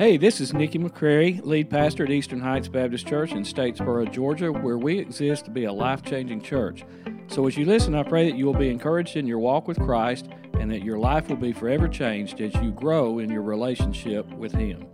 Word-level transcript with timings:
Hey, 0.00 0.16
this 0.16 0.40
is 0.40 0.54
Nikki 0.54 0.78
McCrary, 0.78 1.44
lead 1.44 1.68
pastor 1.68 2.04
at 2.04 2.10
Eastern 2.10 2.40
Heights 2.40 2.68
Baptist 2.68 3.06
Church 3.06 3.32
in 3.32 3.42
Statesboro, 3.42 4.10
Georgia, 4.10 4.50
where 4.50 4.78
we 4.78 4.98
exist 4.98 5.44
to 5.44 5.50
be 5.50 5.64
a 5.64 5.72
life 5.74 6.02
changing 6.02 6.40
church. 6.40 6.86
So 7.26 7.46
as 7.46 7.54
you 7.58 7.66
listen, 7.66 7.94
I 7.94 8.02
pray 8.02 8.30
that 8.30 8.34
you 8.34 8.46
will 8.46 8.54
be 8.54 8.70
encouraged 8.70 9.18
in 9.18 9.26
your 9.26 9.38
walk 9.40 9.68
with 9.68 9.78
Christ 9.78 10.30
and 10.58 10.70
that 10.70 10.82
your 10.82 10.98
life 10.98 11.28
will 11.28 11.36
be 11.36 11.52
forever 11.52 11.86
changed 11.86 12.40
as 12.40 12.54
you 12.62 12.70
grow 12.70 13.18
in 13.18 13.28
your 13.28 13.42
relationship 13.42 14.26
with 14.32 14.52
Him. 14.52 14.86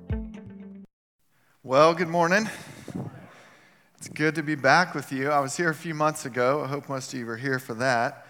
Well, 1.63 1.95
good 1.95 2.09
morning. 2.09 2.51
It's 3.99 4.09
good 4.09 4.35
to 4.35 4.43
be 4.43 4.57
back 4.57 4.93
with 4.93 5.13
you. 5.13 5.31
I 5.31 5.39
was 5.39 5.57
here 5.57 5.71
a 5.71 5.75
few 5.75 5.95
months 5.95 6.27
ago. 6.27 6.65
I 6.65 6.67
hope 6.67 6.89
most 6.89 7.15
of 7.15 7.21
you 7.21 7.27
were 7.27 7.37
here 7.37 7.61
for 7.61 7.75
that. 7.75 8.27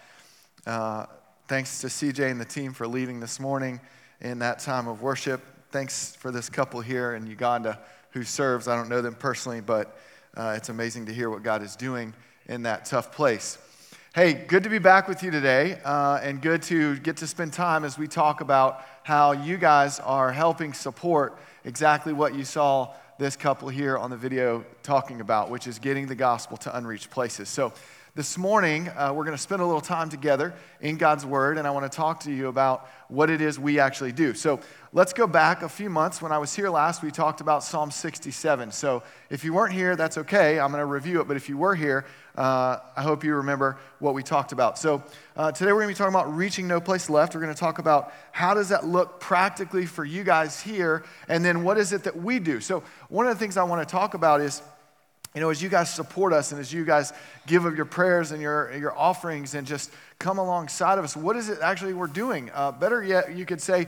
Uh, 0.67 1.07
thanks 1.49 1.81
to 1.81 1.87
CJ 1.87 2.31
and 2.31 2.39
the 2.39 2.45
team 2.45 2.75
for 2.75 2.87
leading 2.87 3.19
this 3.19 3.41
morning 3.41 3.81
in 4.21 4.41
that 4.41 4.59
time 4.59 4.89
of 4.89 5.01
worship 5.01 5.41
thanks 5.77 6.17
for 6.17 6.31
this 6.31 6.49
couple 6.49 6.81
here 6.81 7.17
in 7.17 7.27
Uganda 7.27 7.79
who 8.13 8.23
serves. 8.23 8.67
I 8.67 8.75
don't 8.75 8.89
know 8.89 9.03
them 9.03 9.15
personally, 9.15 9.61
but 9.61 9.99
uh, 10.35 10.55
it's 10.57 10.71
amazing 10.71 11.05
to 11.05 11.13
hear 11.13 11.29
what 11.29 11.43
God 11.43 11.63
is 11.63 11.77
doing 11.77 12.15
in 12.47 12.63
that 12.63 12.87
tough 12.87 13.13
place. 13.13 13.59
Hey, 14.15 14.33
good 14.33 14.63
to 14.63 14.71
be 14.71 14.79
back 14.79 15.07
with 15.07 15.23
you 15.23 15.31
today, 15.31 15.79
uh, 15.85 16.19
and 16.23 16.41
good 16.41 16.63
to 16.63 16.97
get 17.01 17.19
to 17.19 17.27
spend 17.27 17.53
time 17.53 17.85
as 17.85 17.99
we 17.99 18.09
talk 18.09 18.41
about 18.41 18.87
how 19.03 19.33
you 19.33 19.59
guys 19.59 20.01
are 20.01 20.33
helping 20.33 20.73
support 20.73 21.39
exactly 21.67 22.15
what 22.15 22.35
you 22.35 22.47
saw 22.47 22.95
this 23.19 23.37
couple 23.37 23.69
here 23.69 23.99
on 23.99 24.09
the 24.09 24.17
video 24.17 24.65
talking 24.83 25.21
about, 25.21 25.51
which 25.51 25.67
is 25.67 25.79
getting 25.79 26.07
the 26.07 26.15
gospel 26.15 26.57
to 26.57 26.75
unreached 26.75 27.11
places. 27.11 27.51
So, 27.51 27.75
this 28.17 28.39
morning, 28.39 28.89
uh, 28.89 29.13
we're 29.15 29.25
going 29.25 29.37
to 29.37 29.43
spend 29.43 29.61
a 29.61 29.67
little 29.67 29.83
time 29.83 30.09
together 30.09 30.55
in 30.81 30.97
God's 30.97 31.27
Word, 31.27 31.59
and 31.59 31.67
I 31.67 31.71
want 31.71 31.85
to 31.85 31.95
talk 31.95 32.21
to 32.21 32.33
you 32.33 32.49
about 32.49 32.89
what 33.09 33.29
it 33.29 33.43
is 33.43 33.59
we 33.59 33.79
actually 33.79 34.13
do. 34.13 34.33
So 34.33 34.59
let's 34.95 35.13
go 35.13 35.27
back 35.27 35.61
a 35.61 35.69
few 35.69 35.91
months. 35.91 36.23
When 36.23 36.33
I 36.33 36.39
was 36.39 36.57
here 36.57 36.71
last, 36.71 37.03
we 37.03 37.11
talked 37.11 37.43
about 37.43 37.63
Psalm 37.63 37.91
67. 37.91 38.73
So 38.73 39.03
if 39.29 39.45
you 39.45 39.53
weren't 39.53 39.75
here, 39.75 39.97
that's 39.97 40.17
okay. 40.17 40.59
I'm 40.59 40.71
going 40.71 40.81
to 40.81 40.87
review 40.87 41.21
it. 41.21 41.29
But 41.29 41.37
if 41.37 41.51
you 41.51 41.59
were 41.59 41.75
here, 41.75 42.07
uh, 42.39 42.79
I 42.97 43.03
hope 43.03 43.23
you 43.23 43.35
remember 43.35 43.77
what 43.99 44.15
we 44.15 44.23
talked 44.23 44.53
about. 44.53 44.79
So 44.79 45.03
uh, 45.37 45.53
today 45.53 45.73
we're 45.73 45.83
going 45.83 45.95
to 45.95 45.95
be 45.95 45.99
talking 45.99 46.15
about 46.15 46.35
reaching 46.35 46.67
no 46.67 46.81
place 46.81 47.11
left. 47.11 47.35
We're 47.35 47.43
going 47.43 47.53
to 47.53 47.61
talk 47.61 47.79
about 47.81 48.15
how 48.33 48.55
does 48.55 48.71
that 48.71 48.87
look 48.87 49.21
practically 49.21 49.85
for 49.85 50.07
you 50.07 50.25
guys 50.25 50.59
here, 50.59 51.05
and 51.29 51.45
then 51.45 51.65
what 51.65 51.77
is 51.77 51.93
it 51.93 52.05
that 52.05 52.17
we 52.17 52.39
do. 52.39 52.61
So 52.61 52.83
one 53.11 53.27
of 53.27 53.35
the 53.35 53.39
things 53.39 53.59
I 53.59 53.65
want 53.65 53.87
to 53.87 53.93
talk 53.93 54.15
about 54.15 54.41
is 54.41 54.63
you 55.37 55.43
know, 55.43 55.51
as 55.51 55.61
you 55.61 55.69
guys 55.69 55.93
support 55.93 56.33
us 56.33 56.53
and 56.53 56.61
as 56.63 56.73
you 56.73 56.83
guys 56.83 57.13
give 57.47 57.67
of 57.67 57.77
your 57.77 57.85
prayers 57.85 58.33
and 58.33 58.41
your, 58.41 58.75
your 58.75 58.97
offerings 58.97 59.55
and 59.55 59.67
just 59.67 59.93
come 60.19 60.39
alongside 60.39 60.97
of 60.97 61.05
us, 61.05 61.15
what 61.15 61.37
is 61.37 61.51
it 61.51 61.59
actually 61.61 61.93
we're 61.93 62.07
doing? 62.07 62.51
Uh, 62.55 62.73
better 62.73 63.05
yet, 63.05 63.37
you 63.37 63.45
could 63.45 63.61
say, 63.61 63.87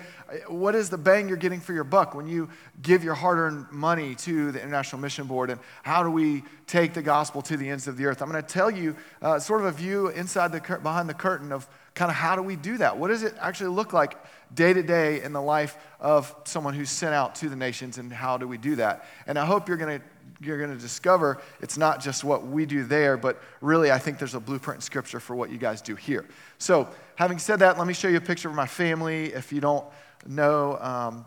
what 0.48 0.74
is 0.74 0.90
the 0.90 0.98
bang 0.98 1.26
you're 1.26 1.38
getting 1.38 1.58
for 1.58 1.72
your 1.72 1.84
buck 1.84 2.14
when 2.14 2.26
you 2.26 2.50
give 2.82 3.02
your 3.02 3.14
hard 3.14 3.38
earned 3.38 3.64
money 3.72 4.14
to 4.14 4.52
the 4.52 4.60
International 4.60 5.00
Mission 5.00 5.26
Board? 5.26 5.48
And 5.48 5.58
how 5.84 6.02
do 6.02 6.10
we 6.10 6.44
take 6.66 6.92
the 6.92 7.00
gospel 7.00 7.40
to 7.40 7.56
the 7.56 7.70
ends 7.70 7.88
of 7.88 7.96
the 7.96 8.04
earth? 8.04 8.20
I'm 8.20 8.30
going 8.30 8.44
to 8.44 8.46
tell 8.46 8.70
you 8.70 8.94
uh, 9.22 9.38
sort 9.38 9.62
of 9.62 9.68
a 9.68 9.72
view 9.72 10.08
inside 10.08 10.52
the, 10.52 10.60
behind 10.60 11.08
the 11.08 11.14
curtain 11.14 11.50
of 11.50 11.66
kind 11.94 12.10
of 12.10 12.16
how 12.16 12.36
do 12.36 12.42
we 12.42 12.56
do 12.56 12.76
that? 12.76 12.98
What 12.98 13.08
does 13.08 13.22
it 13.22 13.34
actually 13.40 13.70
look 13.70 13.94
like 13.94 14.18
day 14.54 14.74
to 14.74 14.82
day 14.82 15.22
in 15.22 15.32
the 15.32 15.40
life 15.40 15.78
of 15.98 16.34
someone 16.44 16.74
who's 16.74 16.90
sent 16.90 17.14
out 17.14 17.34
to 17.36 17.48
the 17.48 17.56
nations, 17.56 17.96
and 17.96 18.12
how 18.12 18.36
do 18.36 18.46
we 18.46 18.58
do 18.58 18.76
that? 18.76 19.06
And 19.26 19.38
I 19.38 19.46
hope 19.46 19.66
you're 19.66 19.78
going 19.78 19.98
to 19.98 20.04
you're 20.40 20.58
going 20.58 20.70
to 20.70 20.80
discover 20.80 21.40
it's 21.60 21.76
not 21.76 22.02
just 22.02 22.24
what 22.24 22.46
we 22.46 22.66
do 22.66 22.84
there, 22.84 23.16
but 23.16 23.40
really, 23.60 23.90
I 23.90 23.98
think 23.98 24.18
there's 24.18 24.34
a 24.34 24.40
blueprint 24.40 24.78
in 24.78 24.82
Scripture 24.82 25.20
for 25.20 25.34
what 25.34 25.50
you 25.50 25.58
guys 25.58 25.82
do 25.82 25.94
here. 25.94 26.24
So, 26.58 26.88
having 27.16 27.38
said 27.38 27.58
that, 27.60 27.78
let 27.78 27.86
me 27.86 27.94
show 27.94 28.08
you 28.08 28.18
a 28.18 28.20
picture 28.20 28.48
of 28.48 28.54
my 28.54 28.66
family. 28.66 29.32
If 29.32 29.52
you 29.52 29.60
don't 29.60 29.84
know, 30.26 30.78
um, 30.80 31.26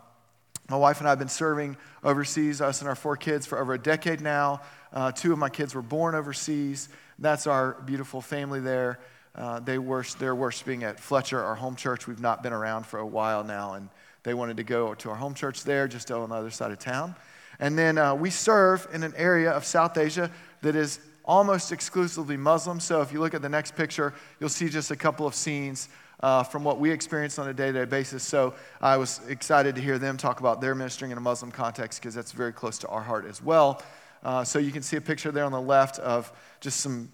my 0.68 0.76
wife 0.76 0.98
and 0.98 1.06
I 1.06 1.10
have 1.10 1.18
been 1.18 1.28
serving 1.28 1.76
overseas, 2.02 2.60
us 2.60 2.80
and 2.80 2.88
our 2.88 2.94
four 2.94 3.16
kids, 3.16 3.46
for 3.46 3.58
over 3.58 3.74
a 3.74 3.78
decade 3.78 4.20
now. 4.20 4.62
Uh, 4.92 5.12
two 5.12 5.32
of 5.32 5.38
my 5.38 5.48
kids 5.48 5.74
were 5.74 5.82
born 5.82 6.14
overseas. 6.14 6.88
That's 7.18 7.46
our 7.46 7.80
beautiful 7.84 8.20
family 8.20 8.60
there. 8.60 8.98
Uh, 9.34 9.60
they 9.60 9.78
were, 9.78 10.04
they're 10.18 10.34
worshiping 10.34 10.84
at 10.84 11.00
Fletcher, 11.00 11.42
our 11.42 11.54
home 11.54 11.76
church. 11.76 12.06
We've 12.06 12.20
not 12.20 12.42
been 12.42 12.52
around 12.52 12.86
for 12.86 12.98
a 12.98 13.06
while 13.06 13.44
now, 13.44 13.74
and 13.74 13.88
they 14.22 14.34
wanted 14.34 14.58
to 14.58 14.64
go 14.64 14.94
to 14.94 15.10
our 15.10 15.16
home 15.16 15.34
church 15.34 15.64
there, 15.64 15.88
just 15.88 16.10
on 16.10 16.28
the 16.28 16.34
other 16.34 16.50
side 16.50 16.70
of 16.70 16.78
town. 16.78 17.14
And 17.62 17.78
then 17.78 17.96
uh, 17.96 18.12
we 18.12 18.30
serve 18.30 18.88
in 18.92 19.04
an 19.04 19.14
area 19.16 19.52
of 19.52 19.64
South 19.64 19.96
Asia 19.96 20.32
that 20.62 20.74
is 20.74 20.98
almost 21.24 21.70
exclusively 21.70 22.36
Muslim. 22.36 22.80
So 22.80 23.02
if 23.02 23.12
you 23.12 23.20
look 23.20 23.34
at 23.34 23.42
the 23.42 23.48
next 23.48 23.76
picture, 23.76 24.14
you'll 24.40 24.48
see 24.48 24.68
just 24.68 24.90
a 24.90 24.96
couple 24.96 25.28
of 25.28 25.34
scenes 25.36 25.88
uh, 26.24 26.42
from 26.42 26.64
what 26.64 26.80
we 26.80 26.90
experience 26.90 27.38
on 27.38 27.48
a 27.48 27.54
day 27.54 27.70
to 27.70 27.72
day 27.72 27.84
basis. 27.84 28.24
So 28.24 28.54
I 28.80 28.96
was 28.96 29.20
excited 29.28 29.76
to 29.76 29.80
hear 29.80 29.96
them 29.96 30.16
talk 30.16 30.40
about 30.40 30.60
their 30.60 30.74
ministering 30.74 31.12
in 31.12 31.18
a 31.18 31.20
Muslim 31.20 31.52
context 31.52 32.00
because 32.00 32.16
that's 32.16 32.32
very 32.32 32.52
close 32.52 32.78
to 32.78 32.88
our 32.88 33.00
heart 33.00 33.26
as 33.26 33.40
well. 33.40 33.80
Uh, 34.24 34.42
so 34.42 34.58
you 34.58 34.72
can 34.72 34.82
see 34.82 34.96
a 34.96 35.00
picture 35.00 35.30
there 35.30 35.44
on 35.44 35.52
the 35.52 35.60
left 35.60 36.00
of 36.00 36.32
just 36.60 36.80
some 36.80 37.12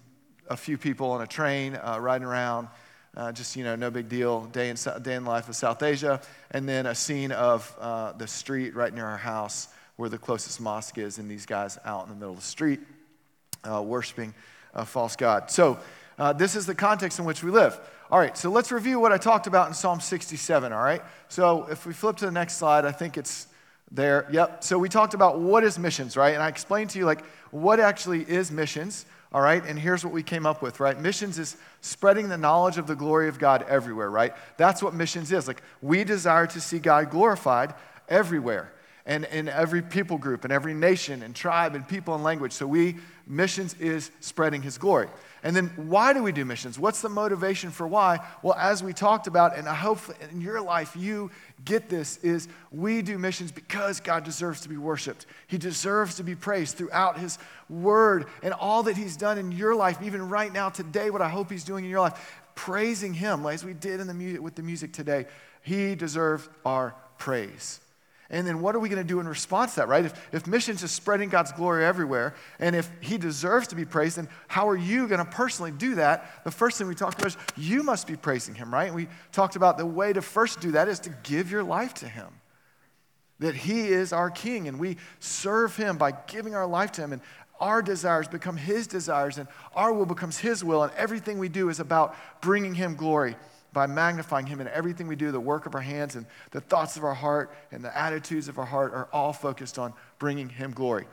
a 0.49 0.57
few 0.57 0.79
people 0.79 1.11
on 1.11 1.21
a 1.21 1.27
train 1.27 1.75
uh, 1.75 1.99
riding 2.01 2.25
around. 2.25 2.69
Uh, 3.15 3.31
just 3.31 3.55
you 3.55 3.63
know, 3.63 3.75
no 3.75 3.91
big 3.91 4.09
deal. 4.09 4.45
Day 4.45 4.69
in 4.69 4.77
day 5.03 5.13
in 5.13 5.25
life 5.25 5.47
of 5.47 5.55
South 5.55 5.83
Asia, 5.83 6.19
and 6.49 6.67
then 6.67 6.87
a 6.87 6.95
scene 6.95 7.31
of 7.31 7.75
uh, 7.79 8.13
the 8.13 8.25
street 8.25 8.73
right 8.73 8.91
near 8.91 9.05
our 9.05 9.17
house 9.17 9.67
where 9.99 10.07
the 10.07 10.17
closest 10.17 10.61
mosque 10.61 10.97
is, 10.97 11.17
and 11.17 11.29
these 11.29 11.45
guys 11.45 11.77
out 11.83 12.03
in 12.03 12.09
the 12.09 12.15
middle 12.15 12.31
of 12.31 12.39
the 12.39 12.45
street 12.45 12.79
uh, 13.69 13.81
worshiping 13.81 14.33
a 14.73 14.85
false 14.85 15.17
God. 15.17 15.51
So, 15.51 15.77
uh, 16.17 16.31
this 16.31 16.55
is 16.55 16.65
the 16.65 16.73
context 16.73 17.19
in 17.19 17.25
which 17.25 17.43
we 17.43 17.51
live. 17.51 17.77
All 18.09 18.17
right, 18.17 18.37
so 18.37 18.49
let's 18.49 18.71
review 18.71 18.97
what 18.97 19.11
I 19.11 19.17
talked 19.17 19.45
about 19.45 19.67
in 19.67 19.73
Psalm 19.73 19.99
67, 19.99 20.71
all 20.71 20.81
right? 20.81 21.01
So, 21.27 21.67
if 21.69 21.85
we 21.85 21.91
flip 21.91 22.15
to 22.15 22.25
the 22.25 22.31
next 22.31 22.55
slide, 22.55 22.85
I 22.85 22.93
think 22.93 23.17
it's 23.17 23.47
there. 23.91 24.25
Yep. 24.31 24.63
So, 24.63 24.79
we 24.79 24.87
talked 24.87 25.15
about 25.15 25.41
what 25.41 25.65
is 25.65 25.77
missions, 25.77 26.15
right? 26.15 26.33
And 26.33 26.41
I 26.41 26.47
explained 26.47 26.91
to 26.91 26.97
you, 26.97 27.03
like, 27.05 27.25
what 27.51 27.81
actually 27.81 28.21
is 28.21 28.53
missions, 28.53 29.05
all 29.33 29.41
right? 29.41 29.65
And 29.65 29.77
here's 29.77 30.05
what 30.05 30.13
we 30.13 30.23
came 30.23 30.45
up 30.45 30.61
with, 30.61 30.79
right? 30.79 30.97
Missions 30.97 31.37
is 31.37 31.57
spreading 31.81 32.29
the 32.29 32.37
knowledge 32.37 32.77
of 32.77 32.87
the 32.87 32.95
glory 32.95 33.27
of 33.27 33.37
God 33.37 33.65
everywhere, 33.67 34.09
right? 34.09 34.33
That's 34.55 34.81
what 34.81 34.93
missions 34.93 35.33
is. 35.33 35.45
Like, 35.45 35.61
we 35.81 36.05
desire 36.05 36.47
to 36.47 36.61
see 36.61 36.79
God 36.79 37.09
glorified 37.09 37.73
everywhere 38.07 38.71
and 39.09 39.25
in 39.25 39.49
every 39.49 39.81
people 39.81 40.19
group 40.19 40.43
and 40.43 40.53
every 40.53 40.73
nation 40.73 41.23
and 41.23 41.35
tribe 41.35 41.73
and 41.73 41.85
people 41.85 42.13
and 42.13 42.23
language. 42.23 42.51
So 42.51 42.67
we 42.67 42.97
missions 43.25 43.73
is 43.79 44.11
spreading 44.19 44.61
his 44.61 44.77
glory. 44.77 45.07
And 45.41 45.55
then 45.55 45.71
why 45.77 46.13
do 46.13 46.21
we 46.21 46.31
do 46.31 46.45
missions? 46.45 46.77
What's 46.77 47.01
the 47.01 47.09
motivation 47.09 47.71
for 47.71 47.87
why? 47.87 48.19
Well, 48.43 48.53
as 48.53 48.83
we 48.83 48.93
talked 48.93 49.25
about, 49.25 49.57
and 49.57 49.67
I 49.67 49.73
hope 49.73 49.99
in 50.31 50.41
your 50.41 50.61
life 50.61 50.95
you 50.95 51.31
get 51.65 51.89
this, 51.89 52.17
is 52.17 52.47
we 52.71 53.01
do 53.01 53.17
missions 53.17 53.51
because 53.51 53.99
God 53.99 54.23
deserves 54.23 54.61
to 54.61 54.69
be 54.69 54.77
worshiped. 54.77 55.25
He 55.47 55.57
deserves 55.57 56.17
to 56.17 56.23
be 56.23 56.35
praised 56.35 56.77
throughout 56.77 57.17
his 57.17 57.39
word 57.67 58.27
and 58.43 58.53
all 58.53 58.83
that 58.83 58.95
he's 58.95 59.17
done 59.17 59.39
in 59.39 59.51
your 59.51 59.73
life, 59.73 59.97
even 60.03 60.29
right 60.29 60.53
now, 60.53 60.69
today, 60.69 61.09
what 61.09 61.23
I 61.23 61.29
hope 61.29 61.49
he's 61.49 61.63
doing 61.63 61.83
in 61.83 61.89
your 61.89 62.01
life. 62.01 62.41
Praising 62.53 63.15
him, 63.15 63.43
as 63.47 63.65
we 63.65 63.73
did 63.73 64.01
in 64.01 64.05
the 64.05 64.13
music, 64.13 64.41
with 64.43 64.53
the 64.53 64.63
music 64.63 64.93
today. 64.93 65.25
He 65.63 65.95
deserves 65.95 66.47
our 66.63 66.93
praise. 67.17 67.79
And 68.31 68.45
then 68.45 68.61
what 68.61 68.75
are 68.75 68.79
we 68.79 68.89
going 68.89 69.01
to 69.01 69.07
do 69.07 69.19
in 69.19 69.27
response 69.27 69.73
to 69.73 69.81
that, 69.81 69.87
right? 69.87 70.05
If, 70.05 70.29
if 70.31 70.45
missions 70.45 70.83
is 70.83 70.91
spreading 70.91 71.29
God's 71.29 71.51
glory 71.51 71.83
everywhere, 71.83 72.35
and 72.59 72.75
if 72.75 72.89
He 73.01 73.17
deserves 73.17 73.67
to 73.69 73.75
be 73.75 73.85
praised, 73.85 74.17
then 74.17 74.29
how 74.47 74.69
are 74.69 74.77
you 74.77 75.07
going 75.07 75.19
to 75.19 75.25
personally 75.25 75.71
do 75.71 75.95
that? 75.95 76.43
The 76.43 76.51
first 76.51 76.77
thing 76.77 76.87
we 76.87 76.93
talked 76.93 77.17
about 77.17 77.27
is 77.27 77.37
you 77.57 77.81
must 77.81 78.05
be 78.05 78.15
praising 78.15 78.53
Him, 78.53 78.71
right? 78.71 78.85
And 78.85 78.95
we 78.95 79.07
talked 79.31 79.55
about 79.55 79.79
the 79.79 79.85
way 79.85 80.13
to 80.13 80.21
first 80.21 80.59
do 80.61 80.71
that 80.71 80.87
is 80.87 80.99
to 81.01 81.09
give 81.23 81.49
your 81.49 81.63
life 81.63 81.95
to 81.95 82.07
Him. 82.07 82.27
That 83.39 83.55
He 83.55 83.87
is 83.87 84.13
our 84.13 84.29
King, 84.29 84.67
and 84.67 84.79
we 84.79 84.97
serve 85.19 85.75
Him 85.75 85.97
by 85.97 86.11
giving 86.11 86.53
our 86.53 86.67
life 86.67 86.91
to 86.93 87.01
Him. 87.01 87.13
And 87.13 87.21
our 87.59 87.81
desires 87.81 88.27
become 88.27 88.57
His 88.57 88.85
desires, 88.85 89.39
and 89.39 89.47
our 89.75 89.91
will 89.91 90.05
becomes 90.05 90.37
His 90.37 90.63
will, 90.63 90.83
and 90.83 90.93
everything 90.93 91.39
we 91.39 91.49
do 91.49 91.69
is 91.69 91.79
about 91.79 92.15
bringing 92.41 92.75
Him 92.75 92.95
glory 92.95 93.35
by 93.73 93.87
magnifying 93.87 94.45
Him 94.45 94.61
in 94.61 94.67
everything 94.67 95.07
we 95.07 95.15
do, 95.15 95.31
the 95.31 95.39
work 95.39 95.65
of 95.65 95.75
our 95.75 95.81
hands 95.81 96.15
and 96.15 96.25
the 96.51 96.61
thoughts 96.61 96.97
of 96.97 97.03
our 97.03 97.13
heart 97.13 97.53
and 97.71 97.83
the 97.83 97.95
attitudes 97.97 98.47
of 98.47 98.57
our 98.57 98.65
heart 98.65 98.93
are 98.93 99.09
all 99.11 99.33
focused 99.33 99.77
on 99.77 99.93
bringing 100.17 100.49
Him 100.49 100.71
glory. 100.71 101.05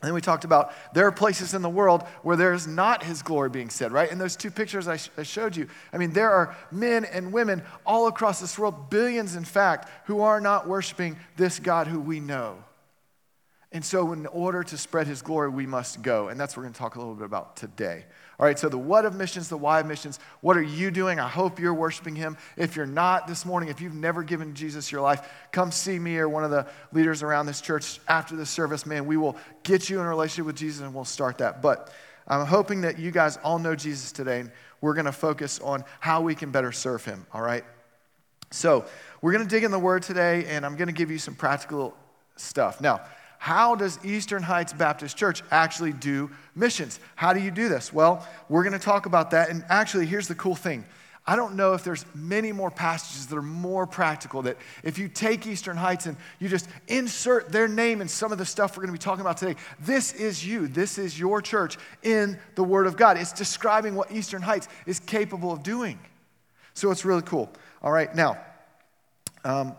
And 0.00 0.08
then 0.08 0.14
we 0.14 0.20
talked 0.20 0.44
about 0.44 0.72
there 0.92 1.06
are 1.06 1.12
places 1.12 1.54
in 1.54 1.62
the 1.62 1.68
world 1.68 2.02
where 2.22 2.36
there's 2.36 2.66
not 2.66 3.02
His 3.02 3.22
glory 3.22 3.48
being 3.48 3.70
said, 3.70 3.90
right? 3.92 4.10
In 4.10 4.18
those 4.18 4.36
two 4.36 4.50
pictures 4.50 4.86
I, 4.86 4.96
sh- 4.96 5.10
I 5.16 5.22
showed 5.22 5.56
you, 5.56 5.68
I 5.92 5.98
mean, 5.98 6.12
there 6.12 6.30
are 6.30 6.56
men 6.70 7.04
and 7.06 7.32
women 7.32 7.62
all 7.86 8.06
across 8.06 8.40
this 8.40 8.58
world, 8.58 8.90
billions 8.90 9.34
in 9.34 9.44
fact, 9.44 9.88
who 10.06 10.20
are 10.20 10.40
not 10.40 10.68
worshiping 10.68 11.16
this 11.36 11.58
God 11.58 11.86
who 11.86 12.00
we 12.00 12.20
know. 12.20 12.62
And 13.72 13.84
so, 13.84 14.12
in 14.12 14.26
order 14.26 14.62
to 14.62 14.78
spread 14.78 15.08
his 15.08 15.20
glory, 15.20 15.48
we 15.48 15.66
must 15.66 16.00
go. 16.00 16.28
And 16.28 16.38
that's 16.38 16.54
what 16.54 16.58
we're 16.58 16.66
going 16.66 16.74
to 16.74 16.78
talk 16.78 16.94
a 16.94 16.98
little 17.00 17.16
bit 17.16 17.26
about 17.26 17.56
today. 17.56 18.04
All 18.38 18.46
right, 18.46 18.58
so 18.58 18.68
the 18.68 18.78
what 18.78 19.04
of 19.04 19.14
missions, 19.14 19.48
the 19.48 19.56
why 19.56 19.80
of 19.80 19.86
missions. 19.86 20.18
What 20.40 20.56
are 20.56 20.62
you 20.62 20.90
doing? 20.90 21.20
I 21.20 21.28
hope 21.28 21.60
you're 21.60 21.74
worshiping 21.74 22.16
him. 22.16 22.36
If 22.56 22.74
you're 22.74 22.86
not 22.86 23.28
this 23.28 23.44
morning, 23.44 23.68
if 23.68 23.80
you've 23.80 23.94
never 23.94 24.22
given 24.22 24.54
Jesus 24.54 24.90
your 24.90 25.02
life, 25.02 25.28
come 25.52 25.70
see 25.70 25.98
me 25.98 26.18
or 26.18 26.28
one 26.28 26.42
of 26.42 26.50
the 26.50 26.66
leaders 26.92 27.22
around 27.22 27.46
this 27.46 27.60
church 27.60 28.00
after 28.08 28.34
the 28.34 28.46
service. 28.46 28.86
Man, 28.86 29.06
we 29.06 29.16
will 29.16 29.36
get 29.62 29.88
you 29.88 30.00
in 30.00 30.06
a 30.06 30.08
relationship 30.08 30.46
with 30.46 30.56
Jesus 30.56 30.82
and 30.82 30.92
we'll 30.92 31.04
start 31.04 31.38
that. 31.38 31.62
But 31.62 31.92
I'm 32.26 32.46
hoping 32.46 32.80
that 32.80 32.98
you 32.98 33.10
guys 33.10 33.36
all 33.44 33.58
know 33.58 33.76
Jesus 33.76 34.10
today. 34.10 34.40
And 34.40 34.50
we're 34.80 34.94
going 34.94 35.06
to 35.06 35.12
focus 35.12 35.60
on 35.60 35.84
how 36.00 36.20
we 36.20 36.34
can 36.34 36.50
better 36.50 36.72
serve 36.72 37.04
him. 37.04 37.26
All 37.32 37.40
right? 37.40 37.64
So, 38.50 38.84
we're 39.20 39.32
going 39.32 39.44
to 39.44 39.48
dig 39.48 39.64
in 39.64 39.70
the 39.70 39.78
word 39.78 40.02
today, 40.02 40.44
and 40.44 40.66
I'm 40.66 40.76
going 40.76 40.88
to 40.88 40.92
give 40.92 41.10
you 41.10 41.18
some 41.18 41.34
practical 41.34 41.96
stuff. 42.36 42.80
Now, 42.80 43.00
how 43.44 43.74
does 43.74 44.02
Eastern 44.02 44.42
Heights 44.42 44.72
Baptist 44.72 45.18
Church 45.18 45.42
actually 45.50 45.92
do 45.92 46.30
missions? 46.54 46.98
How 47.14 47.34
do 47.34 47.40
you 47.40 47.50
do 47.50 47.68
this? 47.68 47.92
Well, 47.92 48.26
we're 48.48 48.62
going 48.62 48.72
to 48.72 48.78
talk 48.78 49.04
about 49.04 49.32
that. 49.32 49.50
And 49.50 49.66
actually, 49.68 50.06
here's 50.06 50.28
the 50.28 50.34
cool 50.34 50.54
thing 50.54 50.86
I 51.26 51.36
don't 51.36 51.54
know 51.54 51.74
if 51.74 51.84
there's 51.84 52.06
many 52.14 52.52
more 52.52 52.70
passages 52.70 53.26
that 53.26 53.36
are 53.36 53.42
more 53.42 53.86
practical 53.86 54.40
that 54.40 54.56
if 54.82 54.98
you 54.98 55.08
take 55.08 55.46
Eastern 55.46 55.76
Heights 55.76 56.06
and 56.06 56.16
you 56.38 56.48
just 56.48 56.70
insert 56.88 57.52
their 57.52 57.68
name 57.68 58.00
in 58.00 58.08
some 58.08 58.32
of 58.32 58.38
the 58.38 58.46
stuff 58.46 58.78
we're 58.78 58.84
going 58.84 58.94
to 58.94 58.98
be 58.98 59.04
talking 59.04 59.20
about 59.20 59.36
today, 59.36 59.56
this 59.78 60.14
is 60.14 60.42
you. 60.46 60.66
This 60.66 60.96
is 60.96 61.18
your 61.18 61.42
church 61.42 61.76
in 62.02 62.38
the 62.54 62.64
Word 62.64 62.86
of 62.86 62.96
God. 62.96 63.18
It's 63.18 63.34
describing 63.34 63.94
what 63.94 64.10
Eastern 64.10 64.40
Heights 64.40 64.68
is 64.86 65.00
capable 65.00 65.52
of 65.52 65.62
doing. 65.62 65.98
So 66.72 66.90
it's 66.90 67.04
really 67.04 67.20
cool. 67.20 67.52
All 67.82 67.92
right, 67.92 68.14
now, 68.14 68.38
um, 69.44 69.76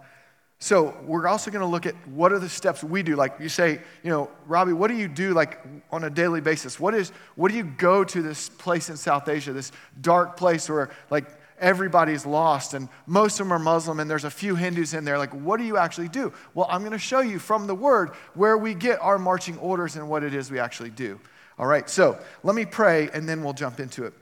so 0.59 0.95
we're 1.03 1.27
also 1.27 1.51
going 1.51 1.61
to 1.61 1.67
look 1.67 1.85
at 1.85 1.95
what 2.07 2.31
are 2.31 2.39
the 2.39 2.49
steps 2.49 2.83
we 2.83 3.03
do. 3.03 3.15
Like 3.15 3.35
you 3.39 3.49
say, 3.49 3.81
you 4.03 4.09
know, 4.09 4.31
Robby, 4.47 4.73
what 4.73 4.87
do 4.87 4.95
you 4.95 5.07
do 5.07 5.33
like 5.33 5.61
on 5.91 6.05
a 6.05 6.09
daily 6.09 6.41
basis? 6.41 6.79
What 6.79 6.95
is 6.95 7.09
what 7.35 7.51
do 7.51 7.57
you 7.57 7.63
go 7.63 8.03
to 8.03 8.21
this 8.21 8.49
place 8.49 8.89
in 8.89 8.97
South 8.97 9.27
Asia, 9.27 9.53
this 9.53 9.71
dark 10.01 10.37
place 10.37 10.69
where 10.69 10.91
like 11.09 11.25
everybody's 11.59 12.25
lost 12.25 12.73
and 12.73 12.89
most 13.05 13.39
of 13.39 13.45
them 13.45 13.53
are 13.53 13.59
Muslim 13.59 13.99
and 13.99 14.09
there's 14.09 14.23
a 14.23 14.31
few 14.31 14.55
Hindus 14.55 14.93
in 14.93 15.05
there. 15.05 15.17
Like, 15.17 15.33
what 15.33 15.57
do 15.57 15.65
you 15.65 15.77
actually 15.77 16.09
do? 16.09 16.33
Well, 16.53 16.67
I'm 16.69 16.81
going 16.81 16.91
to 16.91 16.97
show 16.97 17.21
you 17.21 17.39
from 17.39 17.67
the 17.67 17.75
Word 17.75 18.11
where 18.33 18.57
we 18.57 18.73
get 18.73 18.99
our 19.01 19.17
marching 19.17 19.57
orders 19.59 19.95
and 19.95 20.09
what 20.09 20.23
it 20.23 20.33
is 20.33 20.51
we 20.51 20.59
actually 20.59 20.89
do. 20.89 21.19
All 21.57 21.67
right, 21.67 21.89
so 21.89 22.19
let 22.43 22.55
me 22.55 22.65
pray 22.65 23.09
and 23.13 23.27
then 23.27 23.43
we'll 23.43 23.53
jump 23.53 23.79
into 23.79 24.05
it. 24.05 24.13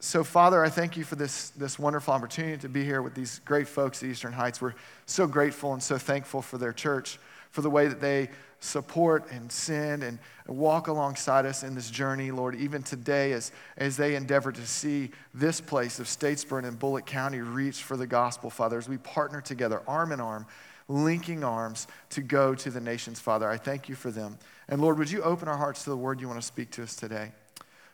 So, 0.00 0.22
Father, 0.22 0.62
I 0.62 0.68
thank 0.68 0.96
you 0.96 1.04
for 1.04 1.16
this, 1.16 1.50
this 1.50 1.78
wonderful 1.78 2.12
opportunity 2.12 2.58
to 2.58 2.68
be 2.68 2.84
here 2.84 3.00
with 3.00 3.14
these 3.14 3.40
great 3.44 3.66
folks 3.66 4.02
at 4.02 4.08
Eastern 4.08 4.32
Heights. 4.32 4.60
We're 4.60 4.74
so 5.06 5.26
grateful 5.26 5.72
and 5.72 5.82
so 5.82 5.96
thankful 5.96 6.42
for 6.42 6.58
their 6.58 6.72
church, 6.72 7.18
for 7.50 7.62
the 7.62 7.70
way 7.70 7.88
that 7.88 8.00
they 8.00 8.28
support 8.60 9.30
and 9.30 9.50
send 9.50 10.02
and 10.02 10.18
walk 10.46 10.88
alongside 10.88 11.46
us 11.46 11.62
in 11.62 11.74
this 11.74 11.90
journey, 11.90 12.30
Lord, 12.30 12.54
even 12.54 12.82
today 12.82 13.32
as, 13.32 13.52
as 13.76 13.96
they 13.96 14.14
endeavor 14.14 14.52
to 14.52 14.66
see 14.66 15.10
this 15.32 15.60
place 15.60 15.98
of 15.98 16.06
Statesboro 16.06 16.64
and 16.64 16.78
Bulloch 16.78 17.06
County 17.06 17.40
reach 17.40 17.82
for 17.82 17.96
the 17.96 18.06
gospel, 18.06 18.50
Father, 18.50 18.78
as 18.78 18.88
we 18.88 18.98
partner 18.98 19.40
together, 19.40 19.82
arm 19.86 20.12
in 20.12 20.20
arm, 20.20 20.46
linking 20.88 21.44
arms 21.44 21.86
to 22.10 22.20
go 22.20 22.54
to 22.54 22.70
the 22.70 22.80
nations, 22.80 23.20
Father. 23.20 23.48
I 23.48 23.56
thank 23.56 23.88
you 23.88 23.94
for 23.94 24.10
them. 24.10 24.38
And 24.68 24.80
Lord, 24.80 24.98
would 24.98 25.10
you 25.10 25.22
open 25.22 25.48
our 25.48 25.56
hearts 25.56 25.84
to 25.84 25.90
the 25.90 25.96
word 25.96 26.20
you 26.20 26.28
want 26.28 26.40
to 26.40 26.46
speak 26.46 26.70
to 26.72 26.82
us 26.82 26.96
today? 26.96 27.32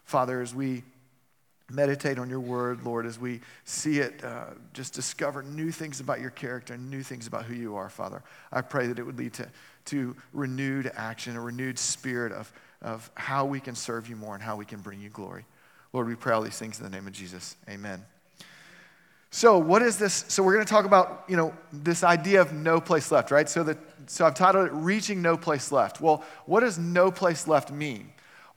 Father, 0.05 0.41
as 0.41 0.55
we 0.55 0.83
meditate 1.71 2.19
on 2.19 2.29
your 2.29 2.41
word, 2.41 2.85
Lord, 2.85 3.07
as 3.07 3.19
we 3.19 3.41
see 3.65 3.99
it, 3.99 4.25
uh, 4.25 4.47
just 4.73 4.95
discover 4.95 5.43
new 5.43 5.71
things 5.71 6.01
about 6.01 6.21
your 6.21 6.31
character 6.31 6.75
and 6.75 6.91
new 6.91 7.03
things 7.03 7.27
about 7.27 7.45
who 7.45 7.55
you 7.55 7.77
are, 7.77 7.89
Father. 7.89 8.23
I 8.53 8.61
pray 8.61 8.87
that 8.87 8.99
it 8.99 9.03
would 9.03 9.19
lead 9.19 9.33
to, 9.35 9.49
to 9.87 10.17
renewed 10.33 10.91
action, 10.97 11.37
a 11.37 11.41
renewed 11.41 11.79
spirit 11.79 12.33
of, 12.33 12.53
of 12.83 13.11
how 13.15 13.45
we 13.45 13.61
can 13.61 13.75
serve 13.75 14.09
you 14.09 14.17
more 14.17 14.35
and 14.35 14.43
how 14.43 14.57
we 14.57 14.65
can 14.65 14.81
bring 14.81 15.01
you 15.01 15.09
glory. 15.09 15.45
Lord, 15.93 16.07
we 16.07 16.15
pray 16.15 16.33
all 16.35 16.43
these 16.43 16.59
things 16.59 16.79
in 16.79 16.85
the 16.85 16.91
name 16.91 17.07
of 17.07 17.13
Jesus. 17.13 17.57
Amen. 17.69 18.05
So, 19.33 19.59
what 19.59 19.83
is 19.83 19.97
this? 19.97 20.25
So, 20.27 20.43
we're 20.43 20.55
going 20.55 20.65
to 20.65 20.71
talk 20.71 20.85
about, 20.85 21.25
you 21.29 21.37
know, 21.37 21.55
this 21.73 22.03
idea 22.03 22.41
of 22.41 22.53
no 22.53 22.81
place 22.81 23.13
left, 23.13 23.31
right? 23.31 23.49
So, 23.49 23.63
that, 23.63 23.79
so 24.07 24.27
I've 24.27 24.35
titled 24.35 24.67
it 24.67 24.73
Reaching 24.73 25.23
No 25.23 25.37
Place 25.37 25.71
Left. 25.71 26.01
Well, 26.01 26.25
what 26.47 26.61
does 26.61 26.79
no 26.79 27.13
place 27.13 27.47
left 27.47 27.71
mean? 27.71 28.11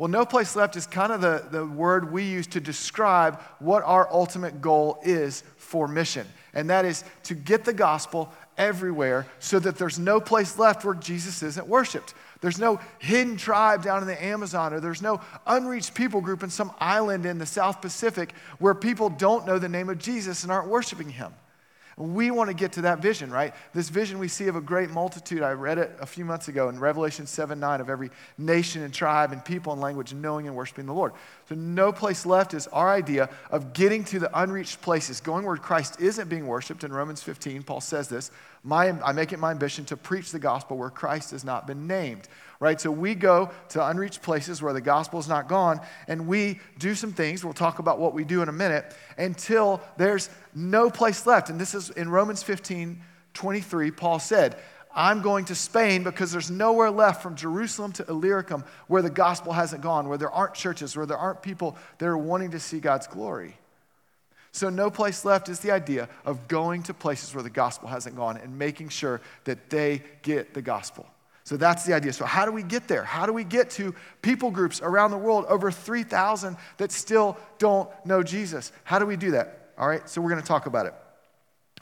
Well, 0.03 0.11
no 0.11 0.25
place 0.25 0.57
left 0.57 0.75
is 0.75 0.85
kind 0.85 1.13
of 1.13 1.21
the, 1.21 1.45
the 1.49 1.65
word 1.65 2.11
we 2.11 2.25
use 2.25 2.45
to 2.47 2.59
describe 2.59 3.39
what 3.59 3.83
our 3.83 4.05
ultimate 4.11 4.59
goal 4.59 4.99
is 5.01 5.45
for 5.55 5.87
mission. 5.87 6.27
And 6.53 6.69
that 6.69 6.83
is 6.83 7.05
to 7.23 7.33
get 7.33 7.63
the 7.63 7.71
gospel 7.71 8.29
everywhere 8.57 9.25
so 9.39 9.59
that 9.59 9.77
there's 9.77 9.97
no 9.97 10.19
place 10.19 10.59
left 10.59 10.83
where 10.83 10.93
Jesus 10.93 11.41
isn't 11.41 11.67
worshiped. 11.67 12.15
There's 12.41 12.59
no 12.59 12.81
hidden 12.99 13.37
tribe 13.37 13.81
down 13.81 14.01
in 14.01 14.07
the 14.07 14.21
Amazon, 14.21 14.73
or 14.73 14.81
there's 14.81 15.01
no 15.01 15.21
unreached 15.47 15.93
people 15.93 16.19
group 16.19 16.43
in 16.43 16.49
some 16.49 16.73
island 16.81 17.25
in 17.25 17.37
the 17.37 17.45
South 17.45 17.81
Pacific 17.81 18.33
where 18.59 18.75
people 18.75 19.07
don't 19.07 19.47
know 19.47 19.57
the 19.57 19.69
name 19.69 19.87
of 19.87 19.99
Jesus 19.99 20.43
and 20.43 20.51
aren't 20.51 20.67
worshiping 20.67 21.11
him. 21.11 21.31
We 21.97 22.31
want 22.31 22.49
to 22.49 22.55
get 22.55 22.73
to 22.73 22.81
that 22.83 22.99
vision, 22.99 23.31
right? 23.31 23.53
This 23.73 23.89
vision 23.89 24.19
we 24.19 24.27
see 24.27 24.47
of 24.47 24.55
a 24.55 24.61
great 24.61 24.89
multitude. 24.89 25.43
I 25.43 25.51
read 25.51 25.77
it 25.77 25.95
a 25.99 26.05
few 26.05 26.25
months 26.25 26.47
ago 26.47 26.69
in 26.69 26.79
Revelation 26.79 27.27
7 27.27 27.59
9 27.59 27.81
of 27.81 27.89
every 27.89 28.09
nation 28.37 28.81
and 28.81 28.93
tribe 28.93 29.31
and 29.31 29.43
people 29.43 29.73
and 29.73 29.81
language 29.81 30.13
knowing 30.13 30.47
and 30.47 30.55
worshiping 30.55 30.85
the 30.85 30.93
Lord. 30.93 31.13
So, 31.49 31.55
no 31.55 31.91
place 31.91 32.25
left 32.25 32.53
is 32.53 32.67
our 32.67 32.91
idea 32.91 33.29
of 33.51 33.73
getting 33.73 34.03
to 34.05 34.19
the 34.19 34.39
unreached 34.39 34.81
places, 34.81 35.21
going 35.21 35.45
where 35.45 35.57
Christ 35.57 35.99
isn't 35.99 36.29
being 36.29 36.47
worshiped. 36.47 36.83
In 36.83 36.91
Romans 36.91 37.21
15, 37.21 37.63
Paul 37.63 37.81
says 37.81 38.07
this 38.07 38.31
my, 38.63 38.89
I 39.01 39.11
make 39.11 39.33
it 39.33 39.39
my 39.39 39.51
ambition 39.51 39.83
to 39.85 39.97
preach 39.97 40.31
the 40.31 40.39
gospel 40.39 40.77
where 40.77 40.89
Christ 40.89 41.31
has 41.31 41.43
not 41.43 41.67
been 41.67 41.85
named 41.85 42.29
right? 42.59 42.79
So 42.79 42.91
we 42.91 43.15
go 43.15 43.51
to 43.69 43.85
unreached 43.85 44.21
places 44.21 44.61
where 44.61 44.73
the 44.73 44.81
gospel 44.81 45.19
is 45.19 45.27
not 45.27 45.47
gone, 45.47 45.81
and 46.07 46.27
we 46.27 46.59
do 46.79 46.95
some 46.95 47.11
things. 47.11 47.43
We'll 47.43 47.53
talk 47.53 47.79
about 47.79 47.99
what 47.99 48.13
we 48.13 48.23
do 48.23 48.41
in 48.41 48.49
a 48.49 48.53
minute 48.53 48.95
until 49.17 49.81
there's 49.97 50.29
no 50.55 50.89
place 50.89 51.25
left. 51.25 51.49
And 51.49 51.59
this 51.59 51.73
is 51.73 51.89
in 51.89 52.09
Romans 52.09 52.43
15 52.43 53.01
23, 53.33 53.89
Paul 53.89 54.19
said, 54.19 54.57
I'm 54.95 55.21
going 55.21 55.45
to 55.45 55.55
Spain 55.55 56.03
because 56.03 56.31
there's 56.31 56.51
nowhere 56.51 56.91
left 56.91 57.23
from 57.23 57.35
Jerusalem 57.35 57.91
to 57.93 58.05
Illyricum 58.07 58.63
where 58.87 59.01
the 59.01 59.09
gospel 59.09 59.51
hasn't 59.51 59.81
gone, 59.81 60.07
where 60.07 60.19
there 60.19 60.29
aren't 60.29 60.53
churches, 60.53 60.95
where 60.95 61.05
there 61.05 61.17
aren't 61.17 61.41
people 61.41 61.75
that 61.97 62.05
are 62.05 62.17
wanting 62.17 62.51
to 62.51 62.59
see 62.59 62.79
God's 62.79 63.07
glory. 63.07 63.57
So, 64.51 64.69
no 64.69 64.91
place 64.91 65.25
left 65.25 65.49
is 65.49 65.61
the 65.61 65.71
idea 65.71 66.07
of 66.25 66.47
going 66.47 66.83
to 66.83 66.93
places 66.93 67.33
where 67.33 67.41
the 67.41 67.49
gospel 67.49 67.89
hasn't 67.89 68.15
gone 68.15 68.37
and 68.37 68.59
making 68.59 68.89
sure 68.89 69.19
that 69.45 69.71
they 69.71 70.03
get 70.21 70.53
the 70.53 70.61
gospel. 70.61 71.07
So 71.45 71.57
that's 71.57 71.83
the 71.83 71.93
idea. 71.93 72.13
So, 72.13 72.25
how 72.25 72.45
do 72.45 72.51
we 72.51 72.63
get 72.63 72.87
there? 72.87 73.03
How 73.03 73.25
do 73.25 73.33
we 73.33 73.43
get 73.43 73.69
to 73.71 73.93
people 74.21 74.49
groups 74.49 74.81
around 74.81 75.11
the 75.11 75.17
world, 75.17 75.45
over 75.49 75.71
3,000 75.71 76.55
that 76.77 76.91
still 76.91 77.37
don't 77.57 77.89
know 78.05 78.23
Jesus? 78.23 78.71
How 78.85 78.97
do 78.97 79.05
we 79.05 79.17
do 79.17 79.31
that? 79.31 79.71
All 79.77 79.87
right, 79.87 80.07
so 80.07 80.21
we're 80.21 80.29
going 80.29 80.41
to 80.41 80.47
talk 80.47 80.67
about 80.67 80.85
it. 80.85 80.93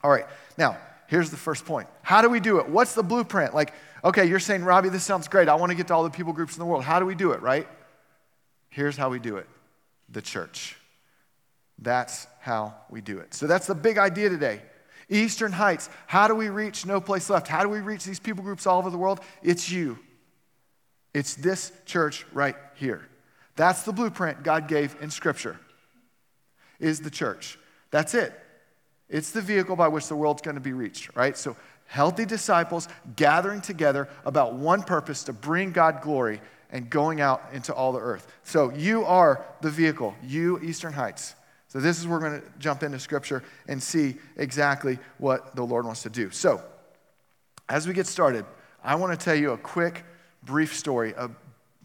All 0.03 0.09
right, 0.09 0.25
now, 0.57 0.77
here's 1.07 1.29
the 1.29 1.37
first 1.37 1.65
point. 1.65 1.87
How 2.01 2.23
do 2.23 2.29
we 2.29 2.39
do 2.39 2.59
it? 2.59 2.69
What's 2.69 2.95
the 2.95 3.03
blueprint? 3.03 3.53
Like, 3.53 3.73
okay, 4.03 4.25
you're 4.25 4.39
saying, 4.39 4.63
Robby, 4.63 4.89
this 4.89 5.03
sounds 5.03 5.27
great. 5.27 5.47
I 5.47 5.55
want 5.55 5.69
to 5.69 5.75
get 5.75 5.87
to 5.89 5.93
all 5.93 6.03
the 6.03 6.09
people 6.09 6.33
groups 6.33 6.55
in 6.55 6.59
the 6.59 6.65
world. 6.65 6.83
How 6.83 6.99
do 6.99 7.05
we 7.05 7.13
do 7.13 7.31
it, 7.33 7.41
right? 7.41 7.67
Here's 8.69 8.97
how 8.97 9.09
we 9.09 9.19
do 9.19 9.37
it 9.37 9.47
the 10.09 10.21
church. 10.21 10.75
That's 11.77 12.27
how 12.39 12.75
we 12.89 13.01
do 13.01 13.19
it. 13.19 13.35
So, 13.35 13.45
that's 13.45 13.67
the 13.67 13.75
big 13.75 13.99
idea 13.99 14.29
today. 14.29 14.61
Eastern 15.11 15.51
Heights, 15.51 15.89
how 16.07 16.27
do 16.27 16.33
we 16.33 16.49
reach 16.49 16.85
no 16.85 17.01
place 17.01 17.29
left? 17.29 17.47
How 17.47 17.61
do 17.61 17.69
we 17.69 17.81
reach 17.81 18.05
these 18.05 18.19
people 18.19 18.43
groups 18.43 18.65
all 18.65 18.79
over 18.79 18.89
the 18.89 18.97
world? 18.97 19.19
It's 19.43 19.69
you. 19.69 19.99
It's 21.13 21.35
this 21.35 21.73
church 21.85 22.25
right 22.31 22.55
here. 22.75 23.07
That's 23.57 23.83
the 23.83 23.91
blueprint 23.91 24.43
God 24.43 24.69
gave 24.69 24.95
in 25.01 25.11
Scripture, 25.11 25.59
is 26.79 27.01
the 27.01 27.11
church. 27.11 27.59
That's 27.91 28.13
it. 28.13 28.33
It's 29.09 29.31
the 29.31 29.41
vehicle 29.41 29.75
by 29.75 29.89
which 29.89 30.07
the 30.07 30.15
world's 30.15 30.41
going 30.41 30.55
to 30.55 30.61
be 30.61 30.71
reached, 30.71 31.13
right? 31.15 31.37
So, 31.37 31.57
healthy 31.87 32.23
disciples 32.25 32.87
gathering 33.17 33.59
together 33.59 34.07
about 34.23 34.53
one 34.53 34.81
purpose 34.81 35.25
to 35.25 35.33
bring 35.33 35.73
God 35.73 36.01
glory 36.01 36.39
and 36.71 36.89
going 36.89 37.19
out 37.19 37.43
into 37.51 37.73
all 37.73 37.91
the 37.91 37.99
earth. 37.99 38.25
So, 38.43 38.71
you 38.71 39.03
are 39.03 39.45
the 39.59 39.69
vehicle, 39.69 40.15
you, 40.23 40.57
Eastern 40.61 40.93
Heights. 40.93 41.35
So, 41.71 41.79
this 41.79 41.99
is 41.99 42.05
where 42.05 42.19
we're 42.19 42.29
going 42.29 42.41
to 42.41 42.47
jump 42.59 42.83
into 42.83 42.99
scripture 42.99 43.43
and 43.65 43.81
see 43.81 44.15
exactly 44.35 44.99
what 45.19 45.55
the 45.55 45.63
Lord 45.63 45.85
wants 45.85 46.03
to 46.03 46.09
do. 46.09 46.29
So, 46.29 46.61
as 47.69 47.87
we 47.87 47.93
get 47.93 48.07
started, 48.07 48.43
I 48.83 48.95
want 48.95 49.17
to 49.17 49.23
tell 49.23 49.35
you 49.35 49.51
a 49.51 49.57
quick, 49.57 50.03
brief 50.43 50.75
story 50.75 51.13
of 51.13 51.33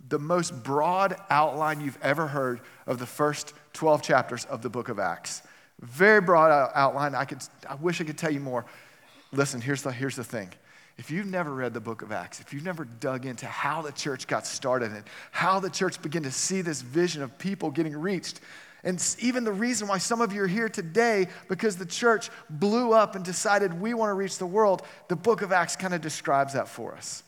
the 0.09 0.19
most 0.19 0.65
broad 0.65 1.15
outline 1.31 1.81
you've 1.81 2.01
ever 2.03 2.27
heard 2.27 2.63
of 2.89 2.99
the 2.99 3.07
first 3.07 3.53
12 3.75 4.03
chapters 4.03 4.45
of 4.47 4.61
the 4.61 4.69
book 4.69 4.89
of 4.89 4.99
Acts. 4.99 5.43
Very 5.81 6.21
broad 6.21 6.51
outline. 6.75 7.15
I, 7.15 7.25
could, 7.25 7.39
I 7.69 7.77
wish 7.77 8.01
I 8.01 8.05
could 8.05 8.19
tell 8.19 8.33
you 8.33 8.41
more. 8.41 8.67
Listen, 9.31 9.61
here's 9.61 9.83
the, 9.83 9.93
here's 9.93 10.17
the 10.17 10.25
thing. 10.25 10.51
If 10.99 11.13
you've 11.13 11.27
never 11.27 11.55
read 11.55 11.75
the 11.75 11.81
book 11.81 12.03
of 12.03 12.11
Acts, 12.11 12.41
if 12.41 12.53
you've 12.53 12.65
never 12.65 12.85
dug 12.85 13.25
into 13.25 13.47
how 13.47 13.83
the 13.83 13.93
church 13.93 14.27
got 14.27 14.49
started 14.49 14.91
and 14.91 15.05
how 15.31 15.61
the 15.61 15.71
church 15.71 16.03
began 16.03 16.25
to 16.25 16.33
see 16.33 16.61
this 16.61 16.83
vision 16.83 17.23
of 17.23 17.39
people 17.39 17.71
getting 17.71 17.97
reached, 17.97 18.41
and 18.87 19.17
even 19.19 19.43
the 19.43 19.53
reason 19.53 19.89
why 19.89 19.99
some 19.99 20.21
of 20.21 20.33
you 20.33 20.45
are 20.45 20.47
here 20.47 20.69
today, 20.69 21.27
because 21.49 21.77
the 21.77 21.85
church 21.85 22.31
blew 22.49 22.93
up 22.93 23.17
and 23.17 23.25
decided 23.25 23.79
we 23.81 23.95
want 23.95 24.11
to 24.11 24.15
reach 24.15 24.39
the 24.39 24.47
world, 24.47 24.83
the 25.09 25.17
book 25.17 25.43
of 25.43 25.51
Acts 25.51 25.75
kind 25.75 25.93
of 25.93 26.01
describes 26.01 26.53
that 26.53 26.69
for 26.69 26.95
us. 26.95 27.25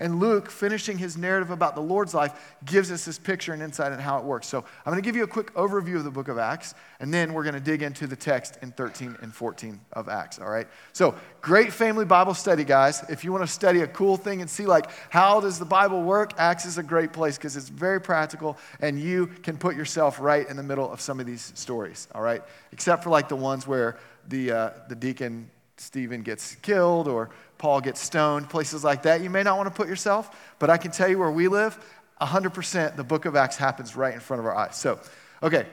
And 0.00 0.18
Luke, 0.18 0.50
finishing 0.50 0.96
his 0.96 1.18
narrative 1.18 1.50
about 1.50 1.74
the 1.74 1.82
Lord's 1.82 2.14
life, 2.14 2.56
gives 2.64 2.90
us 2.90 3.04
this 3.04 3.18
picture 3.18 3.52
and 3.52 3.62
insight 3.62 3.92
on 3.92 3.98
how 3.98 4.18
it 4.18 4.24
works. 4.24 4.46
So 4.46 4.58
I'm 4.58 4.90
going 4.90 4.96
to 4.96 5.06
give 5.06 5.14
you 5.14 5.24
a 5.24 5.28
quick 5.28 5.52
overview 5.54 5.96
of 5.96 6.04
the 6.04 6.10
book 6.10 6.28
of 6.28 6.38
Acts, 6.38 6.74
and 7.00 7.12
then 7.12 7.34
we're 7.34 7.42
going 7.42 7.54
to 7.54 7.60
dig 7.60 7.82
into 7.82 8.06
the 8.06 8.16
text 8.16 8.58
in 8.62 8.72
13 8.72 9.18
and 9.20 9.32
14 9.32 9.78
of 9.92 10.08
Acts, 10.08 10.38
all 10.38 10.48
right? 10.48 10.66
So 10.94 11.14
great 11.42 11.70
family 11.70 12.06
Bible 12.06 12.32
study, 12.32 12.64
guys. 12.64 13.04
If 13.10 13.24
you 13.24 13.30
want 13.30 13.44
to 13.44 13.52
study 13.52 13.82
a 13.82 13.86
cool 13.86 14.16
thing 14.16 14.40
and 14.40 14.48
see, 14.48 14.64
like, 14.64 14.90
how 15.10 15.38
does 15.38 15.58
the 15.58 15.66
Bible 15.66 16.02
work, 16.02 16.32
Acts 16.38 16.64
is 16.64 16.78
a 16.78 16.82
great 16.82 17.12
place 17.12 17.36
because 17.36 17.54
it's 17.54 17.68
very 17.68 18.00
practical, 18.00 18.56
and 18.80 18.98
you 18.98 19.26
can 19.26 19.58
put 19.58 19.76
yourself 19.76 20.18
right 20.18 20.48
in 20.48 20.56
the 20.56 20.62
middle 20.62 20.90
of 20.90 21.02
some 21.02 21.20
of 21.20 21.26
these 21.26 21.52
stories, 21.54 22.08
all 22.14 22.22
right? 22.22 22.42
Except 22.72 23.04
for, 23.04 23.10
like, 23.10 23.28
the 23.28 23.36
ones 23.36 23.66
where 23.66 23.98
the, 24.28 24.50
uh, 24.50 24.70
the 24.88 24.94
deacon 24.94 25.50
Stephen 25.80 26.22
gets 26.22 26.56
killed 26.56 27.08
or 27.08 27.30
Paul 27.56 27.80
gets 27.80 28.00
stoned, 28.00 28.50
places 28.50 28.84
like 28.84 29.02
that. 29.04 29.22
You 29.22 29.30
may 29.30 29.42
not 29.42 29.56
want 29.56 29.66
to 29.66 29.74
put 29.74 29.88
yourself, 29.88 30.54
but 30.58 30.68
I 30.68 30.76
can 30.76 30.90
tell 30.90 31.08
you 31.08 31.18
where 31.18 31.30
we 31.30 31.48
live, 31.48 31.78
100% 32.20 32.96
the 32.96 33.04
book 33.04 33.24
of 33.24 33.34
Acts 33.34 33.56
happens 33.56 33.96
right 33.96 34.12
in 34.12 34.20
front 34.20 34.40
of 34.40 34.46
our 34.46 34.54
eyes. 34.54 34.76
So, 34.76 35.00
okay, 35.42 35.64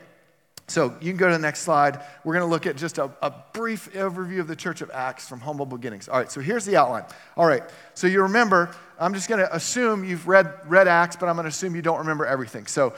so 0.67 0.95
you 1.01 1.11
can 1.11 1.17
go 1.17 1.27
to 1.27 1.33
the 1.33 1.39
next 1.39 1.59
slide. 1.61 1.99
We're 2.23 2.33
going 2.33 2.45
to 2.45 2.49
look 2.49 2.65
at 2.65 2.77
just 2.77 2.97
a, 2.99 3.11
a, 3.21 3.33
brief 3.53 3.91
overview 3.93 4.39
of 4.39 4.47
the 4.47 4.55
Church 4.55 4.81
of 4.81 4.91
Acts 4.93 5.27
from 5.27 5.41
humble 5.41 5.65
beginnings. 5.65 6.07
All 6.07 6.19
right, 6.19 6.31
so 6.31 6.39
here's 6.39 6.63
the 6.63 6.77
outline. 6.77 7.03
All 7.35 7.45
right, 7.45 7.63
so 7.93 8.07
you 8.07 8.21
remember, 8.21 8.73
I'm 8.99 9.13
just 9.13 9.27
going 9.27 9.39
to 9.39 9.53
assume 9.53 10.05
you've 10.05 10.27
read, 10.27 10.53
read 10.67 10.87
Acts, 10.87 11.17
but 11.17 11.27
I'm 11.27 11.35
going 11.35 11.45
to 11.45 11.49
assume 11.49 11.75
you 11.75 11.81
don't 11.81 11.99
remember 11.99 12.25
everything. 12.25 12.65
So 12.67 12.93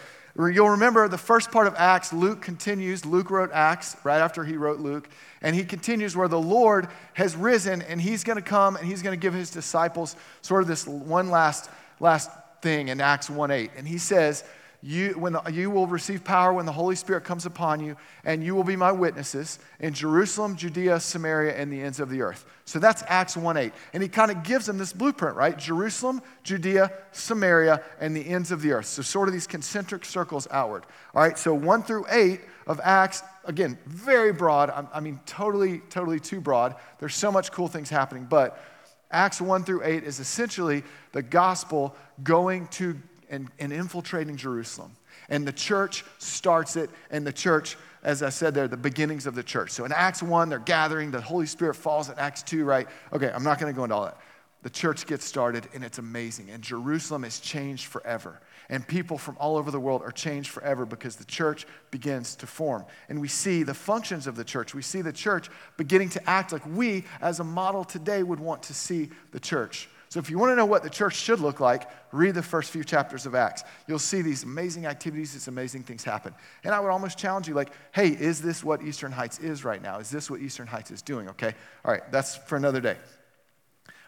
you'll 0.47 0.69
remember 0.69 1.09
the 1.09 1.17
first 1.17 1.51
part 1.51 1.67
of 1.67 1.75
Acts, 1.75 2.13
Luke 2.13 2.41
continues. 2.41 3.05
Luke 3.05 3.29
wrote 3.29 3.51
Acts 3.51 3.97
right 4.05 4.19
after 4.19 4.45
he 4.45 4.55
wrote 4.55 4.79
Luke. 4.79 5.09
And 5.41 5.53
he 5.53 5.65
continues 5.65 6.15
where 6.15 6.29
the 6.29 6.39
Lord 6.39 6.87
has 7.13 7.35
risen 7.35 7.81
and 7.81 7.99
he's 7.99 8.23
going 8.23 8.37
to 8.37 8.41
come 8.41 8.77
and 8.77 8.87
he's 8.87 9.01
going 9.01 9.17
to 9.17 9.21
give 9.21 9.33
his 9.33 9.49
disciples 9.49 10.15
sort 10.41 10.61
of 10.61 10.69
this 10.69 10.87
one 10.87 11.29
last, 11.29 11.69
last 11.99 12.29
thing 12.61 12.87
in 12.87 13.01
Acts 13.01 13.29
1 13.29 13.51
8. 13.51 13.71
And 13.75 13.85
he 13.85 13.97
says, 13.97 14.45
you, 14.81 15.11
when 15.11 15.33
the, 15.33 15.43
you 15.51 15.69
will 15.69 15.87
receive 15.87 16.23
power 16.23 16.53
when 16.53 16.65
the 16.65 16.71
Holy 16.71 16.95
Spirit 16.95 17.25
comes 17.25 17.45
upon 17.45 17.81
you, 17.81 17.97
and 18.23 18.41
you 18.41 18.55
will 18.55 18.63
be 18.63 18.77
my 18.77 18.93
witnesses 18.93 19.59
in 19.79 19.93
Jerusalem, 19.93 20.55
Judea, 20.55 21.01
Samaria, 21.01 21.53
and 21.55 21.71
the 21.71 21.81
ends 21.81 21.99
of 21.99 22.09
the 22.09 22.21
earth. 22.21 22.45
So 22.63 22.79
that's 22.79 23.03
Acts 23.07 23.35
1 23.35 23.57
8. 23.57 23.73
And 23.93 24.01
he 24.01 24.07
kind 24.07 24.31
of 24.31 24.43
gives 24.43 24.67
them 24.67 24.77
this 24.77 24.93
blueprint, 24.93 25.35
right? 25.35 25.57
Jerusalem, 25.57 26.21
Judea, 26.43 26.93
Samaria, 27.11 27.83
and 27.99 28.15
the 28.15 28.25
ends 28.25 28.51
of 28.51 28.61
the 28.61 28.71
earth. 28.71 28.85
So, 28.85 29.01
sort 29.01 29.27
of 29.27 29.33
these 29.33 29.47
concentric 29.47 30.05
circles 30.05 30.47
outward. 30.49 30.85
All 31.13 31.21
right, 31.21 31.37
so 31.37 31.53
1 31.53 31.83
through 31.83 32.05
8 32.09 32.39
of 32.67 32.79
Acts, 32.81 33.21
again, 33.43 33.77
very 33.85 34.31
broad. 34.31 34.69
I 34.93 35.01
mean, 35.01 35.19
totally, 35.25 35.79
totally 35.89 36.21
too 36.21 36.39
broad. 36.39 36.75
There's 36.99 37.15
so 37.15 37.31
much 37.31 37.51
cool 37.51 37.67
things 37.67 37.89
happening. 37.89 38.27
But 38.29 38.63
Acts 39.11 39.41
1 39.41 39.65
through 39.65 39.83
8 39.83 40.03
is 40.03 40.19
essentially 40.19 40.83
the 41.11 41.23
gospel 41.23 41.95
going 42.23 42.67
to 42.67 42.95
and, 43.29 43.49
and 43.59 43.71
infiltrating 43.71 44.35
Jerusalem. 44.35 44.95
And 45.29 45.47
the 45.47 45.53
church 45.53 46.03
starts 46.17 46.75
it, 46.75 46.89
and 47.11 47.25
the 47.25 47.33
church, 47.33 47.77
as 48.03 48.23
I 48.23 48.29
said, 48.29 48.53
they're 48.53 48.67
the 48.67 48.77
beginnings 48.77 49.27
of 49.27 49.35
the 49.35 49.43
church. 49.43 49.71
So 49.71 49.85
in 49.85 49.91
Acts 49.91 50.23
1, 50.23 50.49
they're 50.49 50.59
gathering, 50.59 51.11
the 51.11 51.21
Holy 51.21 51.45
Spirit 51.45 51.75
falls 51.75 52.09
in 52.09 52.17
Acts 52.17 52.43
2, 52.43 52.63
right? 52.63 52.87
Okay, 53.13 53.31
I'm 53.33 53.43
not 53.43 53.59
gonna 53.59 53.73
go 53.73 53.83
into 53.83 53.95
all 53.95 54.05
that. 54.05 54.17
The 54.61 54.69
church 54.69 55.05
gets 55.05 55.23
started, 55.23 55.67
and 55.73 55.83
it's 55.83 55.99
amazing. 55.99 56.49
And 56.49 56.61
Jerusalem 56.61 57.23
is 57.23 57.39
changed 57.39 57.85
forever. 57.85 58.41
And 58.69 58.85
people 58.85 59.17
from 59.17 59.37
all 59.39 59.57
over 59.57 59.71
the 59.71 59.79
world 59.79 60.01
are 60.03 60.11
changed 60.11 60.49
forever 60.49 60.85
because 60.85 61.15
the 61.15 61.25
church 61.25 61.65
begins 61.91 62.35
to 62.35 62.47
form. 62.47 62.85
And 63.07 63.21
we 63.21 63.29
see 63.29 63.63
the 63.63 63.73
functions 63.73 64.27
of 64.27 64.35
the 64.35 64.43
church. 64.43 64.75
We 64.75 64.81
see 64.81 65.01
the 65.01 65.13
church 65.13 65.49
beginning 65.77 66.09
to 66.09 66.29
act 66.29 66.51
like 66.51 66.65
we, 66.67 67.05
as 67.21 67.39
a 67.39 67.43
model 67.43 67.83
today, 67.83 68.21
would 68.21 68.39
want 68.39 68.63
to 68.63 68.73
see 68.73 69.09
the 69.31 69.39
church. 69.39 69.89
So, 70.09 70.19
if 70.19 70.31
you 70.31 70.39
want 70.39 70.51
to 70.51 70.55
know 70.55 70.65
what 70.65 70.81
the 70.81 70.89
church 70.89 71.15
should 71.15 71.39
look 71.39 71.59
like, 71.59 71.87
read 72.11 72.33
the 72.33 72.41
first 72.41 72.71
few 72.71 72.83
chapters 72.83 73.27
of 73.27 73.35
Acts. 73.35 73.63
You'll 73.87 73.99
see 73.99 74.23
these 74.23 74.43
amazing 74.43 74.87
activities, 74.87 75.33
these 75.33 75.47
amazing 75.47 75.83
things 75.83 76.03
happen. 76.03 76.33
And 76.63 76.73
I 76.73 76.79
would 76.79 76.89
almost 76.89 77.19
challenge 77.19 77.47
you, 77.47 77.53
like, 77.53 77.71
hey, 77.91 78.07
is 78.07 78.41
this 78.41 78.63
what 78.63 78.81
Eastern 78.81 79.11
Heights 79.11 79.37
is 79.37 79.63
right 79.63 79.81
now? 79.81 79.99
Is 79.99 80.09
this 80.09 80.29
what 80.29 80.41
Eastern 80.41 80.65
Heights 80.65 80.89
is 80.89 81.03
doing? 81.03 81.29
Okay? 81.29 81.53
All 81.85 81.91
right, 81.91 82.01
that's 82.11 82.35
for 82.35 82.55
another 82.55 82.81
day. 82.81 82.97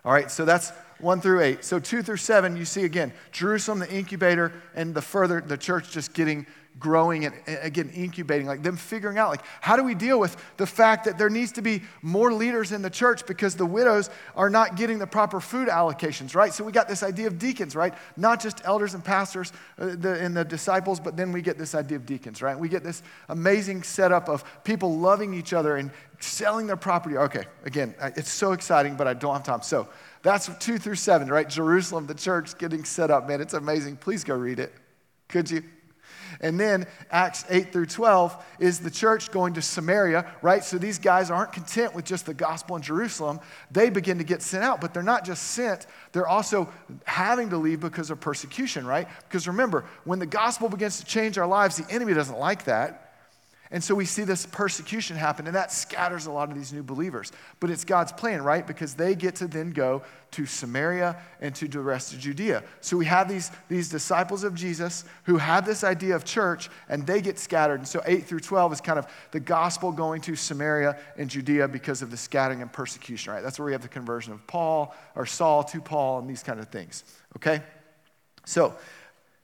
All 0.04 0.12
right, 0.12 0.32
so 0.32 0.44
that's 0.44 0.72
one 1.00 1.22
through 1.22 1.42
eight. 1.42 1.64
So, 1.64 1.78
two 1.78 2.02
through 2.02 2.18
seven, 2.18 2.58
you 2.58 2.66
see 2.66 2.84
again 2.84 3.14
Jerusalem, 3.32 3.78
the 3.78 3.92
incubator, 3.92 4.52
and 4.74 4.96
the 4.96 5.02
further, 5.02 5.40
the 5.42 5.58
church 5.58 5.92
just 5.92 6.16
getting 6.16 6.48
growing 6.80 7.26
and 7.26 7.36
again 7.62 7.90
incubating 7.90 8.48
like 8.48 8.64
them 8.64 8.76
figuring 8.76 9.18
out 9.18 9.30
like 9.30 9.44
how 9.60 9.76
do 9.76 9.84
we 9.84 9.94
deal 9.94 10.20
with 10.20 10.36
the 10.58 10.66
fact 10.66 11.06
that 11.06 11.18
there 11.18 11.30
needs 11.30 11.52
to 11.52 11.62
be 11.62 11.82
more 12.02 12.34
leaders 12.34 12.72
in 12.72 12.82
the 12.82 12.90
church 12.90 13.26
because 13.28 13.56
the 13.56 13.66
widows 13.66 14.10
are 14.36 14.50
not 14.50 14.76
getting 14.76 14.98
the 14.98 15.06
proper 15.06 15.40
food 15.40 15.68
allocations 15.68 16.34
right? 16.34 16.54
So 16.54 16.64
we 16.64 16.72
got 16.72 16.88
this 16.88 17.04
idea 17.04 17.28
of 17.28 17.38
deacons 17.38 17.76
right? 17.76 17.94
Not 18.18 18.42
just 18.42 18.62
elders 18.66 18.94
and 18.94 19.04
pastors 19.04 19.54
uh, 19.80 19.96
and 20.08 20.36
the 20.36 20.44
disciples 20.44 21.00
but 21.00 21.16
then 21.16 21.32
we 21.32 21.42
get 21.42 21.58
this 21.58 21.76
idea 21.76 21.98
of 21.98 22.06
deacons 22.06 22.42
right? 22.42 22.58
We 22.58 22.68
get 22.68 22.84
this 22.84 23.04
amazing 23.30 23.84
setup 23.84 24.28
of 24.28 24.44
people 24.64 24.98
loving 24.98 25.34
each 25.34 25.54
other 25.54 25.78
and 25.78 25.92
selling 26.20 26.68
their 26.68 26.78
property. 26.78 27.18
Okay 27.18 27.46
again 27.66 27.94
it's 28.16 28.32
so 28.32 28.54
exciting 28.54 28.96
but 28.96 29.08
i 29.08 29.14
don't 29.14 29.34
have 29.34 29.44
time. 29.44 29.62
So 29.62 29.88
that's 30.24 30.50
two 30.58 30.78
through 30.78 30.96
seven 30.96 31.28
right? 31.28 31.48
Jerusalem 31.48 32.08
the 32.08 32.16
church 32.16 32.58
getting 32.58 32.86
set 32.86 33.12
up. 33.12 33.28
Man 33.28 33.42
it's 33.42 33.54
amazing. 33.54 33.98
Please 33.98 34.24
go 34.24 34.36
read 34.36 34.60
it. 34.60 34.74
Could 35.28 35.52
you 35.52 35.64
and 36.40 36.60
then 36.60 36.88
Acts 37.12 37.46
8 37.50 37.72
through 37.72 37.88
12 37.88 38.44
is 38.60 38.80
the 38.80 38.92
church 38.92 39.32
going 39.32 39.54
to 39.54 39.62
Samaria, 39.62 40.32
right? 40.42 40.64
So 40.64 40.78
these 40.78 40.98
guys 40.98 41.30
aren't 41.30 41.54
content 41.54 41.94
with 41.94 42.06
just 42.06 42.26
the 42.26 42.34
gospel 42.34 42.76
in 42.76 42.82
Jerusalem. 42.82 43.40
They 43.72 43.90
begin 43.90 44.18
to 44.18 44.24
get 44.24 44.42
sent 44.42 44.64
out, 44.64 44.82
but 44.82 44.94
they're 44.94 45.04
not 45.04 45.26
just 45.26 45.44
sent, 45.44 45.88
they're 46.12 46.28
also 46.28 46.70
having 47.06 47.50
to 47.50 47.58
leave 47.58 47.80
because 47.80 48.10
of 48.10 48.20
persecution, 48.20 48.86
right? 48.86 49.08
Because 49.28 49.48
remember, 49.48 49.86
when 50.06 50.20
the 50.20 50.26
gospel 50.26 50.70
begins 50.70 51.00
to 51.00 51.06
change 51.06 51.38
our 51.38 51.48
lives, 51.48 51.78
the 51.78 51.94
enemy 51.94 52.14
doesn't 52.14 52.40
like 52.40 52.66
that. 52.66 53.11
And 53.74 53.82
so 53.82 53.96
we 53.96 54.04
see 54.04 54.26
this 54.26 54.46
persecution 54.46 55.16
happen, 55.16 55.48
and 55.48 55.56
that 55.56 55.72
scatters 55.72 56.26
a 56.26 56.32
lot 56.32 56.50
of 56.50 56.56
these 56.56 56.74
new 56.74 56.84
believers. 56.84 57.32
But 57.62 57.70
it's 57.70 57.86
God's 57.86 58.12
plan, 58.12 58.42
right? 58.42 58.68
Because 58.68 58.96
they 58.96 59.16
get 59.16 59.36
to 59.36 59.48
then 59.48 59.72
go 59.72 60.04
to 60.32 60.46
Samaria 60.46 61.16
and 61.40 61.56
to 61.56 61.70
the 61.70 61.80
rest 61.80 62.12
of 62.12 62.20
Judea. 62.20 62.64
So 62.82 62.98
we 62.98 63.06
have 63.06 63.30
these, 63.30 63.50
these 63.70 63.88
disciples 63.88 64.44
of 64.44 64.56
Jesus 64.56 65.06
who 65.24 65.38
have 65.38 65.66
this 65.66 65.86
idea 65.86 66.16
of 66.16 66.26
church, 66.26 66.70
and 66.90 67.08
they 67.08 67.22
get 67.22 67.40
scattered. 67.40 67.80
And 67.80 67.88
so 67.88 68.02
8 68.06 68.26
through 68.26 68.42
12 68.42 68.74
is 68.74 68.82
kind 68.82 69.00
of 69.00 69.08
the 69.32 69.40
gospel 69.40 69.94
going 69.94 70.20
to 70.22 70.36
Samaria 70.36 71.00
and 71.18 71.30
Judea 71.30 71.70
because 71.70 72.02
of 72.02 72.12
the 72.12 72.18
scattering 72.18 72.62
and 72.62 72.72
persecution, 72.74 73.32
right? 73.32 73.42
That's 73.42 73.58
where 73.58 73.68
we 73.68 73.72
have 73.72 73.82
the 73.82 73.88
conversion 73.88 74.34
of 74.34 74.46
Paul 74.48 74.94
or 75.16 75.26
Saul 75.26 75.64
to 75.66 75.80
Paul 75.80 76.20
and 76.20 76.30
these 76.30 76.44
kind 76.44 76.60
of 76.60 76.68
things, 76.68 77.06
okay? 77.38 77.62
So, 78.46 78.76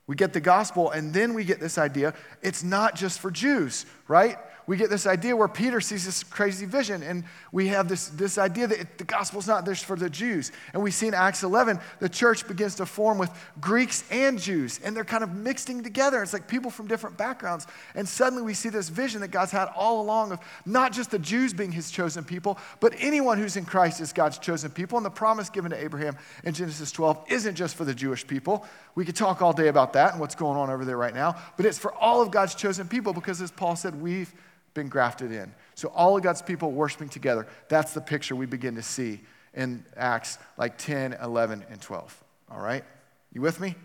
we 0.08 0.16
get 0.16 0.34
the 0.34 0.40
gospel, 0.42 0.90
and 0.90 1.14
then 1.14 1.34
we 1.34 1.44
get 1.44 1.60
this 1.60 1.78
idea 1.78 2.14
it's 2.42 2.64
not 2.64 2.96
just 2.96 3.20
for 3.20 3.30
Jews, 3.30 3.86
right? 4.08 4.38
We 4.68 4.76
get 4.76 4.90
this 4.90 5.08
idea 5.08 5.34
where 5.34 5.48
Peter 5.48 5.80
sees 5.80 6.06
this 6.06 6.24
crazy 6.24 6.66
vision, 6.66 7.02
and 7.02 7.24
we 7.54 7.70
have 7.70 7.88
this, 7.88 8.10
this 8.10 8.38
idea 8.38 8.68
that 8.68 8.82
it, 8.82 8.98
the 8.98 9.06
gospel's 9.06 9.48
not 9.48 9.66
just 9.66 9.86
for 9.86 9.96
the 9.96 10.10
Jews. 10.10 10.52
And 10.74 10.84
we 10.84 10.92
see 10.92 11.08
in 11.08 11.14
Acts 11.14 11.44
11, 11.44 11.80
the 12.00 12.10
church 12.10 12.46
begins 12.46 12.76
to 12.76 12.86
form 12.86 13.18
with 13.18 13.32
Greeks 13.62 14.04
and 14.12 14.38
Jews, 14.38 14.82
and 14.84 14.94
they're 14.94 15.06
kind 15.06 15.24
of 15.24 15.34
mixing 15.34 15.84
together. 15.84 16.22
It's 16.22 16.34
like 16.34 16.50
people 16.50 16.70
from 16.70 16.86
different 16.86 17.18
backgrounds. 17.18 17.66
And 17.96 18.08
suddenly 18.08 18.44
we 18.44 18.54
see 18.54 18.68
this 18.68 18.90
vision 18.90 19.22
that 19.22 19.30
God's 19.30 19.54
had 19.54 19.70
all 19.74 20.02
along 20.02 20.34
of 20.34 20.40
not 20.66 20.92
just 20.92 21.12
the 21.12 21.20
Jews 21.20 21.54
being 21.54 21.72
his 21.72 21.90
chosen 21.90 22.26
people, 22.26 22.60
but 22.82 22.94
anyone 23.00 23.38
who's 23.38 23.56
in 23.56 23.64
Christ 23.64 24.02
is 24.02 24.12
God's 24.12 24.38
chosen 24.38 24.70
people. 24.70 24.98
And 24.98 25.06
the 25.06 25.10
promise 25.10 25.50
given 25.50 25.72
to 25.72 25.82
Abraham 25.82 26.18
in 26.44 26.54
Genesis 26.54 26.92
12 26.92 27.24
isn't 27.30 27.56
just 27.56 27.76
for 27.76 27.86
the 27.86 27.96
Jewish 27.96 28.28
people. 28.28 28.68
We 28.96 29.06
could 29.06 29.16
talk 29.16 29.42
all 29.42 29.54
day 29.54 29.70
about 29.70 29.94
that 29.94 30.12
and 30.12 30.20
what's 30.20 30.36
going 30.36 30.58
on 30.58 30.70
over 30.70 30.84
there 30.84 30.98
right 30.98 31.14
now, 31.14 31.38
but 31.56 31.66
it's 31.66 31.78
for 31.78 31.94
all 31.94 32.22
of 32.22 32.32
God's 32.32 32.54
chosen 32.54 32.88
people 32.90 33.14
because, 33.14 33.42
as 33.42 33.52
Paul 33.52 33.78
said, 33.78 34.02
we've 34.02 34.34
been 34.78 34.88
grafted 34.90 35.32
in. 35.32 35.52
So 35.74 35.90
all 35.90 36.16
of 36.16 36.24
God's 36.24 36.44
people 36.44 36.72
worshiping 36.72 37.10
together, 37.10 37.48
that's 37.68 37.94
the 37.94 38.00
picture 38.00 38.36
we 38.36 38.46
begin 38.46 38.76
to 38.76 38.84
see 38.84 39.20
in 39.56 39.84
Acts 39.98 40.38
like 40.56 40.78
10, 40.78 41.18
11, 41.22 41.66
and 41.70 41.82
12. 41.82 42.24
All 42.52 42.62
right? 42.62 42.84
You 43.34 43.42
with 43.42 43.60
me? 43.60 43.76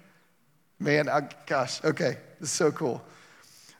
Man, 0.78 1.08
I, 1.08 1.28
gosh, 1.46 1.82
okay, 1.82 2.18
this 2.38 2.50
is 2.50 2.52
so 2.52 2.70
cool. 2.70 3.02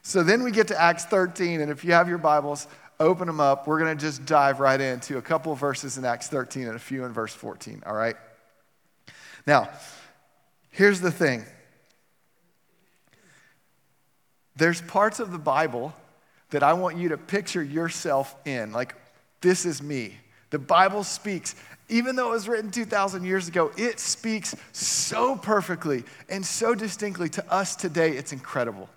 So 0.01 0.23
then 0.23 0.43
we 0.43 0.51
get 0.51 0.69
to 0.69 0.81
Acts 0.81 1.05
13, 1.05 1.61
and 1.61 1.71
if 1.71 1.85
you 1.85 1.93
have 1.93 2.09
your 2.09 2.17
Bibles, 2.17 2.67
open 2.99 3.27
them 3.27 3.39
up. 3.39 3.67
We're 3.67 3.79
going 3.79 3.95
to 3.95 4.01
just 4.01 4.25
dive 4.25 4.59
right 4.59 4.81
into 4.81 5.19
a 5.19 5.21
couple 5.21 5.53
verses 5.53 5.97
in 5.97 6.03
Acts 6.03 6.29
13 6.29 6.67
and 6.67 6.75
a 6.75 6.79
few 6.79 7.05
in 7.05 7.13
verse 7.13 7.33
14, 7.33 7.83
all 7.85 7.93
right? 7.93 8.15
Now, 9.45 9.69
here's 10.71 10.99
the 10.99 11.11
thing 11.11 11.45
there's 14.55 14.81
parts 14.81 15.19
of 15.19 15.31
the 15.31 15.37
Bible 15.37 15.93
that 16.53 16.61
I 16.61 16.73
want 16.73 16.97
you 16.97 17.09
to 17.09 17.17
picture 17.17 17.63
yourself 17.63 18.35
in. 18.45 18.71
Like, 18.71 18.95
this 19.41 19.65
is 19.65 19.81
me. 19.81 20.13
The 20.51 20.59
Bible 20.59 21.03
speaks, 21.03 21.55
even 21.89 22.15
though 22.15 22.29
it 22.29 22.33
was 22.33 22.47
written 22.47 22.69
2,000 22.69 23.25
years 23.25 23.47
ago, 23.47 23.71
it 23.75 23.99
speaks 23.99 24.55
so 24.71 25.35
perfectly 25.35 26.03
and 26.29 26.45
so 26.45 26.75
distinctly 26.75 27.27
to 27.29 27.51
us 27.51 27.75
today. 27.75 28.11
It's 28.11 28.33
incredible. 28.33 28.87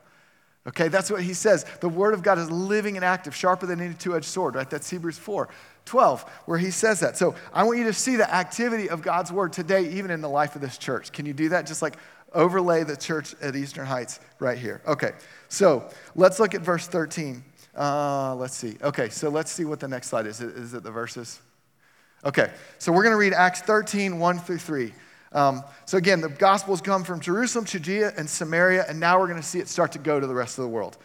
Okay, 0.66 0.88
that's 0.88 1.10
what 1.10 1.22
he 1.22 1.32
says. 1.32 1.64
The 1.80 1.88
word 1.88 2.12
of 2.12 2.22
God 2.22 2.38
is 2.38 2.50
living 2.50 2.96
and 2.96 3.04
active, 3.04 3.34
sharper 3.34 3.64
than 3.64 3.80
any 3.80 3.94
two 3.94 4.14
edged 4.14 4.26
sword, 4.26 4.54
right? 4.54 4.68
That's 4.68 4.90
Hebrews 4.90 5.18
4 5.18 5.48
12, 5.86 6.22
where 6.46 6.58
he 6.58 6.70
says 6.72 7.00
that. 7.00 7.16
So 7.16 7.36
I 7.54 7.62
want 7.62 7.78
you 7.78 7.84
to 7.84 7.92
see 7.92 8.16
the 8.16 8.32
activity 8.34 8.90
of 8.90 9.00
God's 9.00 9.32
word 9.32 9.52
today, 9.52 9.88
even 9.92 10.10
in 10.10 10.20
the 10.20 10.28
life 10.28 10.56
of 10.56 10.60
this 10.60 10.76
church. 10.76 11.12
Can 11.12 11.25
you 11.25 11.32
do 11.32 11.50
that? 11.50 11.66
Just 11.66 11.80
like 11.80 11.96
overlay 12.34 12.84
the 12.84 12.96
church 12.96 13.34
at 13.40 13.56
Eastern 13.56 13.86
Heights 13.86 14.20
right 14.40 14.58
here. 14.58 14.82
Okay, 14.86 15.12
so 15.56 15.88
let's 16.14 16.38
look 16.38 16.54
at 16.54 16.60
verse 16.60 16.86
13. 16.86 17.42
Uh, 17.75 18.34
let's 18.34 18.54
see. 18.54 18.76
Okay, 18.82 19.08
so 19.08 19.30
let's 19.30 19.50
see 19.50 19.64
what 19.64 19.80
the 19.80 19.88
next 19.88 20.08
slide 20.08 20.26
is. 20.26 20.42
Is 20.42 20.75
it 20.75 20.82
the 20.82 20.90
verses? 20.90 21.40
Okay, 22.26 22.50
so 22.78 22.92
we're 22.92 23.02
going 23.02 23.14
to 23.14 23.18
read 23.18 23.32
Acts 23.32 23.62
13, 23.62 24.18
1 24.18 24.38
through 24.40 24.58
3. 24.58 24.92
Um, 25.32 25.64
so 25.86 25.96
again, 25.96 26.20
the 26.20 26.28
Gospels 26.28 26.82
come 26.82 27.04
from 27.04 27.20
Jerusalem, 27.20 27.64
Judea, 27.64 28.12
and 28.18 28.28
Samaria, 28.28 28.84
and 28.86 29.00
now 29.00 29.18
we're 29.18 29.28
going 29.28 29.40
to 29.40 29.46
see 29.46 29.58
it 29.58 29.68
start 29.68 29.92
to 29.92 29.98
go 29.98 30.20
to 30.20 30.26
the 30.26 30.34
rest 30.34 30.58
of 30.58 30.64
the 30.64 30.68
world. 30.68 30.98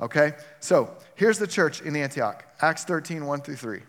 Okay, 0.00 0.32
so 0.60 0.90
here's 1.14 1.38
the 1.38 1.46
church 1.46 1.82
in 1.82 1.94
Antioch 1.94 2.44
Acts 2.62 2.84
13, 2.84 3.26
1 3.26 3.40
through 3.42 3.56
3. 3.56 3.82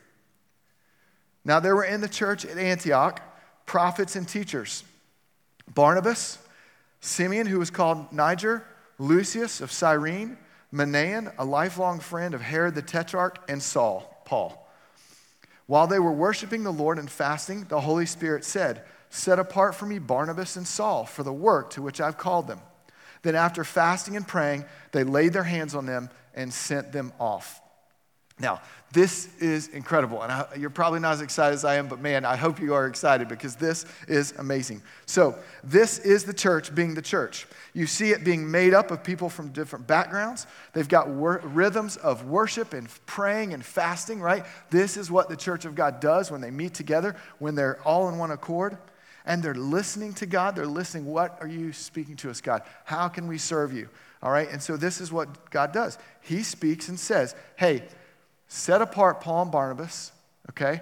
Now, 1.46 1.62
there 1.62 1.78
were 1.78 1.86
in 1.86 2.02
the 2.02 2.10
church 2.10 2.44
at 2.44 2.58
Antioch 2.58 3.22
prophets 3.66 4.18
and 4.18 4.28
teachers 4.28 4.84
Barnabas, 5.74 6.40
Simeon, 7.00 7.48
who 7.48 7.60
was 7.60 7.70
called 7.70 8.12
Niger, 8.12 8.66
Lucius 9.00 9.62
of 9.62 9.72
Cyrene, 9.72 10.38
Manaen, 10.72 11.34
a 11.38 11.46
lifelong 11.46 12.00
friend 12.00 12.34
of 12.36 12.42
Herod 12.42 12.76
the 12.76 12.82
Tetrarch, 12.82 13.40
and 13.50 13.64
Saul, 13.64 14.22
Paul. 14.26 14.68
While 15.66 15.88
they 15.88 16.00
were 16.00 16.12
worshiping 16.12 16.64
the 16.64 16.72
Lord 16.72 17.00
and 17.00 17.10
fasting, 17.10 17.64
the 17.64 17.82
Holy 17.82 18.06
Spirit 18.06 18.44
said, 18.44 18.84
Set 19.10 19.40
apart 19.40 19.74
for 19.74 19.86
me 19.86 19.98
Barnabas 19.98 20.56
and 20.56 20.68
Saul 20.68 21.06
for 21.06 21.24
the 21.24 21.34
work 21.34 21.72
to 21.72 21.82
which 21.82 22.02
I've 22.02 22.18
called 22.18 22.48
them. 22.48 22.60
Then, 23.22 23.36
after 23.36 23.64
fasting 23.64 24.16
and 24.16 24.28
praying, 24.28 24.66
they 24.92 25.04
laid 25.04 25.34
their 25.34 25.44
hands 25.44 25.76
on 25.76 25.86
them 25.86 26.10
and 26.36 26.54
sent 26.54 26.92
them 26.92 27.12
off. 27.20 27.62
Now, 28.40 28.62
this 28.92 29.30
is 29.40 29.68
incredible. 29.68 30.24
And 30.24 30.32
I, 30.32 30.48
you're 30.58 30.70
probably 30.70 31.00
not 31.00 31.14
as 31.14 31.22
excited 31.22 31.54
as 31.54 31.66
I 31.66 31.76
am, 31.76 31.88
but 31.88 32.00
man, 32.00 32.26
I 32.26 32.36
hope 32.36 32.60
you 32.60 32.74
are 32.74 32.88
excited 32.88 33.28
because 33.28 33.56
this 33.56 33.86
is 34.08 34.34
amazing. 34.38 34.82
So, 35.06 35.38
this 35.64 36.00
is 36.00 36.24
the 36.24 36.34
church 36.34 36.74
being 36.74 36.96
the 36.96 37.02
church. 37.02 37.46
You 37.74 37.86
see 37.86 38.12
it 38.12 38.24
being 38.24 38.50
made 38.50 38.74
up 38.74 38.90
of 38.90 39.04
people 39.04 39.30
from 39.30 39.50
different 39.50 39.86
backgrounds. 39.86 40.48
They've 40.74 40.88
got 40.88 41.10
wor- 41.10 41.42
rhythms 41.44 41.98
of 41.98 42.26
worship 42.26 42.74
and 42.74 42.88
praying 43.06 43.54
and 43.54 43.64
fasting, 43.64 44.22
right? 44.22 44.46
This 44.72 44.98
is 44.98 45.12
what 45.12 45.30
the 45.30 45.38
church 45.38 45.66
of 45.66 45.76
God 45.76 46.00
does 46.00 46.32
when 46.32 46.42
they 46.42 46.52
meet 46.52 46.74
together, 46.74 47.16
when 47.38 47.56
they're 47.56 47.80
all 47.84 48.10
in 48.10 48.18
one 48.18 48.32
accord 48.32 48.78
and 49.26 49.44
they're 49.44 49.54
listening 49.54 50.14
to 50.14 50.26
God. 50.26 50.56
They're 50.56 50.66
listening. 50.66 51.06
What 51.06 51.38
are 51.42 51.48
you 51.48 51.74
speaking 51.74 52.16
to 52.18 52.32
us, 52.32 52.42
God? 52.42 52.64
How 52.86 53.08
can 53.08 53.28
we 53.28 53.38
serve 53.38 53.74
you? 53.74 53.90
All 54.24 54.32
right. 54.32 54.50
And 54.50 54.62
so, 54.62 54.76
this 54.76 55.00
is 55.00 55.12
what 55.12 55.52
God 55.52 55.72
does 55.72 56.00
He 56.22 56.42
speaks 56.42 56.90
and 56.90 57.00
says, 57.00 57.36
Hey, 57.56 57.84
Set 58.50 58.82
apart 58.82 59.22
Paul 59.22 59.44
and 59.44 59.52
Barnabas, 59.52 60.12
okay, 60.50 60.82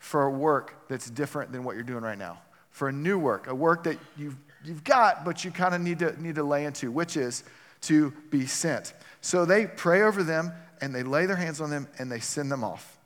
for 0.00 0.24
a 0.24 0.30
work 0.30 0.88
that's 0.88 1.08
different 1.08 1.52
than 1.52 1.62
what 1.62 1.76
you're 1.76 1.84
doing 1.84 2.02
right 2.02 2.18
now. 2.18 2.40
For 2.70 2.88
a 2.88 2.92
new 2.92 3.16
work, 3.16 3.46
a 3.46 3.54
work 3.54 3.84
that 3.84 3.96
you've, 4.18 4.36
you've 4.64 4.82
got, 4.82 5.24
but 5.24 5.44
you 5.44 5.52
kind 5.52 5.72
of 5.72 5.80
need 5.80 6.00
to, 6.00 6.20
need 6.20 6.34
to 6.34 6.42
lay 6.42 6.64
into, 6.64 6.90
which 6.90 7.16
is 7.16 7.44
to 7.82 8.12
be 8.30 8.46
sent. 8.46 8.92
So 9.20 9.44
they 9.44 9.66
pray 9.66 10.02
over 10.02 10.24
them 10.24 10.52
and 10.80 10.92
they 10.92 11.04
lay 11.04 11.26
their 11.26 11.36
hands 11.36 11.60
on 11.60 11.70
them 11.70 11.86
and 11.98 12.10
they 12.10 12.18
send 12.18 12.50
them 12.50 12.64
off. 12.64 12.98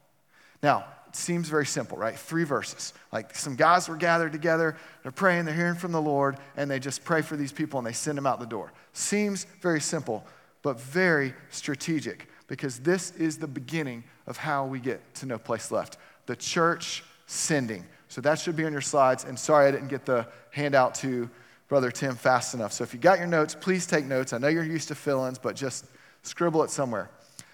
Now, 0.63 0.87
it 1.07 1.15
seems 1.15 1.51
very 1.51 1.67
simple, 1.67 1.99
right? 1.99 2.19
Three 2.19 2.45
verses. 2.45 2.95
Like 3.13 3.35
some 3.35 3.55
guys 3.55 3.87
were 3.87 3.97
gathered 3.97 4.33
together, 4.33 4.79
they're 5.03 5.13
praying, 5.13 5.45
they're 5.45 5.55
hearing 5.55 5.75
from 5.75 5.93
the 5.93 6.01
Lord, 6.01 6.39
and 6.57 6.71
they 6.71 6.79
just 6.79 7.05
pray 7.05 7.21
for 7.21 7.37
these 7.37 7.53
people 7.53 7.79
and 7.79 7.87
they 7.87 7.93
send 7.93 8.17
them 8.17 8.27
out 8.27 8.41
the 8.41 8.47
door. 8.47 8.73
Seems 8.95 9.45
very 9.61 9.81
simple, 9.81 10.25
but 10.63 10.81
very 10.81 11.35
strategic 11.51 12.30
because 12.51 12.81
this 12.81 13.13
is 13.13 13.39
the 13.39 13.47
beginning 13.47 14.03
of 14.27 14.37
how 14.37 14.67
we 14.67 14.81
get 14.81 15.15
to 15.15 15.25
No 15.25 15.39
Place 15.39 15.71
Left. 15.71 15.99
The 16.27 16.35
church 16.35 17.05
sending. 17.27 17.87
So 18.09 18.21
that 18.23 18.41
should 18.41 18.57
be 18.57 18.65
on 18.65 18.73
your 18.73 18.81
slides. 18.81 19.23
And 19.23 19.39
sorry 19.39 19.69
I 19.69 19.71
didn't 19.71 19.87
get 19.87 20.05
the 20.05 20.27
handout 20.51 20.97
to 20.97 21.31
Brother 21.69 21.93
Tim 21.93 22.17
fast 22.17 22.53
enough. 22.55 22.73
So 22.73 22.83
if 22.83 22.93
you 22.93 22.99
got 22.99 23.19
your 23.19 23.29
notes, 23.29 23.55
please 23.55 23.87
take 23.87 24.05
notes. 24.05 24.33
I 24.33 24.39
know 24.39 24.49
you're 24.49 24.65
used 24.65 24.89
to 24.89 24.97
fill 24.97 25.27
ins, 25.27 25.39
but 25.39 25.55
just 25.55 25.87
scribble 26.23 26.65
it 26.65 26.71
somewhere. 26.71 27.09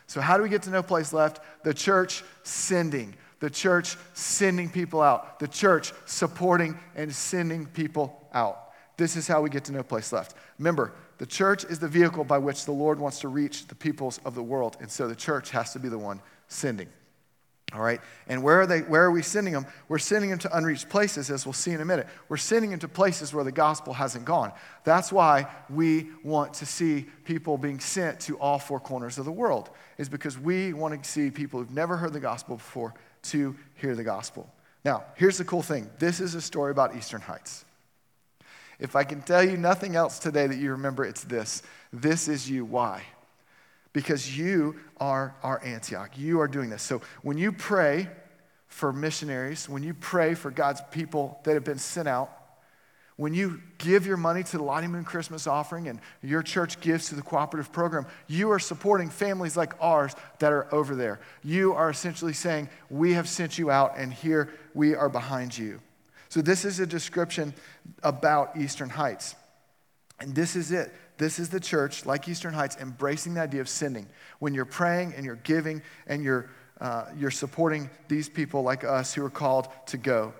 So, 0.06 0.22
how 0.22 0.38
do 0.38 0.42
we 0.42 0.48
get 0.48 0.62
to 0.62 0.70
No 0.70 0.82
Place 0.82 1.12
Left? 1.12 1.42
The 1.62 1.74
church 1.74 2.24
sending. 2.42 3.14
The 3.40 3.50
church 3.50 3.98
sending 4.14 4.70
people 4.70 5.02
out. 5.02 5.40
The 5.40 5.48
church 5.48 5.92
supporting 6.06 6.78
and 6.94 7.14
sending 7.14 7.66
people 7.66 8.26
out. 8.32 8.72
This 8.96 9.14
is 9.16 9.28
how 9.28 9.42
we 9.42 9.50
get 9.50 9.64
to 9.64 9.72
No 9.72 9.82
Place 9.82 10.10
Left. 10.10 10.34
Remember, 10.58 10.94
the 11.18 11.26
church 11.26 11.64
is 11.64 11.78
the 11.78 11.88
vehicle 11.88 12.24
by 12.24 12.38
which 12.38 12.64
the 12.64 12.72
Lord 12.72 12.98
wants 12.98 13.20
to 13.20 13.28
reach 13.28 13.66
the 13.66 13.74
peoples 13.74 14.20
of 14.24 14.34
the 14.34 14.42
world. 14.42 14.76
And 14.80 14.90
so 14.90 15.08
the 15.08 15.16
church 15.16 15.50
has 15.50 15.72
to 15.72 15.78
be 15.78 15.88
the 15.88 15.98
one 15.98 16.20
sending. 16.48 16.88
All 17.72 17.80
right? 17.80 18.00
And 18.28 18.42
where 18.42 18.60
are, 18.60 18.66
they, 18.66 18.80
where 18.80 19.02
are 19.04 19.10
we 19.10 19.22
sending 19.22 19.52
them? 19.52 19.66
We're 19.88 19.98
sending 19.98 20.30
them 20.30 20.38
to 20.40 20.56
unreached 20.56 20.88
places, 20.88 21.30
as 21.30 21.44
we'll 21.44 21.52
see 21.52 21.72
in 21.72 21.80
a 21.80 21.84
minute. 21.84 22.06
We're 22.28 22.36
sending 22.36 22.70
them 22.70 22.78
to 22.80 22.88
places 22.88 23.34
where 23.34 23.42
the 23.42 23.50
gospel 23.50 23.92
hasn't 23.92 24.24
gone. 24.24 24.52
That's 24.84 25.10
why 25.10 25.48
we 25.68 26.06
want 26.22 26.54
to 26.54 26.66
see 26.66 27.06
people 27.24 27.58
being 27.58 27.80
sent 27.80 28.20
to 28.20 28.38
all 28.38 28.60
four 28.60 28.78
corners 28.78 29.18
of 29.18 29.24
the 29.24 29.32
world, 29.32 29.70
is 29.98 30.08
because 30.08 30.38
we 30.38 30.72
want 30.74 31.02
to 31.02 31.10
see 31.10 31.30
people 31.30 31.58
who've 31.58 31.70
never 31.72 31.96
heard 31.96 32.12
the 32.12 32.20
gospel 32.20 32.56
before 32.56 32.94
to 33.24 33.56
hear 33.74 33.96
the 33.96 34.04
gospel. 34.04 34.48
Now, 34.84 35.04
here's 35.16 35.36
the 35.36 35.44
cool 35.44 35.62
thing 35.62 35.90
this 35.98 36.20
is 36.20 36.36
a 36.36 36.40
story 36.40 36.70
about 36.70 36.94
Eastern 36.94 37.20
Heights. 37.20 37.65
If 38.78 38.94
I 38.96 39.04
can 39.04 39.22
tell 39.22 39.42
you 39.42 39.56
nothing 39.56 39.96
else 39.96 40.18
today 40.18 40.46
that 40.46 40.58
you 40.58 40.72
remember, 40.72 41.04
it's 41.04 41.24
this. 41.24 41.62
This 41.92 42.28
is 42.28 42.48
you. 42.48 42.64
Why? 42.64 43.02
Because 43.92 44.36
you 44.36 44.76
are 44.98 45.34
our 45.42 45.62
Antioch. 45.64 46.10
You 46.16 46.40
are 46.40 46.48
doing 46.48 46.68
this. 46.68 46.82
So 46.82 47.00
when 47.22 47.38
you 47.38 47.52
pray 47.52 48.08
for 48.68 48.92
missionaries, 48.92 49.68
when 49.68 49.82
you 49.82 49.94
pray 49.94 50.34
for 50.34 50.50
God's 50.50 50.82
people 50.90 51.40
that 51.44 51.54
have 51.54 51.64
been 51.64 51.78
sent 51.78 52.06
out, 52.06 52.30
when 53.16 53.32
you 53.32 53.62
give 53.78 54.06
your 54.06 54.18
money 54.18 54.42
to 54.42 54.58
the 54.58 54.62
Lottie 54.62 54.88
Moon 54.88 55.04
Christmas 55.04 55.46
offering 55.46 55.88
and 55.88 56.00
your 56.22 56.42
church 56.42 56.78
gives 56.80 57.08
to 57.08 57.14
the 57.14 57.22
cooperative 57.22 57.72
program, 57.72 58.06
you 58.26 58.50
are 58.50 58.58
supporting 58.58 59.08
families 59.08 59.56
like 59.56 59.72
ours 59.80 60.14
that 60.38 60.52
are 60.52 60.72
over 60.74 60.94
there. 60.94 61.20
You 61.42 61.72
are 61.72 61.88
essentially 61.88 62.34
saying, 62.34 62.68
We 62.90 63.14
have 63.14 63.26
sent 63.26 63.56
you 63.56 63.70
out, 63.70 63.94
and 63.96 64.12
here 64.12 64.52
we 64.74 64.94
are 64.94 65.08
behind 65.08 65.56
you. 65.56 65.80
So, 66.28 66.42
this 66.42 66.64
is 66.64 66.80
a 66.80 66.86
description 66.86 67.54
about 68.02 68.56
Eastern 68.56 68.88
Heights. 68.88 69.34
And 70.18 70.34
this 70.34 70.56
is 70.56 70.72
it. 70.72 70.92
This 71.18 71.38
is 71.38 71.48
the 71.48 71.60
church, 71.60 72.04
like 72.04 72.28
Eastern 72.28 72.52
Heights, 72.52 72.76
embracing 72.80 73.34
the 73.34 73.40
idea 73.40 73.60
of 73.60 73.68
sending. 73.68 74.06
When 74.38 74.54
you're 74.54 74.64
praying 74.64 75.14
and 75.14 75.24
you're 75.24 75.36
giving 75.36 75.82
and 76.06 76.22
you're, 76.22 76.50
uh, 76.80 77.06
you're 77.16 77.30
supporting 77.30 77.88
these 78.08 78.28
people 78.28 78.62
like 78.62 78.84
us 78.84 79.14
who 79.14 79.24
are 79.24 79.30
called 79.30 79.68
to 79.86 79.96
go. 79.96 80.34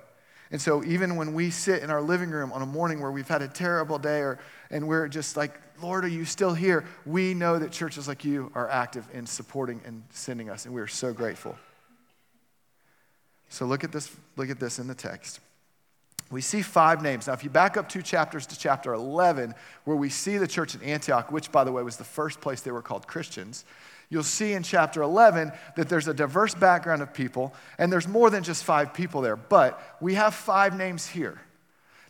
And 0.51 0.61
so, 0.61 0.85
even 0.85 1.17
when 1.17 1.35
we 1.35 1.51
sit 1.51 1.83
in 1.83 1.91
our 1.91 2.03
living 2.03 2.31
room 2.31 2.53
on 2.53 2.63
a 2.63 2.67
morning 2.67 3.01
where 3.01 3.11
we've 3.11 3.27
had 3.27 3.43
a 3.43 3.49
terrible 3.49 3.99
day 3.99 4.21
or, 4.21 4.39
and 4.71 4.87
we're 4.87 5.09
just 5.09 5.37
like, 5.37 5.61
Lord, 5.83 6.05
are 6.05 6.09
you 6.09 6.25
still 6.25 6.55
here? 6.55 6.85
We 7.05 7.35
know 7.35 7.59
that 7.59 7.73
churches 7.73 8.07
like 8.07 8.25
you 8.25 8.53
are 8.55 8.69
active 8.69 9.07
in 9.13 9.27
supporting 9.27 9.81
and 9.85 10.03
sending 10.11 10.49
us, 10.49 10.65
and 10.65 10.75
we 10.75 10.81
are 10.81 10.87
so 10.87 11.13
grateful. 11.13 11.57
So, 13.49 13.67
look 13.67 13.83
at 13.83 13.91
this, 13.91 14.15
look 14.37 14.51
at 14.51 14.61
this 14.61 14.79
in 14.79 14.87
the 14.87 14.95
text 14.95 15.41
we 16.31 16.41
see 16.41 16.63
five 16.63 17.03
names. 17.03 17.27
Now, 17.27 17.35
if 17.35 17.45
you 17.45 17.51
back 17.51 17.77
up 17.77 17.89
two 17.89 18.03
chapters 18.03 18.47
to 18.47 18.59
chapter 18.59 18.93
11, 18.93 19.55
where 19.85 19.97
we 19.97 20.09
see 20.09 20.39
the 20.39 20.47
church 20.47 20.75
in 20.75 20.83
Antioch, 20.83 21.31
which, 21.31 21.53
by 21.53 21.63
the 21.63 21.71
way, 21.71 21.83
was 21.83 21.97
the 21.97 22.05
first 22.05 22.41
place 22.41 22.61
they 22.63 22.73
were 22.73 22.83
called 22.83 23.07
Christians, 23.07 23.65
you'll 24.11 24.25
see 24.25 24.53
in 24.53 24.63
chapter 24.63 25.03
11 25.03 25.53
that 25.77 25.89
there's 25.89 26.09
a 26.09 26.15
diverse 26.15 26.55
background 26.55 27.01
of 27.03 27.15
people, 27.15 27.55
and 27.79 27.93
there's 27.93 28.09
more 28.09 28.31
than 28.31 28.43
just 28.43 28.65
five 28.65 28.93
people 28.93 29.21
there, 29.21 29.37
but 29.37 29.81
we 30.01 30.15
have 30.15 30.35
five 30.35 30.77
names 30.77 31.07
here. 31.07 31.41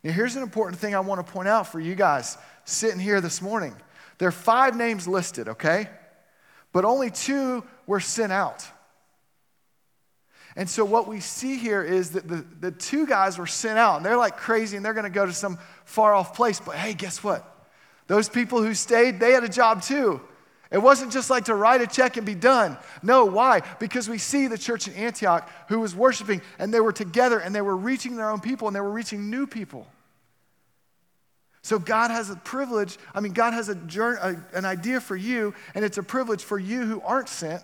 Now, 0.03 0.13
here's 0.13 0.37
an 0.37 0.43
important 0.43 0.81
thing 0.81 0.95
I 0.95 1.01
want 1.01 1.25
to 1.25 1.33
point 1.33 1.49
out 1.49 1.67
for 1.67 1.81
you 1.81 1.95
guys 1.95 2.39
sitting 2.65 3.01
here 3.01 3.21
this 3.21 3.43
morning. 3.43 3.75
There 4.19 4.29
are 4.29 4.33
five 4.33 4.77
names 4.77 5.07
listed, 5.07 5.49
okay? 5.49 5.91
But 6.73 6.85
only 6.85 7.11
two 7.11 7.65
were 7.87 8.01
sent 8.01 8.33
out. 8.33 8.67
And 10.57 10.69
so 10.69 10.87
what 10.87 11.07
we 11.07 11.21
see 11.21 11.59
here 11.59 11.83
is 11.83 12.11
that 12.13 12.27
the, 12.27 12.45
the 12.61 12.71
two 12.71 13.07
guys 13.07 13.37
were 13.37 13.47
sent 13.47 13.79
out, 13.79 13.99
and 13.99 14.07
they're 14.07 14.17
like 14.17 14.39
crazy, 14.39 14.77
and 14.77 14.85
they're 14.85 14.95
going 14.95 15.05
to 15.05 15.11
go 15.11 15.27
to 15.27 15.33
some 15.33 15.59
far 15.85 16.15
off 16.15 16.35
place. 16.35 16.61
But 16.61 16.77
hey, 16.77 16.95
guess 16.95 17.23
what? 17.23 17.45
Those 18.07 18.29
people 18.29 18.63
who 18.63 18.73
stayed, 18.73 19.21
they 19.21 19.33
had 19.33 19.45
a 19.45 19.49
job 19.49 19.83
too. 19.83 20.21
It 20.71 20.79
wasn't 20.79 21.13
just 21.13 21.29
like 21.31 21.45
to 21.45 21.55
write 21.55 21.83
a 21.83 21.87
check 21.87 22.17
and 22.17 22.25
be 22.25 22.35
done. 22.35 22.77
No, 23.03 23.27
why? 23.27 23.61
Because 23.79 24.09
we 24.09 24.19
see 24.19 24.47
the 24.47 24.59
church 24.59 24.89
in 24.89 24.95
Antioch 24.95 25.49
who 25.69 25.79
was 25.79 25.95
worshiping, 25.95 26.41
and 26.59 26.73
they 26.73 26.81
were 26.81 26.93
together, 26.93 27.39
and 27.39 27.55
they 27.55 27.63
were 27.63 27.77
reaching 27.77 28.17
their 28.17 28.31
own 28.31 28.41
people, 28.41 28.67
and 28.67 28.75
they 28.75 28.81
were 28.81 28.91
reaching 28.91 29.31
new 29.31 29.47
people. 29.47 29.87
So 31.63 31.79
God 31.79 32.11
has 32.11 32.31
a 32.31 32.37
privilege, 32.37 32.97
I 33.15 33.21
mean, 33.21 33.33
God 33.33 33.53
has 33.53 33.69
a, 33.69 33.73
a, 33.75 34.57
an 34.57 34.65
idea 34.65 35.01
for 35.01 35.17
you, 35.17 35.53
and 35.75 35.85
it's 35.85 35.99
a 35.99 36.03
privilege 36.03 36.43
for 36.43 36.59
you 36.59 36.85
who 36.85 37.01
aren't 37.03 37.29
sent 37.29 37.63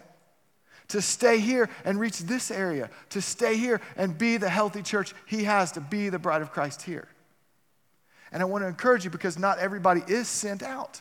to 0.88 1.00
stay 1.00 1.38
here 1.38 1.68
and 1.84 1.98
reach 1.98 2.18
this 2.20 2.50
area, 2.50 2.90
to 3.10 3.22
stay 3.22 3.56
here 3.56 3.80
and 3.96 4.16
be 4.16 4.36
the 4.36 4.48
healthy 4.48 4.82
church 4.82 5.14
He 5.26 5.44
has, 5.44 5.72
to 5.72 5.80
be 5.80 6.08
the 6.08 6.18
bride 6.18 6.42
of 6.42 6.52
Christ 6.52 6.82
here. 6.82 7.08
And 8.32 8.42
I 8.42 8.46
want 8.46 8.62
to 8.64 8.68
encourage 8.68 9.04
you 9.04 9.10
because 9.10 9.38
not 9.38 9.58
everybody 9.58 10.02
is 10.08 10.28
sent 10.28 10.62
out. 10.62 11.00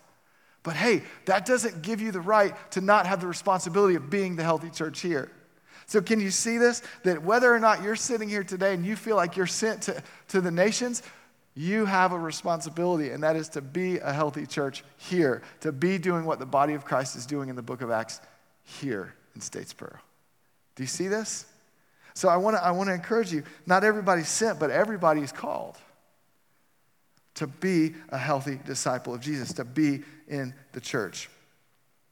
But 0.63 0.75
hey, 0.75 1.03
that 1.25 1.45
doesn't 1.45 1.81
give 1.81 2.01
you 2.01 2.11
the 2.11 2.21
right 2.21 2.53
to 2.71 2.81
not 2.81 3.07
have 3.07 3.21
the 3.21 3.27
responsibility 3.27 3.95
of 3.95 4.09
being 4.09 4.35
the 4.35 4.43
healthy 4.43 4.69
church 4.69 4.99
here. 4.99 5.31
So, 5.87 6.01
can 6.01 6.19
you 6.19 6.29
see 6.29 6.57
this? 6.57 6.83
That 7.03 7.23
whether 7.23 7.53
or 7.53 7.59
not 7.59 7.83
you're 7.83 7.95
sitting 7.95 8.29
here 8.29 8.43
today 8.43 8.73
and 8.73 8.85
you 8.85 8.95
feel 8.95 9.15
like 9.15 9.35
you're 9.35 9.47
sent 9.47 9.81
to, 9.83 10.03
to 10.29 10.39
the 10.39 10.51
nations, 10.51 11.01
you 11.55 11.85
have 11.85 12.11
a 12.11 12.19
responsibility, 12.19 13.09
and 13.09 13.23
that 13.23 13.35
is 13.35 13.49
to 13.49 13.61
be 13.61 13.97
a 13.97 14.13
healthy 14.13 14.45
church 14.45 14.83
here, 14.97 15.41
to 15.61 15.71
be 15.71 15.97
doing 15.97 16.23
what 16.25 16.39
the 16.39 16.45
body 16.45 16.75
of 16.75 16.85
Christ 16.85 17.15
is 17.15 17.25
doing 17.25 17.49
in 17.49 17.55
the 17.55 17.61
book 17.61 17.81
of 17.81 17.91
Acts 17.91 18.21
here 18.63 19.15
in 19.35 19.41
Statesboro. 19.41 19.97
Do 20.75 20.83
you 20.83 20.87
see 20.87 21.07
this? 21.07 21.45
So 22.13 22.29
I 22.29 22.37
want 22.37 22.57
to 22.57 22.63
I 22.63 22.71
want 22.71 22.89
to 22.89 22.93
encourage 22.93 23.31
you, 23.31 23.43
not 23.65 23.83
everybody's 23.83 24.27
sent, 24.27 24.59
but 24.59 24.69
everybody 24.69 25.21
is 25.21 25.31
called 25.31 25.77
to 27.35 27.47
be 27.47 27.95
a 28.09 28.17
healthy 28.17 28.59
disciple 28.65 29.13
of 29.13 29.21
Jesus, 29.21 29.53
to 29.53 29.63
be 29.63 30.01
in 30.27 30.53
the 30.73 30.81
church. 30.81 31.29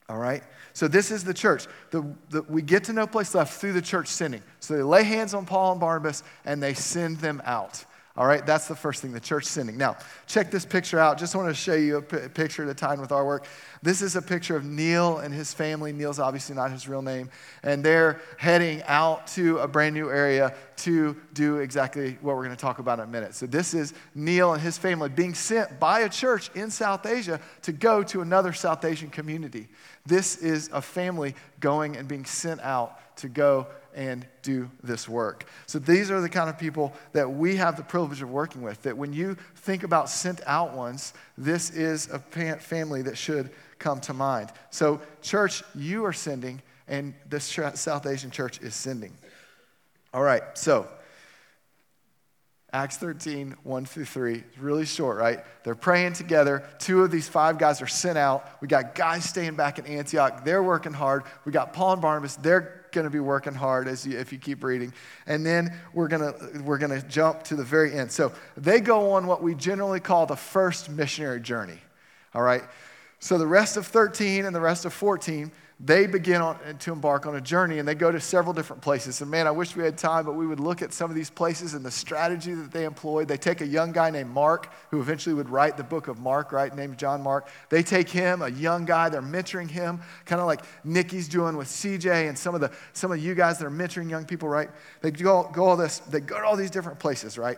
All 0.07 0.17
right? 0.17 0.43
So 0.73 0.87
this 0.87 1.11
is 1.11 1.23
the 1.23 1.33
church. 1.33 1.67
The, 1.91 2.01
the, 2.29 2.41
we 2.43 2.61
get 2.61 2.85
to 2.85 2.93
no 2.93 3.05
place 3.05 3.35
left 3.35 3.59
through 3.59 3.73
the 3.73 3.81
church 3.81 4.07
sending. 4.07 4.41
So 4.59 4.75
they 4.75 4.81
lay 4.81 5.03
hands 5.03 5.33
on 5.33 5.45
Paul 5.45 5.73
and 5.73 5.79
Barnabas 5.79 6.23
and 6.45 6.63
they 6.63 6.73
send 6.73 7.19
them 7.19 7.41
out. 7.45 7.85
All 8.17 8.25
right, 8.25 8.45
that's 8.45 8.67
the 8.67 8.75
first 8.75 9.01
thing, 9.01 9.13
the 9.13 9.19
church 9.19 9.45
sending. 9.45 9.77
Now, 9.77 9.95
check 10.25 10.51
this 10.51 10.65
picture 10.65 10.99
out. 10.99 11.17
Just 11.17 11.35
want 11.35 11.47
to 11.47 11.53
show 11.53 11.75
you 11.75 11.97
a 11.97 12.01
p- 12.01 12.27
picture 12.27 12.63
at 12.63 12.69
a 12.69 12.73
time 12.73 12.99
with 12.99 13.11
our 13.11 13.25
work. 13.25 13.45
This 13.81 14.01
is 14.01 14.15
a 14.15 14.21
picture 14.21 14.55
of 14.57 14.65
Neil 14.65 15.19
and 15.19 15.33
his 15.33 15.53
family. 15.53 15.93
Neil's 15.93 16.19
obviously 16.19 16.55
not 16.55 16.71
his 16.71 16.87
real 16.87 17.03
name. 17.03 17.29
And 17.63 17.83
they're 17.83 18.19
heading 18.37 18.81
out 18.87 19.27
to 19.27 19.59
a 19.59 19.67
brand 19.67 19.93
new 19.93 20.09
area 20.09 20.53
to 20.77 21.15
do 21.33 21.57
exactly 21.57 22.17
what 22.21 22.35
we're 22.35 22.43
going 22.43 22.55
to 22.55 22.61
talk 22.61 22.79
about 22.79 22.99
in 22.99 23.05
a 23.05 23.07
minute. 23.07 23.35
So, 23.35 23.45
this 23.45 23.73
is 23.73 23.93
Neil 24.15 24.53
and 24.53 24.61
his 24.61 24.77
family 24.77 25.09
being 25.09 25.35
sent 25.35 25.79
by 25.79 26.01
a 26.01 26.09
church 26.09 26.49
in 26.55 26.71
South 26.71 27.05
Asia 27.05 27.39
to 27.61 27.71
go 27.71 28.03
to 28.03 28.21
another 28.21 28.53
South 28.53 28.83
Asian 28.83 29.09
community. 29.09 29.69
This 30.05 30.37
is 30.37 30.69
a 30.73 30.81
family 30.81 31.35
going 31.59 31.95
and 31.95 32.07
being 32.07 32.25
sent 32.25 32.59
out 32.61 32.99
to 33.17 33.29
go 33.29 33.67
and 33.95 34.25
do 34.41 34.69
this 34.83 35.07
work. 35.07 35.45
So 35.65 35.79
these 35.79 36.11
are 36.11 36.21
the 36.21 36.29
kind 36.29 36.49
of 36.49 36.57
people 36.57 36.93
that 37.13 37.29
we 37.29 37.55
have 37.57 37.77
the 37.77 37.83
privilege 37.83 38.21
of 38.21 38.29
working 38.29 38.61
with. 38.61 38.81
That 38.83 38.97
when 38.97 39.13
you 39.13 39.35
think 39.55 39.83
about 39.83 40.09
sent 40.09 40.41
out 40.45 40.73
ones, 40.73 41.13
this 41.37 41.69
is 41.71 42.09
a 42.09 42.19
family 42.19 43.01
that 43.03 43.17
should 43.17 43.51
come 43.79 43.99
to 44.01 44.13
mind. 44.13 44.51
So, 44.69 45.01
church, 45.21 45.63
you 45.73 46.05
are 46.05 46.13
sending, 46.13 46.61
and 46.87 47.13
this 47.29 47.45
South 47.75 48.05
Asian 48.05 48.31
church 48.31 48.61
is 48.61 48.75
sending. 48.75 49.13
All 50.13 50.23
right, 50.23 50.43
so 50.55 50.87
Acts 52.71 52.97
13, 52.97 53.55
1 53.63 53.85
through 53.85 54.05
3. 54.05 54.35
It's 54.35 54.57
really 54.59 54.85
short, 54.85 55.17
right? 55.17 55.39
They're 55.63 55.73
praying 55.73 56.13
together. 56.13 56.63
Two 56.77 57.03
of 57.03 57.09
these 57.09 57.27
five 57.27 57.57
guys 57.57 57.81
are 57.81 57.87
sent 57.87 58.17
out. 58.17 58.47
We 58.61 58.67
got 58.67 58.93
guys 58.93 59.25
staying 59.25 59.55
back 59.55 59.79
in 59.79 59.87
Antioch. 59.87 60.45
They're 60.45 60.61
working 60.61 60.93
hard. 60.93 61.23
We 61.45 61.51
got 61.51 61.73
Paul 61.73 61.93
and 61.93 62.01
Barnabas. 62.01 62.35
They're 62.35 62.78
going 62.91 63.05
to 63.05 63.11
be 63.11 63.19
working 63.19 63.53
hard 63.53 63.87
as 63.87 64.05
you, 64.05 64.17
if 64.17 64.31
you 64.31 64.37
keep 64.37 64.63
reading. 64.63 64.93
And 65.27 65.45
then 65.45 65.73
we're 65.93 66.07
going 66.07 66.33
to 66.33 66.61
we're 66.61 66.77
going 66.77 66.99
to 66.99 67.07
jump 67.07 67.43
to 67.43 67.55
the 67.55 67.63
very 67.63 67.93
end. 67.93 68.11
So 68.11 68.31
they 68.57 68.79
go 68.79 69.11
on 69.11 69.27
what 69.27 69.41
we 69.41 69.55
generally 69.55 69.99
call 69.99 70.25
the 70.25 70.35
first 70.35 70.89
missionary 70.89 71.41
journey. 71.41 71.79
All 72.33 72.41
right? 72.41 72.63
So 73.19 73.37
the 73.37 73.47
rest 73.47 73.77
of 73.77 73.85
13 73.85 74.45
and 74.45 74.55
the 74.55 74.61
rest 74.61 74.85
of 74.85 74.93
14 74.93 75.51
they 75.81 76.07
begin 76.07 76.41
on, 76.41 76.57
to 76.79 76.91
embark 76.91 77.25
on 77.25 77.37
a 77.37 77.41
journey 77.41 77.79
and 77.79 77.87
they 77.87 77.95
go 77.95 78.11
to 78.11 78.19
several 78.19 78.53
different 78.53 78.81
places. 78.81 79.21
And 79.21 79.31
man, 79.31 79.47
I 79.47 79.51
wish 79.51 79.77
we 79.77 79.83
had 79.83 79.97
time, 79.97 80.25
but 80.25 80.33
we 80.33 80.45
would 80.45 80.59
look 80.59 80.81
at 80.81 80.91
some 80.91 81.09
of 81.09 81.15
these 81.15 81.29
places 81.29 81.73
and 81.73 81.85
the 81.85 81.91
strategy 81.91 82.53
that 82.53 82.71
they 82.71 82.83
employed. 82.83 83.29
They 83.29 83.37
take 83.37 83.61
a 83.61 83.65
young 83.65 83.93
guy 83.93 84.09
named 84.09 84.29
Mark, 84.29 84.73
who 84.91 84.99
eventually 84.99 85.33
would 85.35 85.49
write 85.49 85.77
the 85.77 85.83
book 85.83 86.09
of 86.09 86.19
Mark, 86.19 86.51
right, 86.51 86.75
named 86.75 86.97
John 86.97 87.23
Mark. 87.23 87.47
They 87.69 87.81
take 87.81 88.09
him, 88.09 88.41
a 88.41 88.49
young 88.49 88.83
guy, 88.83 89.07
they're 89.07 89.21
mentoring 89.21 89.69
him, 89.69 90.01
kind 90.25 90.41
of 90.41 90.47
like 90.47 90.65
Nikki's 90.83 91.29
doing 91.29 91.55
with 91.55 91.69
CJ 91.69 92.27
and 92.27 92.37
some 92.37 92.55
of, 92.55 92.59
the, 92.59 92.71
some 92.91 93.13
of 93.13 93.19
you 93.19 93.33
guys 93.33 93.57
that 93.59 93.65
are 93.65 93.71
mentoring 93.71 94.09
young 94.09 94.25
people, 94.25 94.49
right? 94.49 94.69
They 94.99 95.11
go, 95.11 95.49
go 95.53 95.65
all 95.65 95.77
this, 95.77 95.99
they 95.99 96.19
go 96.19 96.39
to 96.39 96.45
all 96.45 96.57
these 96.57 96.71
different 96.71 96.99
places, 96.99 97.37
right? 97.37 97.57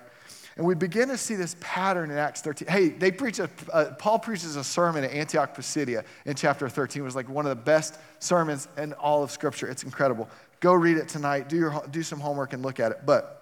And 0.57 0.65
we 0.65 0.75
begin 0.75 1.07
to 1.09 1.17
see 1.17 1.35
this 1.35 1.55
pattern 1.59 2.11
in 2.11 2.17
Acts 2.17 2.41
13. 2.41 2.67
Hey, 2.67 2.89
they 2.89 3.11
preach 3.11 3.39
a, 3.39 3.49
uh, 3.71 3.91
Paul 3.97 4.19
preaches 4.19 4.55
a 4.55 4.63
sermon 4.63 5.03
at 5.03 5.11
Antioch 5.11 5.55
Pisidia 5.55 6.03
in 6.25 6.35
chapter 6.35 6.67
13. 6.67 7.01
It 7.01 7.05
was 7.05 7.15
like 7.15 7.29
one 7.29 7.45
of 7.45 7.49
the 7.49 7.63
best 7.63 7.97
sermons 8.19 8.67
in 8.77 8.93
all 8.93 9.23
of 9.23 9.31
Scripture. 9.31 9.67
It's 9.67 9.83
incredible. 9.83 10.29
Go 10.59 10.73
read 10.73 10.97
it 10.97 11.07
tonight, 11.07 11.49
do, 11.49 11.55
your, 11.55 11.83
do 11.89 12.03
some 12.03 12.19
homework 12.19 12.53
and 12.53 12.61
look 12.63 12.79
at 12.79 12.91
it. 12.91 12.99
But 13.05 13.41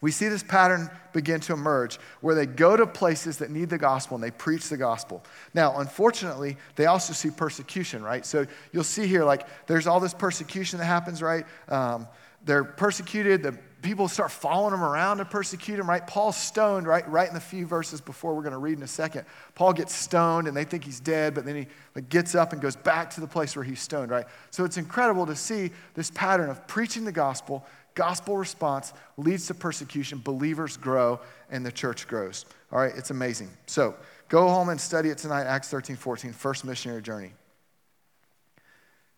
we 0.00 0.10
see 0.12 0.28
this 0.28 0.42
pattern 0.42 0.90
begin 1.12 1.40
to 1.40 1.52
emerge 1.52 1.98
where 2.20 2.34
they 2.34 2.46
go 2.46 2.76
to 2.76 2.86
places 2.86 3.38
that 3.38 3.50
need 3.50 3.68
the 3.68 3.78
gospel 3.78 4.14
and 4.14 4.22
they 4.22 4.30
preach 4.30 4.68
the 4.68 4.76
gospel. 4.76 5.24
Now, 5.54 5.78
unfortunately, 5.78 6.56
they 6.76 6.86
also 6.86 7.12
see 7.12 7.30
persecution, 7.30 8.02
right? 8.02 8.24
So 8.24 8.46
you'll 8.72 8.84
see 8.84 9.06
here, 9.06 9.24
like, 9.24 9.46
there's 9.66 9.86
all 9.86 9.98
this 9.98 10.14
persecution 10.14 10.78
that 10.78 10.84
happens, 10.84 11.20
right? 11.20 11.44
Um, 11.68 12.06
they're 12.44 12.64
persecuted. 12.64 13.42
The 13.42 13.58
people 13.82 14.08
start 14.08 14.30
following 14.30 14.72
them 14.72 14.82
around 14.82 15.18
to 15.18 15.24
persecute 15.24 15.76
them, 15.76 15.88
right? 15.88 16.04
Paul's 16.06 16.36
stoned, 16.36 16.86
right? 16.86 17.08
Right 17.08 17.28
in 17.28 17.34
the 17.34 17.40
few 17.40 17.66
verses 17.66 18.00
before 18.00 18.34
we're 18.34 18.42
going 18.42 18.52
to 18.52 18.58
read 18.58 18.76
in 18.76 18.82
a 18.82 18.88
second. 18.88 19.24
Paul 19.54 19.72
gets 19.72 19.94
stoned 19.94 20.48
and 20.48 20.56
they 20.56 20.64
think 20.64 20.84
he's 20.84 21.00
dead, 21.00 21.34
but 21.34 21.44
then 21.44 21.56
he 21.56 21.66
like, 21.94 22.08
gets 22.08 22.34
up 22.34 22.52
and 22.52 22.60
goes 22.60 22.76
back 22.76 23.10
to 23.10 23.20
the 23.20 23.26
place 23.26 23.54
where 23.54 23.64
he's 23.64 23.80
stoned, 23.80 24.10
right? 24.10 24.26
So 24.50 24.64
it's 24.64 24.76
incredible 24.76 25.26
to 25.26 25.36
see 25.36 25.70
this 25.94 26.10
pattern 26.10 26.50
of 26.50 26.66
preaching 26.66 27.04
the 27.04 27.12
gospel, 27.12 27.64
gospel 27.94 28.36
response 28.36 28.92
leads 29.16 29.46
to 29.48 29.54
persecution, 29.54 30.18
believers 30.18 30.76
grow, 30.76 31.20
and 31.50 31.64
the 31.64 31.72
church 31.72 32.06
grows. 32.08 32.46
All 32.72 32.78
right, 32.78 32.92
it's 32.96 33.10
amazing. 33.10 33.50
So 33.66 33.94
go 34.28 34.48
home 34.48 34.68
and 34.68 34.80
study 34.80 35.10
it 35.10 35.18
tonight, 35.18 35.44
Acts 35.44 35.68
13, 35.68 35.96
14, 35.96 36.32
first 36.32 36.64
missionary 36.64 37.02
journey. 37.02 37.32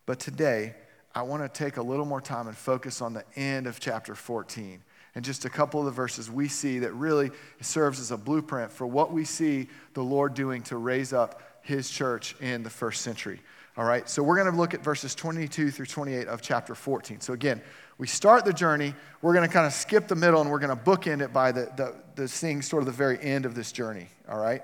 But 0.07 0.19
today, 0.19 0.75
I 1.15 1.23
want 1.23 1.43
to 1.43 1.49
take 1.49 1.77
a 1.77 1.83
little 1.83 2.05
more 2.05 2.21
time 2.21 2.47
and 2.47 2.57
focus 2.57 3.03
on 3.03 3.13
the 3.15 3.25
end 3.35 3.67
of 3.67 3.81
chapter 3.81 4.15
14 4.15 4.81
and 5.15 5.25
just 5.25 5.45
a 5.45 5.51
couple 5.51 5.81
of 5.81 5.87
the 5.87 5.93
verses 5.93 6.31
we 6.31 6.47
see 6.47 6.79
that 6.81 6.93
really 6.93 7.31
serves 7.61 7.99
as 7.99 8.13
a 8.13 8.17
blueprint 8.17 8.71
for 8.71 8.87
what 8.87 9.13
we 9.13 9.25
see 9.25 9.69
the 9.95 10.03
Lord 10.03 10.35
doing 10.35 10.63
to 10.65 10.77
raise 10.77 11.13
up 11.13 11.43
his 11.63 11.91
church 11.91 12.37
in 12.41 12.63
the 12.63 12.71
first 12.71 13.03
century. 13.03 13.41
All 13.77 13.85
right, 13.85 14.09
so 14.09 14.23
we're 14.23 14.37
going 14.37 14.51
to 14.51 14.57
look 14.57 14.75
at 14.75 14.83
verses 14.83 15.15
22 15.15 15.71
through 15.71 15.87
28 15.87 16.29
of 16.29 16.43
chapter 16.43 16.75
14. 16.75 17.21
So 17.21 17.33
again, 17.33 17.61
we 17.99 18.07
start 18.07 18.45
the 18.45 18.53
journey, 18.53 18.95
we're 19.21 19.35
going 19.35 19.47
to 19.47 19.53
kind 19.53 19.67
of 19.67 19.73
skip 19.73 20.07
the 20.07 20.15
middle 20.15 20.41
and 20.41 20.51
we're 20.51 20.59
going 20.59 20.77
to 20.77 20.85
bookend 20.85 21.23
it 21.23 21.33
by 21.33 21.53
the, 21.53 21.71
the, 21.77 21.95
the 22.15 22.29
seeing 22.29 22.63
sort 22.63 22.83
of 22.83 22.87
the 22.87 22.93
very 22.93 23.21
end 23.21 23.47
of 23.47 23.55
this 23.55 23.73
journey. 23.73 24.09
All 24.29 24.39
right, 24.39 24.63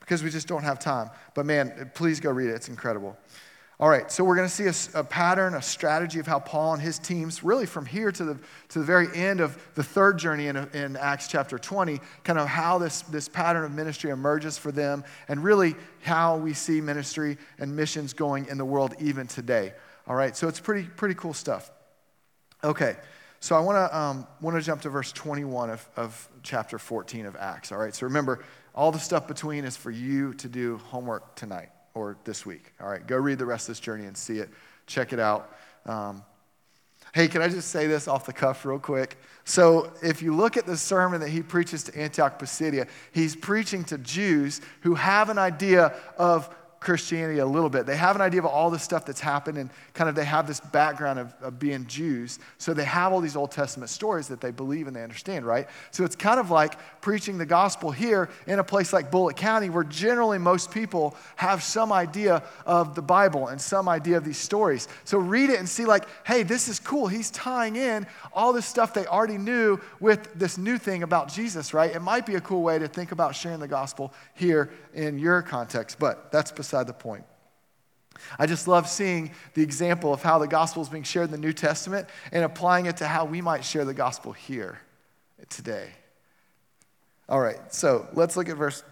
because 0.00 0.22
we 0.22 0.30
just 0.30 0.46
don't 0.46 0.62
have 0.62 0.78
time. 0.78 1.10
But 1.34 1.46
man, 1.46 1.90
please 1.94 2.20
go 2.20 2.30
read 2.30 2.50
it, 2.50 2.54
it's 2.54 2.68
incredible. 2.68 3.16
All 3.80 3.88
right, 3.88 4.10
so 4.10 4.24
we're 4.24 4.34
going 4.34 4.48
to 4.48 4.52
see 4.52 4.96
a, 4.96 5.00
a, 5.00 5.04
pattern, 5.04 5.54
a 5.54 5.62
strategy 5.62 6.18
of 6.18 6.26
how 6.26 6.40
Paul 6.40 6.72
and 6.72 6.82
his 6.82 6.98
teams, 6.98 7.44
really 7.44 7.64
from 7.64 7.86
here 7.86 8.10
to 8.10 8.24
the, 8.24 8.38
to 8.70 8.80
the 8.80 8.84
very 8.84 9.06
end 9.14 9.40
of 9.40 9.56
the 9.76 9.84
third 9.84 10.18
journey 10.18 10.48
in, 10.48 10.56
in 10.74 10.96
Acts 10.96 11.28
chapter 11.28 11.60
20, 11.60 12.00
kind 12.24 12.40
of 12.40 12.48
how 12.48 12.78
this, 12.78 13.02
this 13.02 13.28
pattern 13.28 13.64
of 13.64 13.70
ministry 13.70 14.10
emerges 14.10 14.58
for 14.58 14.72
them, 14.72 15.04
and 15.28 15.44
really 15.44 15.76
how 16.02 16.38
we 16.38 16.54
see 16.54 16.80
ministry 16.80 17.38
and 17.60 17.76
missions 17.76 18.12
going 18.12 18.46
in 18.46 18.58
the 18.58 18.64
world 18.64 18.96
even 18.98 19.28
today. 19.28 19.72
All 20.08 20.16
right, 20.16 20.36
so 20.36 20.48
it's 20.48 20.58
pretty, 20.58 20.88
pretty 20.88 21.14
cool 21.14 21.34
stuff. 21.34 21.70
Okay, 22.64 22.96
so 23.38 23.54
I 23.54 23.60
want 23.60 23.76
to 23.76 23.96
um, 23.96 24.26
want 24.40 24.56
to 24.56 24.62
jump 24.62 24.82
to 24.82 24.88
verse 24.88 25.12
21 25.12 25.70
of, 25.70 25.88
of 25.94 26.28
chapter 26.42 26.80
14 26.80 27.26
of 27.26 27.36
Acts. 27.36 27.70
All 27.70 27.78
right, 27.78 27.94
so 27.94 28.06
remember, 28.06 28.44
all 28.74 28.90
the 28.90 28.98
stuff 28.98 29.28
between 29.28 29.64
is 29.64 29.76
for 29.76 29.92
you 29.92 30.34
to 30.34 30.48
do 30.48 30.78
homework 30.78 31.36
tonight 31.36 31.68
or 31.94 32.16
this 32.24 32.44
week. 32.46 32.72
All 32.80 32.88
right, 32.88 33.06
go 33.06 33.16
read 33.16 33.38
the 33.38 33.46
rest 33.46 33.68
of 33.68 33.74
this 33.74 33.80
journey 33.80 34.06
and 34.06 34.16
see 34.16 34.38
it. 34.38 34.50
Check 34.86 35.12
it 35.12 35.18
out. 35.18 35.56
Um, 35.86 36.22
hey, 37.14 37.28
can 37.28 37.42
I 37.42 37.48
just 37.48 37.70
say 37.70 37.86
this 37.86 38.08
off 38.08 38.26
the 38.26 38.32
cuff 38.32 38.64
real 38.64 38.78
quick? 38.78 39.18
So, 39.44 39.92
if 40.02 40.22
you 40.22 40.34
look 40.34 40.56
at 40.56 40.66
the 40.66 40.76
sermon 40.76 41.20
that 41.20 41.30
he 41.30 41.42
preaches 41.42 41.82
to 41.84 41.98
Antioch 41.98 42.38
Pisidia, 42.38 42.86
he's 43.12 43.34
preaching 43.34 43.84
to 43.84 43.98
Jews 43.98 44.60
who 44.82 44.94
have 44.94 45.30
an 45.30 45.38
idea 45.38 45.94
of 46.16 46.54
Christianity 46.80 47.40
a 47.40 47.46
little 47.46 47.68
bit. 47.68 47.86
They 47.86 47.96
have 47.96 48.14
an 48.14 48.22
idea 48.22 48.40
of 48.40 48.46
all 48.46 48.70
the 48.70 48.78
stuff 48.78 49.04
that's 49.04 49.20
happened 49.20 49.58
and 49.58 49.68
kind 49.94 50.08
of 50.08 50.14
they 50.14 50.24
have 50.24 50.46
this 50.46 50.60
background 50.60 51.18
of, 51.18 51.34
of, 51.40 51.58
being 51.58 51.86
Jews. 51.86 52.38
So 52.58 52.72
they 52.72 52.84
have 52.84 53.12
all 53.12 53.20
these 53.20 53.34
Old 53.34 53.50
Testament 53.50 53.90
stories 53.90 54.28
that 54.28 54.40
they 54.40 54.52
believe 54.52 54.86
and 54.86 54.94
they 54.94 55.02
understand, 55.02 55.44
right? 55.44 55.66
So 55.90 56.04
it's 56.04 56.14
kind 56.14 56.38
of 56.38 56.52
like 56.52 56.78
preaching 57.00 57.36
the 57.36 57.46
gospel 57.46 57.90
here 57.90 58.28
in 58.46 58.60
a 58.60 58.64
place 58.64 58.92
like 58.92 59.10
Bulloch 59.10 59.36
County 59.36 59.70
where 59.70 59.82
generally 59.82 60.38
most 60.38 60.70
people 60.70 61.16
have 61.34 61.64
some 61.64 61.92
idea 61.92 62.44
of 62.64 62.94
the 62.94 63.02
Bible 63.02 63.48
and 63.48 63.60
some 63.60 63.88
idea 63.88 64.16
of 64.16 64.24
these 64.24 64.38
stories. 64.38 64.86
So 65.04 65.18
read 65.18 65.50
it 65.50 65.58
and 65.58 65.68
see, 65.68 65.84
like, 65.84 66.04
hey, 66.24 66.44
this 66.44 66.68
is 66.68 66.78
cool. 66.78 67.08
He's 67.08 67.30
tying 67.30 67.74
in 67.74 68.06
all 68.32 68.52
this 68.52 68.66
stuff 68.66 68.94
they 68.94 69.06
already 69.06 69.38
knew 69.38 69.80
with 69.98 70.32
this 70.34 70.56
new 70.56 70.78
thing 70.78 71.02
about 71.02 71.28
Jesus, 71.28 71.74
right? 71.74 71.92
It 71.94 72.02
might 72.02 72.24
be 72.24 72.36
a 72.36 72.40
cool 72.40 72.62
way 72.62 72.78
to 72.78 72.86
think 72.86 73.10
about 73.10 73.34
sharing 73.34 73.58
the 73.58 73.68
gospel 73.68 74.12
here 74.34 74.70
in 74.94 75.18
your 75.18 75.42
context, 75.42 75.98
but 75.98 76.30
that's 76.30 76.52
the 76.70 76.92
point. 76.92 77.24
I 78.38 78.46
just 78.46 78.66
love 78.66 78.88
seeing 78.88 79.30
the 79.54 79.62
example 79.62 80.12
of 80.12 80.22
how 80.22 80.38
the 80.38 80.48
gospel 80.48 80.82
is 80.82 80.88
being 80.88 81.04
shared 81.04 81.26
in 81.26 81.30
the 81.30 81.38
New 81.38 81.52
Testament 81.52 82.08
and 82.32 82.44
applying 82.44 82.86
it 82.86 82.96
to 82.98 83.06
how 83.06 83.24
we 83.24 83.40
might 83.40 83.64
share 83.64 83.84
the 83.84 83.94
gospel 83.94 84.32
here 84.32 84.80
today. 85.48 85.90
All 87.28 87.40
right, 87.40 87.72
so 87.72 88.08
let's 88.14 88.36
look 88.36 88.48
at 88.48 88.56
verse 88.56 88.82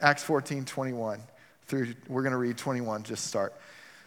Acts 0.00 0.22
14, 0.22 0.64
21 0.64 1.20
through, 1.66 1.94
we're 2.08 2.22
going 2.22 2.32
to 2.32 2.38
read 2.38 2.58
21, 2.58 3.04
just 3.04 3.26
start. 3.26 3.54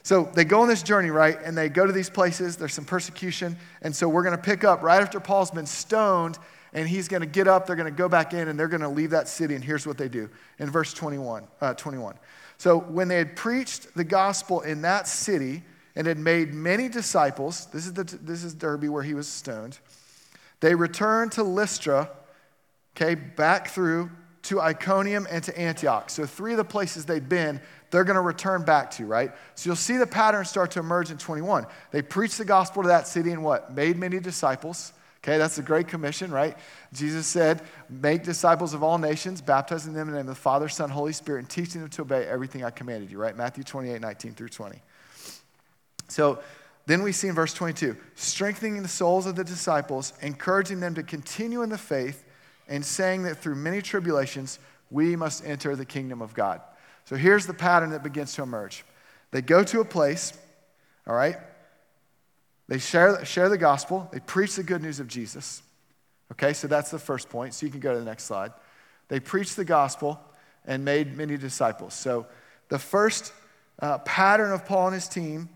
So 0.03 0.29
they 0.33 0.45
go 0.45 0.61
on 0.61 0.67
this 0.69 0.83
journey, 0.83 1.09
right? 1.09 1.37
And 1.43 1.57
they 1.57 1.67
go 1.67 1.85
to 1.85 1.91
these 1.91 2.09
places. 2.09 2.55
There's 2.55 2.73
some 2.73 2.85
persecution. 2.85 3.57
And 3.81 3.93
so 3.93 4.07
we're 4.07 4.23
going 4.23 4.37
to 4.37 4.41
pick 4.41 4.63
up 4.63 4.81
right 4.81 5.01
after 5.01 5.19
Paul's 5.19 5.51
been 5.51 5.65
stoned 5.65 6.37
and 6.71 6.87
he's 6.87 7.07
going 7.07 7.21
to 7.21 7.27
get 7.27 7.47
up. 7.47 7.67
They're 7.67 7.75
going 7.75 7.91
to 7.91 7.97
go 7.97 8.07
back 8.07 8.33
in 8.33 8.47
and 8.47 8.57
they're 8.57 8.69
going 8.69 8.81
to 8.81 8.89
leave 8.89 9.09
that 9.09 9.27
city. 9.27 9.55
And 9.55 9.63
here's 9.63 9.85
what 9.85 9.97
they 9.97 10.07
do 10.07 10.29
in 10.59 10.69
verse 10.69 10.93
21. 10.93 11.45
Uh, 11.59 11.73
21. 11.73 12.15
So 12.57 12.79
when 12.79 13.07
they 13.07 13.17
had 13.17 13.35
preached 13.35 13.93
the 13.95 14.03
gospel 14.03 14.61
in 14.61 14.81
that 14.81 15.07
city 15.07 15.63
and 15.95 16.07
had 16.07 16.17
made 16.17 16.53
many 16.53 16.89
disciples, 16.89 17.67
this 17.67 17.85
is, 17.85 17.93
the, 17.93 18.03
this 18.03 18.43
is 18.43 18.53
Derbe 18.53 18.85
where 18.85 19.03
he 19.03 19.13
was 19.13 19.27
stoned, 19.27 19.79
they 20.59 20.73
returned 20.73 21.33
to 21.33 21.43
Lystra, 21.43 22.09
okay, 22.95 23.15
back 23.15 23.69
through 23.69 24.09
to 24.43 24.61
Iconium 24.61 25.27
and 25.29 25.43
to 25.43 25.57
Antioch. 25.59 26.09
So, 26.09 26.25
three 26.25 26.53
of 26.53 26.57
the 26.57 26.63
places 26.63 27.05
they'd 27.05 27.27
been, 27.27 27.59
they're 27.91 28.05
going 28.05 28.15
to 28.15 28.21
return 28.21 28.63
back 28.63 28.91
to, 28.91 29.05
right? 29.05 29.31
So, 29.55 29.69
you'll 29.69 29.75
see 29.75 29.97
the 29.97 30.07
pattern 30.07 30.45
start 30.45 30.71
to 30.71 30.79
emerge 30.79 31.11
in 31.11 31.17
21. 31.17 31.65
They 31.91 32.01
preached 32.01 32.37
the 32.37 32.45
gospel 32.45 32.83
to 32.83 32.89
that 32.89 33.07
city 33.07 33.31
and 33.31 33.43
what? 33.43 33.73
Made 33.73 33.97
many 33.97 34.19
disciples. 34.19 34.93
Okay, 35.17 35.37
that's 35.37 35.55
the 35.55 35.61
Great 35.61 35.87
Commission, 35.87 36.31
right? 36.31 36.57
Jesus 36.93 37.25
said, 37.27 37.61
Make 37.89 38.23
disciples 38.23 38.73
of 38.73 38.83
all 38.83 38.97
nations, 38.97 39.41
baptizing 39.41 39.93
them 39.93 40.07
in 40.07 40.13
the 40.13 40.19
name 40.19 40.29
of 40.29 40.35
the 40.35 40.41
Father, 40.41 40.69
Son, 40.69 40.89
Holy 40.89 41.13
Spirit, 41.13 41.39
and 41.39 41.49
teaching 41.49 41.81
them 41.81 41.89
to 41.89 42.03
obey 42.03 42.25
everything 42.25 42.63
I 42.63 42.69
commanded 42.69 43.11
you, 43.11 43.17
right? 43.17 43.35
Matthew 43.35 43.63
28, 43.63 43.99
19 43.99 44.33
through 44.33 44.49
20. 44.49 44.81
So, 46.07 46.39
then 46.85 47.03
we 47.03 47.11
see 47.11 47.27
in 47.27 47.35
verse 47.35 47.53
22 47.53 47.97
strengthening 48.15 48.81
the 48.81 48.87
souls 48.87 49.25
of 49.25 49.35
the 49.35 49.43
disciples, 49.43 50.13
encouraging 50.21 50.79
them 50.79 50.95
to 50.95 51.03
continue 51.03 51.61
in 51.61 51.69
the 51.69 51.77
faith, 51.77 52.23
and 52.69 52.83
saying 52.83 53.23
that 53.23 53.37
through 53.37 53.55
many 53.55 53.81
tribulations 53.81 54.59
we 54.89 55.15
must 55.15 55.45
enter 55.45 55.75
the 55.75 55.85
kingdom 55.85 56.21
of 56.21 56.33
God. 56.33 56.61
So 57.05 57.15
here's 57.15 57.45
the 57.45 57.53
pattern 57.53 57.91
that 57.91 58.03
begins 58.03 58.33
to 58.35 58.43
emerge. 58.43 58.85
They 59.31 59.41
go 59.41 59.63
to 59.65 59.81
a 59.81 59.85
place, 59.85 60.33
all 61.05 61.15
right? 61.15 61.37
They 62.67 62.79
share, 62.79 63.23
share 63.23 63.49
the 63.49 63.57
gospel, 63.57 64.09
they 64.11 64.19
preach 64.19 64.55
the 64.55 64.63
good 64.63 64.81
news 64.81 64.99
of 64.99 65.07
Jesus. 65.07 65.61
Okay, 66.33 66.53
so 66.53 66.67
that's 66.67 66.91
the 66.91 66.99
first 66.99 67.29
point. 67.29 67.53
So 67.53 67.65
you 67.65 67.71
can 67.71 67.79
go 67.79 67.93
to 67.93 67.99
the 67.99 68.05
next 68.05 68.25
slide. 68.25 68.51
They 69.07 69.19
preached 69.19 69.55
the 69.55 69.65
gospel 69.65 70.19
and 70.65 70.83
made 70.83 71.15
many 71.15 71.37
disciples. 71.37 71.93
So 71.93 72.27
the 72.67 72.79
first 72.79 73.31
uh, 73.79 73.99
pattern 73.99 74.51
of 74.51 74.65
Paul 74.65 74.87
and 74.87 74.95
his 74.95 75.07
team 75.07 75.49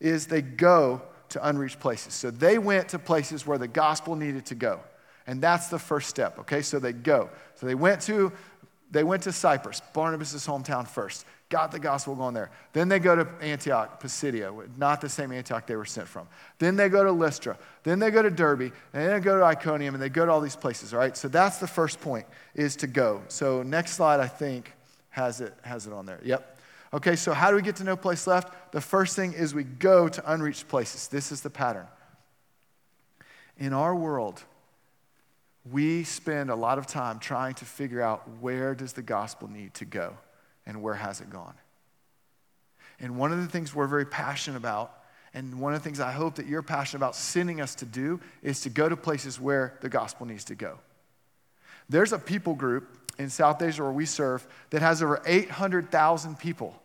is 0.00 0.26
they 0.26 0.40
go 0.40 1.02
to 1.30 1.46
unreached 1.46 1.80
places. 1.80 2.14
So 2.14 2.30
they 2.30 2.58
went 2.58 2.88
to 2.90 2.98
places 2.98 3.46
where 3.46 3.58
the 3.58 3.68
gospel 3.68 4.16
needed 4.16 4.46
to 4.46 4.54
go. 4.54 4.80
And 5.26 5.42
that's 5.42 5.68
the 5.68 5.78
first 5.78 6.08
step, 6.08 6.38
okay? 6.40 6.62
So 6.62 6.78
they 6.78 6.92
go. 6.92 7.30
So 7.56 7.66
they 7.66 7.74
went 7.74 8.00
to 8.02 8.32
they 8.90 9.02
went 9.02 9.24
to 9.24 9.32
Cyprus, 9.32 9.82
Barnabas' 9.92 10.46
hometown 10.46 10.86
first. 10.86 11.24
Got 11.54 11.70
the 11.70 11.78
gospel 11.78 12.16
going 12.16 12.34
there. 12.34 12.50
Then 12.72 12.88
they 12.88 12.98
go 12.98 13.14
to 13.14 13.28
Antioch, 13.40 14.00
Pisidia, 14.00 14.52
not 14.76 15.00
the 15.00 15.08
same 15.08 15.30
Antioch 15.30 15.68
they 15.68 15.76
were 15.76 15.84
sent 15.84 16.08
from. 16.08 16.26
Then 16.58 16.74
they 16.74 16.88
go 16.88 17.04
to 17.04 17.12
Lystra. 17.12 17.56
Then 17.84 18.00
they 18.00 18.10
go 18.10 18.22
to 18.22 18.30
Derbe. 18.30 18.62
And 18.62 18.72
then 18.92 19.10
they 19.12 19.20
go 19.20 19.38
to 19.38 19.44
Iconium, 19.44 19.94
and 19.94 20.02
they 20.02 20.08
go 20.08 20.26
to 20.26 20.32
all 20.32 20.40
these 20.40 20.56
places, 20.56 20.92
all 20.92 20.98
right? 20.98 21.16
So 21.16 21.28
that's 21.28 21.58
the 21.58 21.68
first 21.68 22.00
point, 22.00 22.26
is 22.56 22.74
to 22.74 22.88
go. 22.88 23.22
So 23.28 23.62
next 23.62 23.92
slide, 23.92 24.18
I 24.18 24.26
think, 24.26 24.72
has 25.10 25.40
it, 25.40 25.54
has 25.62 25.86
it 25.86 25.92
on 25.92 26.06
there. 26.06 26.18
Yep. 26.24 26.58
Okay, 26.92 27.14
so 27.14 27.32
how 27.32 27.50
do 27.50 27.54
we 27.54 27.62
get 27.62 27.76
to 27.76 27.84
no 27.84 27.94
place 27.94 28.26
left? 28.26 28.72
The 28.72 28.80
first 28.80 29.14
thing 29.14 29.32
is 29.32 29.54
we 29.54 29.62
go 29.62 30.08
to 30.08 30.32
unreached 30.32 30.66
places. 30.66 31.06
This 31.06 31.30
is 31.30 31.40
the 31.40 31.50
pattern. 31.50 31.86
In 33.58 33.72
our 33.72 33.94
world, 33.94 34.42
we 35.70 36.02
spend 36.02 36.50
a 36.50 36.56
lot 36.56 36.78
of 36.78 36.88
time 36.88 37.20
trying 37.20 37.54
to 37.54 37.64
figure 37.64 38.02
out 38.02 38.28
where 38.40 38.74
does 38.74 38.94
the 38.94 39.02
gospel 39.02 39.46
need 39.46 39.72
to 39.74 39.84
go 39.84 40.14
and 40.66 40.82
where 40.82 40.94
has 40.94 41.20
it 41.20 41.30
gone. 41.30 41.54
And 43.00 43.18
one 43.18 43.32
of 43.32 43.40
the 43.40 43.48
things 43.48 43.74
we're 43.74 43.86
very 43.86 44.06
passionate 44.06 44.56
about, 44.56 44.92
and 45.32 45.60
one 45.60 45.74
of 45.74 45.80
the 45.80 45.84
things 45.84 46.00
I 46.00 46.12
hope 46.12 46.36
that 46.36 46.46
you're 46.46 46.62
passionate 46.62 46.98
about 46.98 47.16
sending 47.16 47.60
us 47.60 47.74
to 47.76 47.84
do, 47.84 48.20
is 48.42 48.60
to 48.62 48.70
go 48.70 48.88
to 48.88 48.96
places 48.96 49.40
where 49.40 49.76
the 49.80 49.88
gospel 49.88 50.26
needs 50.26 50.44
to 50.44 50.54
go. 50.54 50.78
There's 51.88 52.12
a 52.12 52.18
people 52.18 52.54
group 52.54 52.88
in 53.18 53.30
South 53.30 53.60
Asia 53.60 53.82
where 53.82 53.92
we 53.92 54.06
serve 54.06 54.46
that 54.70 54.82
has 54.82 55.02
over 55.02 55.20
800,000 55.26 56.38
people. 56.38 56.80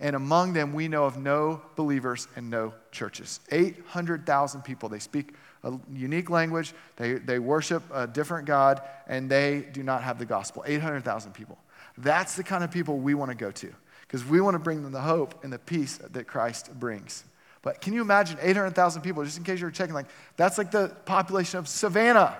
And 0.00 0.14
among 0.14 0.52
them, 0.52 0.72
we 0.72 0.88
know 0.88 1.04
of 1.04 1.16
no 1.16 1.60
believers 1.76 2.28
and 2.36 2.50
no 2.50 2.72
churches. 2.92 3.40
800,000 3.50 4.62
people. 4.62 4.88
They 4.88 5.00
speak 5.00 5.34
a 5.64 5.78
unique 5.92 6.30
language, 6.30 6.72
they, 6.96 7.14
they 7.14 7.40
worship 7.40 7.82
a 7.92 8.06
different 8.06 8.46
God, 8.46 8.80
and 9.08 9.28
they 9.28 9.66
do 9.72 9.82
not 9.82 10.04
have 10.04 10.18
the 10.20 10.24
gospel. 10.24 10.62
800,000 10.64 11.32
people. 11.32 11.58
That's 11.98 12.36
the 12.36 12.44
kind 12.44 12.62
of 12.62 12.70
people 12.70 12.98
we 12.98 13.14
want 13.14 13.30
to 13.30 13.36
go 13.36 13.50
to 13.50 13.74
because 14.02 14.24
we 14.24 14.40
want 14.40 14.54
to 14.54 14.58
bring 14.58 14.82
them 14.82 14.92
the 14.92 15.00
hope 15.00 15.42
and 15.44 15.52
the 15.52 15.58
peace 15.58 15.98
that 15.98 16.26
Christ 16.26 16.72
brings. 16.78 17.24
But 17.62 17.80
can 17.80 17.92
you 17.92 18.00
imagine 18.00 18.38
800,000 18.40 19.02
people, 19.02 19.24
just 19.24 19.36
in 19.36 19.44
case 19.44 19.60
you're 19.60 19.70
checking, 19.70 19.94
like 19.94 20.06
that's 20.36 20.58
like 20.58 20.70
the 20.70 20.88
population 21.04 21.58
of 21.58 21.68
Savannah. 21.68 22.36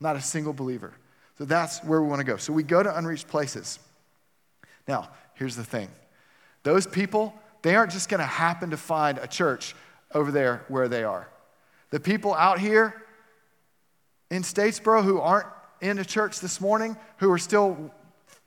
Not 0.00 0.16
a 0.16 0.20
single 0.20 0.52
believer. 0.52 0.94
So 1.38 1.44
that's 1.44 1.82
where 1.82 2.00
we 2.00 2.08
want 2.08 2.20
to 2.20 2.24
go. 2.24 2.36
So 2.36 2.52
we 2.52 2.62
go 2.62 2.82
to 2.82 2.96
unreached 2.96 3.26
places. 3.26 3.80
Now, 4.86 5.08
here's 5.34 5.56
the 5.56 5.64
thing 5.64 5.88
those 6.62 6.86
people, 6.86 7.34
they 7.62 7.74
aren't 7.74 7.90
just 7.90 8.08
going 8.08 8.20
to 8.20 8.26
happen 8.26 8.70
to 8.70 8.76
find 8.76 9.18
a 9.18 9.26
church 9.26 9.74
over 10.14 10.30
there 10.30 10.64
where 10.68 10.88
they 10.88 11.02
are. 11.02 11.28
The 11.90 11.98
people 11.98 12.32
out 12.32 12.60
here 12.60 13.02
in 14.30 14.42
Statesboro 14.42 15.02
who 15.02 15.20
aren't 15.20 15.48
in 15.80 15.98
a 15.98 16.04
church 16.04 16.40
this 16.40 16.60
morning, 16.60 16.96
who 17.18 17.30
are 17.30 17.38
still 17.38 17.92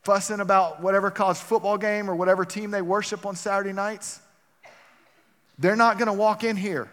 fussing 0.07 0.39
about 0.39 0.81
whatever 0.81 1.11
college 1.11 1.35
football 1.35 1.77
game 1.77 2.09
or 2.09 2.15
whatever 2.15 2.45
team 2.45 2.71
they 2.71 2.81
worship 2.81 3.25
on 3.25 3.35
Saturday 3.35 3.73
nights, 3.73 4.21
they're 5.59 5.75
not 5.75 5.97
going 5.97 6.07
to 6.07 6.13
walk 6.13 6.45
in 6.45 6.55
here. 6.55 6.89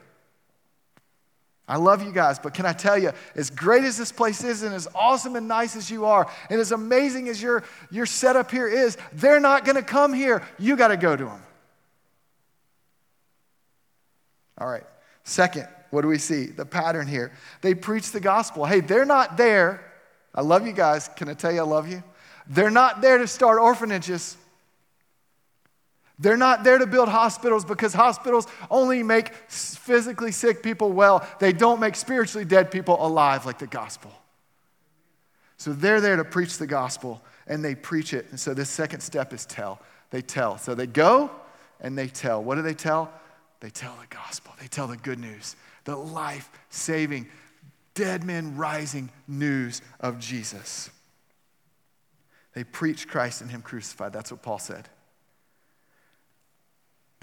I 1.68 1.76
love 1.76 2.02
you 2.02 2.10
guys, 2.10 2.40
but 2.40 2.54
can 2.54 2.66
I 2.66 2.72
tell 2.72 2.98
you, 2.98 3.12
as 3.36 3.50
great 3.50 3.84
as 3.84 3.96
this 3.96 4.10
place 4.10 4.42
is, 4.42 4.64
and 4.64 4.74
as 4.74 4.88
awesome 4.96 5.36
and 5.36 5.46
nice 5.46 5.76
as 5.76 5.88
you 5.92 6.06
are, 6.06 6.28
and 6.50 6.60
as 6.60 6.72
amazing 6.72 7.28
as 7.28 7.40
your, 7.40 7.62
your 7.88 8.04
setup 8.04 8.50
here 8.50 8.66
is, 8.66 8.98
they're 9.12 9.38
not 9.38 9.64
going 9.64 9.76
to 9.76 9.82
come 9.82 10.12
here. 10.12 10.42
You 10.58 10.74
got 10.74 10.88
to 10.88 10.96
go 10.96 11.14
to 11.14 11.24
them. 11.24 11.42
All 14.58 14.66
right. 14.66 14.84
Second, 15.22 15.68
what 15.90 16.02
do 16.02 16.08
we 16.08 16.18
see? 16.18 16.46
The 16.46 16.66
pattern 16.66 17.06
here. 17.06 17.30
They 17.60 17.76
preach 17.76 18.10
the 18.10 18.18
gospel. 18.18 18.64
Hey, 18.64 18.80
they're 18.80 19.06
not 19.06 19.36
there. 19.36 19.84
I 20.34 20.40
love 20.40 20.66
you 20.66 20.72
guys. 20.72 21.08
Can 21.14 21.28
I 21.28 21.34
tell 21.34 21.52
you 21.52 21.60
I 21.60 21.64
love 21.64 21.88
you? 21.88 22.02
They're 22.46 22.70
not 22.70 23.00
there 23.00 23.18
to 23.18 23.26
start 23.26 23.58
orphanages. 23.58 24.36
They're 26.18 26.36
not 26.36 26.62
there 26.62 26.78
to 26.78 26.86
build 26.86 27.08
hospitals 27.08 27.64
because 27.64 27.92
hospitals 27.92 28.46
only 28.70 29.02
make 29.02 29.34
physically 29.48 30.30
sick 30.30 30.62
people 30.62 30.92
well. 30.92 31.26
They 31.40 31.52
don't 31.52 31.80
make 31.80 31.96
spiritually 31.96 32.44
dead 32.44 32.70
people 32.70 33.04
alive 33.04 33.46
like 33.46 33.58
the 33.58 33.66
gospel. 33.66 34.12
So 35.56 35.72
they're 35.72 36.00
there 36.00 36.16
to 36.16 36.24
preach 36.24 36.58
the 36.58 36.66
gospel 36.66 37.22
and 37.46 37.64
they 37.64 37.74
preach 37.74 38.12
it. 38.12 38.26
And 38.30 38.38
so 38.38 38.54
this 38.54 38.70
second 38.70 39.00
step 39.00 39.32
is 39.32 39.44
tell. 39.46 39.80
They 40.10 40.22
tell. 40.22 40.58
So 40.58 40.74
they 40.74 40.86
go 40.86 41.30
and 41.80 41.98
they 41.98 42.08
tell. 42.08 42.42
What 42.42 42.56
do 42.56 42.62
they 42.62 42.74
tell? 42.74 43.10
They 43.60 43.70
tell 43.70 43.96
the 43.98 44.14
gospel, 44.14 44.52
they 44.60 44.66
tell 44.66 44.86
the 44.86 44.98
good 44.98 45.18
news, 45.18 45.56
the 45.84 45.96
life 45.96 46.50
saving, 46.68 47.28
dead 47.94 48.22
men 48.22 48.56
rising 48.58 49.08
news 49.26 49.80
of 50.00 50.18
Jesus. 50.18 50.90
They 52.54 52.64
preach 52.64 53.08
Christ 53.08 53.40
and 53.40 53.50
Him 53.50 53.62
crucified. 53.62 54.12
That's 54.12 54.30
what 54.30 54.42
Paul 54.42 54.58
said 54.58 54.88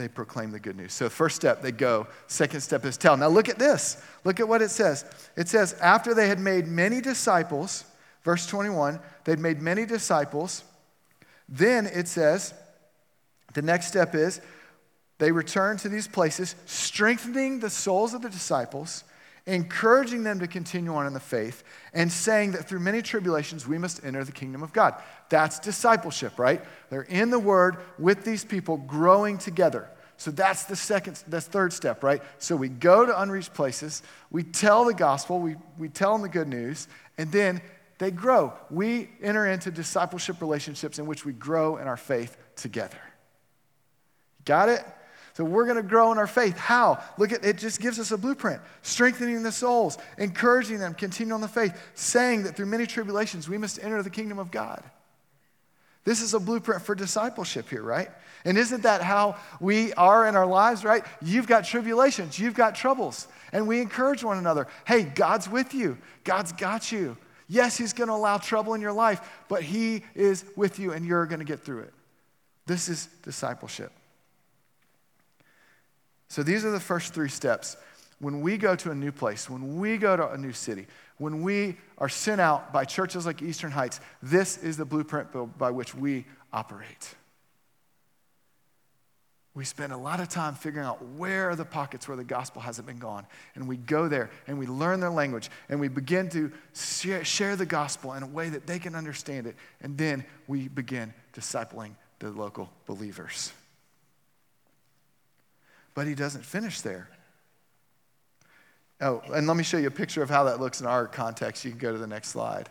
they 0.02 0.08
proclaim 0.08 0.52
the 0.52 0.60
good 0.60 0.76
news. 0.76 0.94
So, 0.94 1.10
first 1.10 1.36
step, 1.36 1.62
they 1.62 1.72
go. 1.72 2.08
Second 2.28 2.62
step 2.62 2.84
is 2.86 2.98
tell. 2.98 3.16
Now, 3.16 3.28
look 3.28 3.50
at 3.50 3.60
this. 3.60 4.04
Look 4.24 4.40
at 4.40 4.48
what 4.48 4.62
it 4.62 4.72
says. 4.72 5.06
It 5.38 5.48
says, 5.48 5.74
after 5.74 6.14
they 6.14 6.28
had 6.28 6.40
made 6.40 6.68
many 6.68 7.02
disciples, 7.02 7.86
verse 8.24 8.48
21, 8.48 9.00
they'd 9.24 9.40
made 9.40 9.62
many 9.62 9.86
disciples. 9.86 10.64
Then 11.48 11.86
it 11.86 12.08
says, 12.08 12.54
the 13.54 13.62
next 13.62 13.88
step 13.88 14.16
is 14.16 14.42
they 15.20 15.32
return 15.32 15.78
to 15.78 15.90
these 15.90 16.08
places, 16.08 16.56
strengthening 16.66 17.60
the 17.60 17.70
souls 17.70 18.14
of 18.14 18.22
the 18.22 18.30
disciples 18.30 19.04
encouraging 19.52 20.24
them 20.24 20.40
to 20.40 20.48
continue 20.48 20.96
on 20.96 21.06
in 21.06 21.14
the 21.14 21.20
faith, 21.20 21.64
and 21.94 22.12
saying 22.12 22.52
that 22.52 22.68
through 22.68 22.80
many 22.80 23.02
tribulations 23.02 23.68
we 23.68 23.78
must 23.78 24.04
enter 24.04 24.24
the 24.24 24.32
kingdom 24.32 24.64
of 24.64 24.72
God. 24.72 24.96
That's 25.30 25.60
discipleship, 25.60 26.40
right? 26.40 26.64
They're 26.90 27.02
in 27.02 27.30
the 27.30 27.40
Word 27.40 27.78
with 28.00 28.24
these 28.24 28.46
people, 28.46 28.78
growing 28.78 29.38
together. 29.38 29.90
So 30.18 30.32
that's 30.32 30.66
the 30.66 30.76
second, 30.76 31.22
that's 31.28 31.48
third 31.48 31.74
step, 31.74 32.04
right? 32.04 32.22
So 32.38 32.56
we 32.56 32.70
go 32.70 33.06
to 33.06 33.22
unreached 33.22 33.54
places, 33.54 34.04
we 34.30 34.44
tell 34.44 34.86
the 34.86 34.94
gospel, 34.94 35.40
we, 35.40 35.56
we 35.78 35.90
tell 35.90 36.14
them 36.14 36.22
the 36.22 36.30
good 36.30 36.48
news, 36.48 36.88
and 37.18 37.32
then 37.32 37.62
they 37.98 38.12
grow. 38.12 38.54
We 38.70 39.10
enter 39.22 39.46
into 39.46 39.70
discipleship 39.70 40.40
relationships 40.40 40.98
in 40.98 41.08
which 41.08 41.26
we 41.26 41.34
grow 41.34 41.78
in 41.78 41.88
our 41.88 41.98
faith 41.98 42.38
together. 42.56 43.02
Got 44.46 44.70
it? 44.70 44.84
So 45.34 45.44
we're 45.46 45.66
going 45.66 45.78
to 45.78 45.84
grow 45.84 46.12
in 46.12 46.18
our 46.18 46.28
faith. 46.28 46.58
How? 46.58 47.02
Look 47.18 47.32
at 47.32 47.46
it 47.46 47.58
just 47.58 47.80
gives 47.80 48.00
us 48.00 48.12
a 48.12 48.18
blueprint. 48.18 48.62
Strengthening 48.82 49.44
the 49.44 49.52
souls, 49.52 49.98
encouraging 50.18 50.80
them, 50.80 50.94
continuing 50.94 51.34
on 51.34 51.42
the 51.42 51.48
faith, 51.48 51.80
saying 51.96 52.44
that 52.44 52.56
through 52.56 52.66
many 52.66 52.86
tribulations 52.86 53.48
we 53.48 53.58
must 53.58 53.82
enter 53.82 54.04
the 54.04 54.10
kingdom 54.10 54.40
of 54.40 54.52
God. 54.52 54.84
This 56.04 56.22
is 56.22 56.34
a 56.34 56.40
blueprint 56.40 56.82
for 56.82 56.96
discipleship 56.96 57.70
here, 57.70 57.84
right? 57.84 58.10
And 58.44 58.58
isn't 58.58 58.84
that 58.84 59.02
how 59.02 59.36
we 59.60 59.94
are 59.94 60.28
in 60.28 60.36
our 60.36 60.48
lives, 60.48 60.84
right? 60.84 61.06
You've 61.22 61.48
got 61.48 61.64
tribulations, 61.64 62.40
you've 62.40 62.56
got 62.56 62.74
troubles, 62.74 63.28
and 63.54 63.68
we 63.68 63.82
encourage 63.82 64.24
one 64.24 64.40
another. 64.40 64.68
Hey, 64.86 65.04
God's 65.04 65.48
with 65.48 65.74
you. 65.76 65.98
God's 66.24 66.52
got 66.54 66.92
you. 66.92 67.18
Yes, 67.48 67.78
he's 67.78 67.94
going 67.94 68.08
to 68.08 68.14
allow 68.14 68.38
trouble 68.38 68.74
in 68.74 68.82
your 68.82 68.94
life, 68.94 69.44
but 69.48 69.62
he 69.62 70.04
is 70.16 70.46
with 70.56 70.80
you 70.80 70.94
and 70.94 71.06
you're 71.06 71.26
going 71.26 71.40
to 71.40 71.46
get 71.46 71.60
through 71.60 71.82
it. 71.82 71.94
This 72.66 72.90
is 72.90 73.08
discipleship. 73.24 73.92
So 76.32 76.44
these 76.44 76.64
are 76.64 76.72
the 76.72 76.80
first 76.80 77.14
three 77.14 77.28
steps. 77.28 77.76
when 78.20 78.40
we 78.40 78.56
go 78.56 78.74
to 78.74 78.92
a 78.92 78.96
new 78.96 79.12
place, 79.12 79.50
when 79.50 79.80
we 79.80 79.98
go 79.98 80.16
to 80.16 80.32
a 80.32 80.38
new 80.38 80.54
city, 80.54 80.88
when 81.18 81.42
we 81.42 81.76
are 81.98 82.08
sent 82.08 82.40
out 82.40 82.72
by 82.72 82.86
churches 82.86 83.26
like 83.26 83.42
Eastern 83.42 83.72
Heights, 83.72 84.00
this 84.24 84.58
is 84.58 84.78
the 84.78 84.86
blueprint 84.86 85.28
by 85.58 85.72
which 85.72 85.94
we 85.94 86.26
operate. 86.54 87.16
We 89.56 89.66
spend 89.66 89.92
a 89.92 89.98
lot 89.98 90.22
of 90.22 90.30
time 90.30 90.56
figuring 90.56 90.88
out 90.88 91.04
where 91.18 91.50
are 91.50 91.56
the 91.58 91.66
pockets 91.66 92.08
where 92.08 92.16
the 92.16 92.24
gospel 92.24 92.62
hasn't 92.62 92.88
been 92.88 93.00
gone. 93.00 93.28
And 93.56 93.68
we 93.68 93.76
go 93.76 94.08
there 94.08 94.30
and 94.48 94.58
we 94.58 94.68
learn 94.68 95.02
their 95.02 95.10
language 95.10 95.50
and 95.68 95.82
we 95.82 95.90
begin 95.90 96.30
to 96.30 96.50
share, 96.74 97.26
share 97.26 97.58
the 97.58 97.66
gospel 97.66 98.14
in 98.14 98.24
a 98.24 98.28
way 98.28 98.48
that 98.48 98.68
they 98.68 98.80
can 98.80 98.96
understand 98.96 99.48
it. 99.48 99.58
And 99.82 99.98
then 99.98 100.24
we 100.48 100.70
begin 100.70 101.14
discipling 101.34 101.96
the 102.20 102.30
local 102.30 102.72
believers. 102.86 103.52
But 105.94 106.08
he 106.08 106.16
doesn't 106.16 106.46
finish 106.46 106.82
there. 106.82 107.10
Oh, 109.02 109.22
and 109.34 109.48
let 109.48 109.58
me 109.58 109.64
show 109.64 109.78
you 109.78 109.88
a 109.88 109.92
picture 109.92 110.22
of 110.22 110.30
how 110.30 110.44
that 110.44 110.60
looks 110.60 110.80
in 110.80 110.88
our 110.88 111.08
context. 111.08 111.66
You 111.66 111.72
can 111.72 111.80
go 111.80 111.92
to 111.92 111.98
the 111.98 112.08
next 112.08 112.30
slide. 112.30 112.70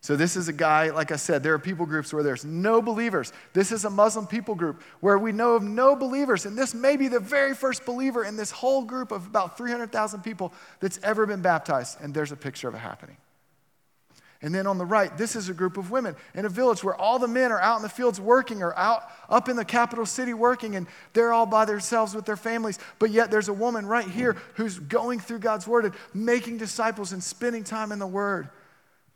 So, 0.00 0.14
this 0.14 0.36
is 0.36 0.48
a 0.48 0.52
guy, 0.52 0.90
like 0.90 1.10
I 1.10 1.16
said, 1.16 1.42
there 1.42 1.54
are 1.54 1.58
people 1.58 1.84
groups 1.84 2.12
where 2.12 2.22
there's 2.22 2.44
no 2.44 2.80
believers. 2.80 3.32
This 3.52 3.72
is 3.72 3.84
a 3.84 3.90
Muslim 3.90 4.28
people 4.28 4.54
group 4.54 4.82
where 5.00 5.18
we 5.18 5.32
know 5.32 5.54
of 5.54 5.64
no 5.64 5.96
believers. 5.96 6.46
And 6.46 6.56
this 6.56 6.72
may 6.72 6.96
be 6.96 7.08
the 7.08 7.18
very 7.18 7.52
first 7.52 7.84
believer 7.84 8.24
in 8.24 8.36
this 8.36 8.52
whole 8.52 8.84
group 8.84 9.10
of 9.10 9.26
about 9.26 9.58
300,000 9.58 10.22
people 10.22 10.52
that's 10.78 11.00
ever 11.02 11.26
been 11.26 11.42
baptized. 11.42 11.98
And 12.00 12.14
there's 12.14 12.30
a 12.30 12.36
picture 12.36 12.68
of 12.68 12.76
it 12.76 12.78
happening. 12.78 13.16
And 14.40 14.54
then 14.54 14.68
on 14.68 14.78
the 14.78 14.86
right, 14.86 15.16
this 15.18 15.34
is 15.34 15.48
a 15.48 15.54
group 15.54 15.76
of 15.76 15.90
women 15.90 16.14
in 16.32 16.44
a 16.44 16.48
village 16.48 16.84
where 16.84 16.94
all 16.94 17.18
the 17.18 17.26
men 17.26 17.50
are 17.50 17.60
out 17.60 17.76
in 17.76 17.82
the 17.82 17.88
fields 17.88 18.20
working 18.20 18.62
or 18.62 18.76
out 18.78 19.02
up 19.28 19.48
in 19.48 19.56
the 19.56 19.64
capital 19.64 20.06
city 20.06 20.32
working, 20.32 20.76
and 20.76 20.86
they're 21.12 21.32
all 21.32 21.46
by 21.46 21.64
themselves 21.64 22.14
with 22.14 22.24
their 22.24 22.36
families. 22.36 22.78
But 23.00 23.10
yet 23.10 23.32
there's 23.32 23.48
a 23.48 23.52
woman 23.52 23.84
right 23.84 24.08
here 24.08 24.36
who's 24.54 24.78
going 24.78 25.18
through 25.18 25.40
God's 25.40 25.66
word 25.66 25.86
and 25.86 25.94
making 26.14 26.58
disciples 26.58 27.12
and 27.12 27.22
spending 27.22 27.64
time 27.64 27.90
in 27.90 27.98
the 27.98 28.06
word 28.06 28.48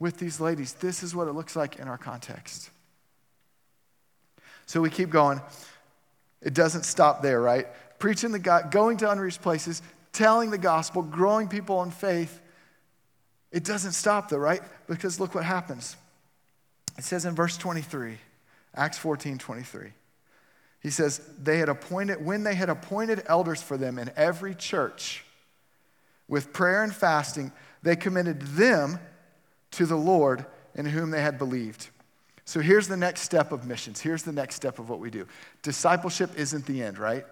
with 0.00 0.18
these 0.18 0.40
ladies. 0.40 0.72
This 0.72 1.04
is 1.04 1.14
what 1.14 1.28
it 1.28 1.32
looks 1.32 1.54
like 1.54 1.76
in 1.76 1.86
our 1.86 1.98
context. 1.98 2.70
So 4.66 4.80
we 4.80 4.90
keep 4.90 5.10
going. 5.10 5.40
It 6.40 6.54
doesn't 6.54 6.84
stop 6.84 7.22
there, 7.22 7.40
right? 7.40 7.68
Preaching 8.00 8.32
the 8.32 8.40
God, 8.40 8.72
going 8.72 8.96
to 8.96 9.10
unreached 9.10 9.40
places, 9.40 9.82
telling 10.12 10.50
the 10.50 10.58
gospel, 10.58 11.02
growing 11.02 11.46
people 11.46 11.80
in 11.84 11.92
faith 11.92 12.40
it 13.52 13.64
doesn't 13.64 13.92
stop 13.92 14.30
though, 14.30 14.38
right? 14.38 14.62
Because 14.88 15.20
look 15.20 15.34
what 15.34 15.44
happens. 15.44 15.96
It 16.98 17.04
says 17.04 17.24
in 17.24 17.34
verse 17.34 17.56
23, 17.56 18.18
Acts 18.74 18.98
14 18.98 19.38
23. 19.38 19.92
He 20.80 20.90
says, 20.90 21.20
they 21.40 21.58
had 21.58 21.68
appointed, 21.68 22.24
when 22.24 22.42
they 22.42 22.56
had 22.56 22.68
appointed 22.68 23.22
elders 23.26 23.62
for 23.62 23.76
them 23.76 23.98
in 23.98 24.10
every 24.16 24.52
church, 24.52 25.24
with 26.26 26.52
prayer 26.52 26.82
and 26.82 26.92
fasting, 26.92 27.52
they 27.82 27.94
committed 27.94 28.42
them 28.42 28.98
to 29.72 29.86
the 29.86 29.96
Lord 29.96 30.44
in 30.74 30.86
whom 30.86 31.10
they 31.10 31.22
had 31.22 31.38
believed. 31.38 31.88
So 32.44 32.58
here's 32.60 32.88
the 32.88 32.96
next 32.96 33.20
step 33.20 33.52
of 33.52 33.64
missions. 33.64 34.00
Here's 34.00 34.24
the 34.24 34.32
next 34.32 34.56
step 34.56 34.80
of 34.80 34.90
what 34.90 34.98
we 34.98 35.10
do. 35.10 35.26
Discipleship 35.62 36.30
isn't 36.36 36.66
the 36.66 36.82
end, 36.82 36.98
right? 36.98 37.24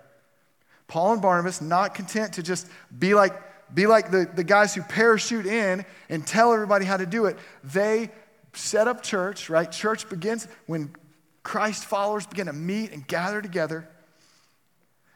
Paul 0.86 1.14
and 1.14 1.22
Barnabas, 1.22 1.60
not 1.60 1.94
content 1.94 2.34
to 2.34 2.42
just 2.42 2.68
be 2.96 3.14
like 3.14 3.32
be 3.74 3.86
like 3.86 4.10
the, 4.10 4.28
the 4.34 4.44
guys 4.44 4.74
who 4.74 4.82
parachute 4.82 5.46
in 5.46 5.84
and 6.08 6.26
tell 6.26 6.52
everybody 6.52 6.84
how 6.84 6.96
to 6.96 7.06
do 7.06 7.26
it. 7.26 7.38
They 7.62 8.10
set 8.52 8.88
up 8.88 9.02
church, 9.02 9.48
right? 9.48 9.70
Church 9.70 10.08
begins 10.08 10.48
when 10.66 10.94
Christ 11.42 11.84
followers 11.84 12.26
begin 12.26 12.46
to 12.46 12.52
meet 12.52 12.92
and 12.92 13.06
gather 13.06 13.40
together. 13.40 13.88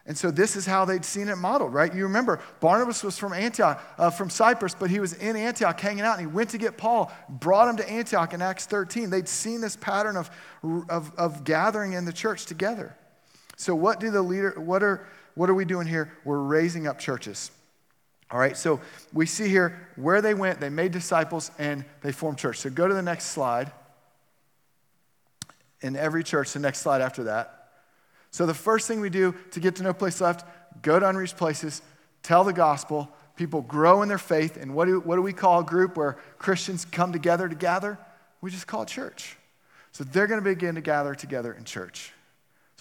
And 0.06 0.16
so 0.16 0.30
this 0.30 0.54
is 0.54 0.66
how 0.66 0.84
they'd 0.84 1.04
seen 1.04 1.28
it 1.28 1.36
modeled, 1.36 1.72
right? 1.72 1.92
You 1.92 2.02
remember 2.04 2.40
Barnabas 2.60 3.02
was 3.02 3.18
from 3.18 3.32
Antioch, 3.32 3.82
uh, 3.96 4.10
from 4.10 4.28
Cyprus, 4.28 4.74
but 4.78 4.90
he 4.90 5.00
was 5.00 5.14
in 5.14 5.34
Antioch 5.34 5.80
hanging 5.80 6.04
out, 6.04 6.18
and 6.18 6.28
he 6.28 6.32
went 6.32 6.50
to 6.50 6.58
get 6.58 6.76
Paul, 6.76 7.10
brought 7.28 7.68
him 7.68 7.76
to 7.78 7.90
Antioch 7.90 8.34
in 8.34 8.42
Acts 8.42 8.66
13. 8.66 9.08
They'd 9.08 9.28
seen 9.28 9.62
this 9.62 9.76
pattern 9.76 10.16
of, 10.16 10.30
of, 10.90 11.10
of 11.16 11.44
gathering 11.44 11.94
in 11.94 12.04
the 12.04 12.12
church 12.12 12.44
together. 12.44 12.94
So 13.56 13.74
what 13.74 13.98
do 13.98 14.10
the 14.10 14.22
leader? 14.22 14.54
What 14.58 14.82
are 14.82 15.06
what 15.34 15.50
are 15.50 15.54
we 15.54 15.64
doing 15.64 15.86
here? 15.86 16.12
We're 16.24 16.38
raising 16.38 16.86
up 16.86 16.98
churches. 16.98 17.50
All 18.34 18.40
right, 18.40 18.56
so 18.56 18.80
we 19.12 19.26
see 19.26 19.48
here 19.48 19.86
where 19.94 20.20
they 20.20 20.34
went, 20.34 20.58
they 20.58 20.68
made 20.68 20.90
disciples, 20.90 21.52
and 21.56 21.84
they 22.02 22.10
formed 22.10 22.36
church. 22.36 22.58
So 22.58 22.68
go 22.68 22.88
to 22.88 22.92
the 22.92 23.00
next 23.00 23.26
slide. 23.26 23.70
In 25.82 25.94
every 25.94 26.24
church, 26.24 26.52
the 26.52 26.58
next 26.58 26.80
slide 26.80 27.00
after 27.00 27.22
that. 27.24 27.68
So 28.32 28.44
the 28.44 28.52
first 28.52 28.88
thing 28.88 29.00
we 29.00 29.08
do 29.08 29.36
to 29.52 29.60
get 29.60 29.76
to 29.76 29.84
no 29.84 29.92
place 29.92 30.20
left, 30.20 30.44
go 30.82 30.98
to 30.98 31.08
unreached 31.08 31.36
places, 31.36 31.80
tell 32.24 32.42
the 32.42 32.52
gospel, 32.52 33.08
people 33.36 33.62
grow 33.62 34.02
in 34.02 34.08
their 34.08 34.18
faith. 34.18 34.56
And 34.56 34.74
what 34.74 34.86
do, 34.86 34.98
what 34.98 35.14
do 35.14 35.22
we 35.22 35.32
call 35.32 35.60
a 35.60 35.64
group 35.64 35.96
where 35.96 36.18
Christians 36.38 36.84
come 36.84 37.12
together 37.12 37.48
to 37.48 37.54
gather? 37.54 38.00
We 38.40 38.50
just 38.50 38.66
call 38.66 38.82
it 38.82 38.88
church. 38.88 39.36
So 39.92 40.02
they're 40.02 40.26
going 40.26 40.40
to 40.40 40.44
begin 40.44 40.74
to 40.74 40.80
gather 40.80 41.14
together 41.14 41.52
in 41.52 41.62
church. 41.62 42.10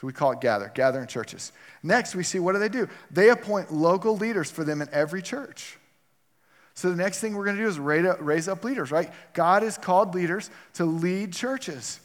So 0.04 0.08
we 0.08 0.12
call 0.12 0.34
it 0.34 0.42
gather, 0.42 0.70
gather 0.76 1.00
in 1.00 1.08
churches. 1.08 1.54
Next, 1.82 2.14
we 2.14 2.24
see 2.24 2.38
what 2.38 2.52
do 2.52 2.60
they 2.60 2.68
do? 2.68 2.90
They 3.10 3.30
appoint 3.30 3.72
local 3.72 4.18
leaders 4.18 4.52
for 4.52 4.66
them 4.66 4.82
in 4.82 4.90
every 4.92 5.22
church. 5.22 5.78
So 6.74 6.90
the 6.90 6.98
next 6.98 7.22
thing 7.22 7.34
we're 7.34 7.46
going 7.46 7.56
to 7.56 7.64
do 7.64 7.70
is 7.70 7.80
raise 7.80 8.50
up 8.50 8.66
leaders, 8.66 8.92
right? 8.92 9.10
God 9.32 9.64
has 9.64 9.78
called 9.78 10.14
leaders 10.14 10.50
to 10.74 10.84
lead 10.84 11.32
churches. 11.32 12.02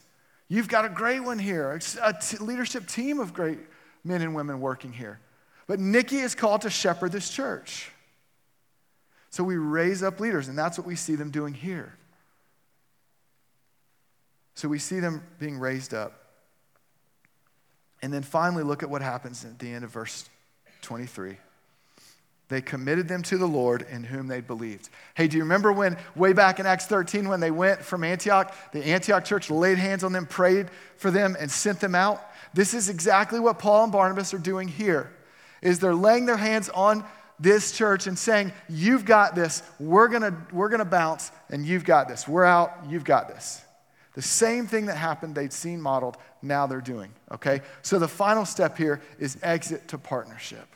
You've 0.46 0.68
got 0.68 0.84
a 0.84 0.88
great 0.88 1.24
one 1.24 1.40
here, 1.40 1.72
a 2.00 2.12
t- 2.12 2.36
leadership 2.36 2.86
team 2.86 3.18
of 3.18 3.34
great 3.34 3.58
men 4.04 4.22
and 4.22 4.32
women 4.32 4.60
working 4.60 4.92
here. 4.92 5.18
But 5.66 5.80
Nikki 5.80 6.18
is 6.18 6.36
called 6.36 6.60
to 6.60 6.70
shepherd 6.70 7.10
this 7.10 7.28
church. 7.28 7.90
So 9.30 9.42
we 9.42 9.56
raise 9.56 10.04
up 10.04 10.20
leaders, 10.20 10.46
and 10.46 10.56
that's 10.56 10.78
what 10.78 10.86
we 10.86 10.94
see 10.94 11.16
them 11.16 11.32
doing 11.32 11.52
here. 11.52 11.96
So 14.54 14.68
we 14.68 14.78
see 14.78 15.00
them 15.00 15.24
being 15.40 15.58
raised 15.58 15.94
up. 15.94 16.27
And 18.02 18.12
then 18.12 18.22
finally, 18.22 18.62
look 18.62 18.82
at 18.82 18.90
what 18.90 19.02
happens 19.02 19.44
at 19.44 19.58
the 19.58 19.72
end 19.72 19.84
of 19.84 19.90
verse 19.90 20.28
23. 20.82 21.36
They 22.48 22.62
committed 22.62 23.08
them 23.08 23.22
to 23.24 23.36
the 23.36 23.46
Lord 23.46 23.86
in 23.90 24.04
whom 24.04 24.26
they 24.26 24.40
believed. 24.40 24.88
Hey, 25.14 25.28
do 25.28 25.36
you 25.36 25.42
remember 25.42 25.70
when, 25.70 25.98
way 26.16 26.32
back 26.32 26.58
in 26.58 26.66
Acts 26.66 26.86
13, 26.86 27.28
when 27.28 27.40
they 27.40 27.50
went 27.50 27.82
from 27.82 28.04
Antioch, 28.04 28.54
the 28.72 28.86
Antioch 28.86 29.24
church 29.24 29.50
laid 29.50 29.76
hands 29.76 30.02
on 30.02 30.12
them, 30.12 30.24
prayed 30.24 30.68
for 30.96 31.10
them, 31.10 31.36
and 31.38 31.50
sent 31.50 31.80
them 31.80 31.94
out? 31.94 32.24
This 32.54 32.72
is 32.72 32.88
exactly 32.88 33.38
what 33.38 33.58
Paul 33.58 33.84
and 33.84 33.92
Barnabas 33.92 34.32
are 34.32 34.38
doing 34.38 34.66
here. 34.66 35.12
Is 35.60 35.78
they're 35.78 35.94
laying 35.94 36.24
their 36.24 36.38
hands 36.38 36.70
on 36.70 37.04
this 37.38 37.76
church 37.76 38.06
and 38.06 38.18
saying, 38.18 38.52
You've 38.68 39.04
got 39.04 39.34
this, 39.34 39.62
we're 39.78 40.08
gonna, 40.08 40.46
we're 40.50 40.70
gonna 40.70 40.84
bounce, 40.86 41.30
and 41.50 41.66
you've 41.66 41.84
got 41.84 42.08
this. 42.08 42.26
We're 42.26 42.44
out, 42.44 42.72
you've 42.88 43.04
got 43.04 43.28
this. 43.28 43.60
The 44.18 44.22
same 44.22 44.66
thing 44.66 44.86
that 44.86 44.96
happened, 44.96 45.36
they'd 45.36 45.52
seen 45.52 45.80
modeled, 45.80 46.16
now 46.42 46.66
they're 46.66 46.80
doing, 46.80 47.12
okay? 47.30 47.60
So 47.82 48.00
the 48.00 48.08
final 48.08 48.44
step 48.44 48.76
here 48.76 49.00
is 49.20 49.38
exit 49.44 49.86
to 49.86 49.98
partnership. 49.98 50.66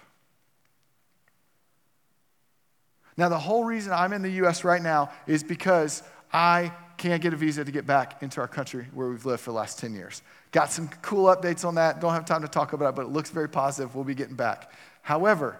Now, 3.16 3.28
the 3.28 3.40
whole 3.40 3.64
reason 3.64 3.92
I'm 3.92 4.12
in 4.12 4.22
the 4.22 4.30
US 4.44 4.62
right 4.62 4.80
now 4.80 5.10
is 5.26 5.42
because 5.42 6.04
I 6.32 6.70
can't 6.98 7.20
get 7.20 7.34
a 7.34 7.36
visa 7.36 7.64
to 7.64 7.72
get 7.72 7.84
back 7.84 8.22
into 8.22 8.40
our 8.40 8.46
country 8.46 8.86
where 8.94 9.08
we've 9.08 9.26
lived 9.26 9.40
for 9.40 9.50
the 9.50 9.56
last 9.56 9.76
10 9.80 9.92
years. 9.92 10.22
Got 10.52 10.70
some 10.70 10.86
cool 11.02 11.24
updates 11.24 11.64
on 11.64 11.74
that. 11.74 12.00
Don't 12.00 12.12
have 12.12 12.24
time 12.24 12.42
to 12.42 12.48
talk 12.48 12.74
about 12.74 12.90
it, 12.90 12.94
but 12.94 13.06
it 13.06 13.10
looks 13.10 13.30
very 13.30 13.48
positive. 13.48 13.96
We'll 13.96 14.04
be 14.04 14.14
getting 14.14 14.36
back. 14.36 14.70
However, 15.00 15.58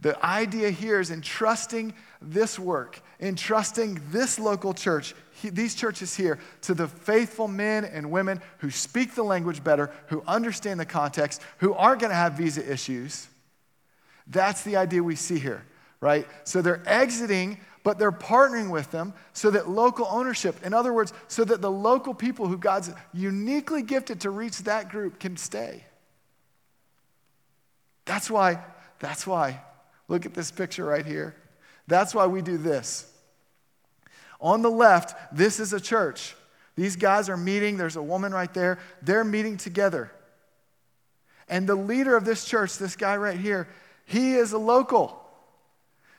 the 0.00 0.24
idea 0.24 0.70
here 0.70 0.98
is 0.98 1.10
entrusting 1.10 1.94
this 2.22 2.58
work, 2.58 3.02
entrusting 3.20 4.00
this 4.10 4.38
local 4.38 4.72
church, 4.72 5.14
these 5.48 5.74
churches 5.74 6.14
here, 6.14 6.38
to 6.62 6.74
the 6.74 6.86
faithful 6.86 7.48
men 7.48 7.84
and 7.84 8.10
women 8.10 8.42
who 8.58 8.70
speak 8.70 9.14
the 9.14 9.22
language 9.22 9.64
better, 9.64 9.90
who 10.08 10.22
understand 10.26 10.78
the 10.78 10.84
context, 10.84 11.40
who 11.58 11.72
aren't 11.72 12.00
going 12.00 12.10
to 12.10 12.16
have 12.16 12.34
visa 12.34 12.70
issues. 12.70 13.28
That's 14.26 14.62
the 14.62 14.76
idea 14.76 15.02
we 15.02 15.16
see 15.16 15.38
here, 15.38 15.64
right? 16.00 16.26
So 16.44 16.60
they're 16.60 16.82
exiting, 16.86 17.58
but 17.82 17.98
they're 17.98 18.12
partnering 18.12 18.70
with 18.70 18.90
them 18.90 19.14
so 19.32 19.50
that 19.50 19.68
local 19.68 20.06
ownership, 20.10 20.56
in 20.64 20.74
other 20.74 20.92
words, 20.92 21.12
so 21.28 21.44
that 21.44 21.62
the 21.62 21.70
local 21.70 22.12
people 22.12 22.46
who 22.46 22.58
God's 22.58 22.90
uniquely 23.14 23.82
gifted 23.82 24.20
to 24.20 24.30
reach 24.30 24.58
that 24.64 24.90
group 24.90 25.18
can 25.18 25.36
stay. 25.36 25.84
That's 28.04 28.30
why, 28.30 28.62
that's 28.98 29.26
why 29.26 29.60
Look 30.10 30.26
at 30.26 30.34
this 30.34 30.50
picture 30.50 30.84
right 30.84 31.06
here. 31.06 31.36
That's 31.86 32.16
why 32.16 32.26
we 32.26 32.42
do 32.42 32.58
this. 32.58 33.09
On 34.40 34.62
the 34.62 34.70
left, 34.70 35.14
this 35.36 35.60
is 35.60 35.72
a 35.72 35.80
church. 35.80 36.34
These 36.76 36.96
guys 36.96 37.28
are 37.28 37.36
meeting. 37.36 37.76
There's 37.76 37.96
a 37.96 38.02
woman 38.02 38.32
right 38.32 38.52
there. 38.54 38.78
They're 39.02 39.24
meeting 39.24 39.56
together. 39.56 40.10
And 41.48 41.68
the 41.68 41.74
leader 41.74 42.16
of 42.16 42.24
this 42.24 42.44
church, 42.44 42.78
this 42.78 42.96
guy 42.96 43.16
right 43.16 43.38
here, 43.38 43.68
he 44.06 44.34
is 44.34 44.52
a 44.52 44.58
local. 44.58 45.20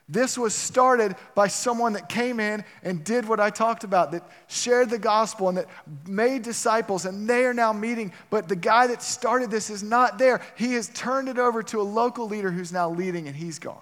This 0.07 0.37
was 0.37 0.53
started 0.53 1.15
by 1.35 1.47
someone 1.47 1.93
that 1.93 2.09
came 2.09 2.41
in 2.41 2.65
and 2.83 3.01
did 3.01 3.27
what 3.27 3.39
I 3.39 3.49
talked 3.49 3.85
about, 3.85 4.11
that 4.11 4.29
shared 4.47 4.89
the 4.89 4.99
gospel 4.99 5.47
and 5.47 5.57
that 5.57 5.67
made 6.05 6.41
disciples, 6.41 7.05
and 7.05 7.29
they 7.29 7.45
are 7.45 7.53
now 7.53 7.71
meeting. 7.71 8.11
But 8.29 8.49
the 8.49 8.57
guy 8.57 8.87
that 8.87 9.01
started 9.01 9.49
this 9.49 9.69
is 9.69 9.83
not 9.83 10.17
there. 10.17 10.41
He 10.57 10.73
has 10.73 10.89
turned 10.89 11.29
it 11.29 11.39
over 11.39 11.63
to 11.63 11.79
a 11.79 11.83
local 11.83 12.27
leader 12.27 12.51
who's 12.51 12.73
now 12.73 12.89
leading, 12.89 13.27
and 13.27 13.35
he's 13.35 13.57
gone 13.57 13.77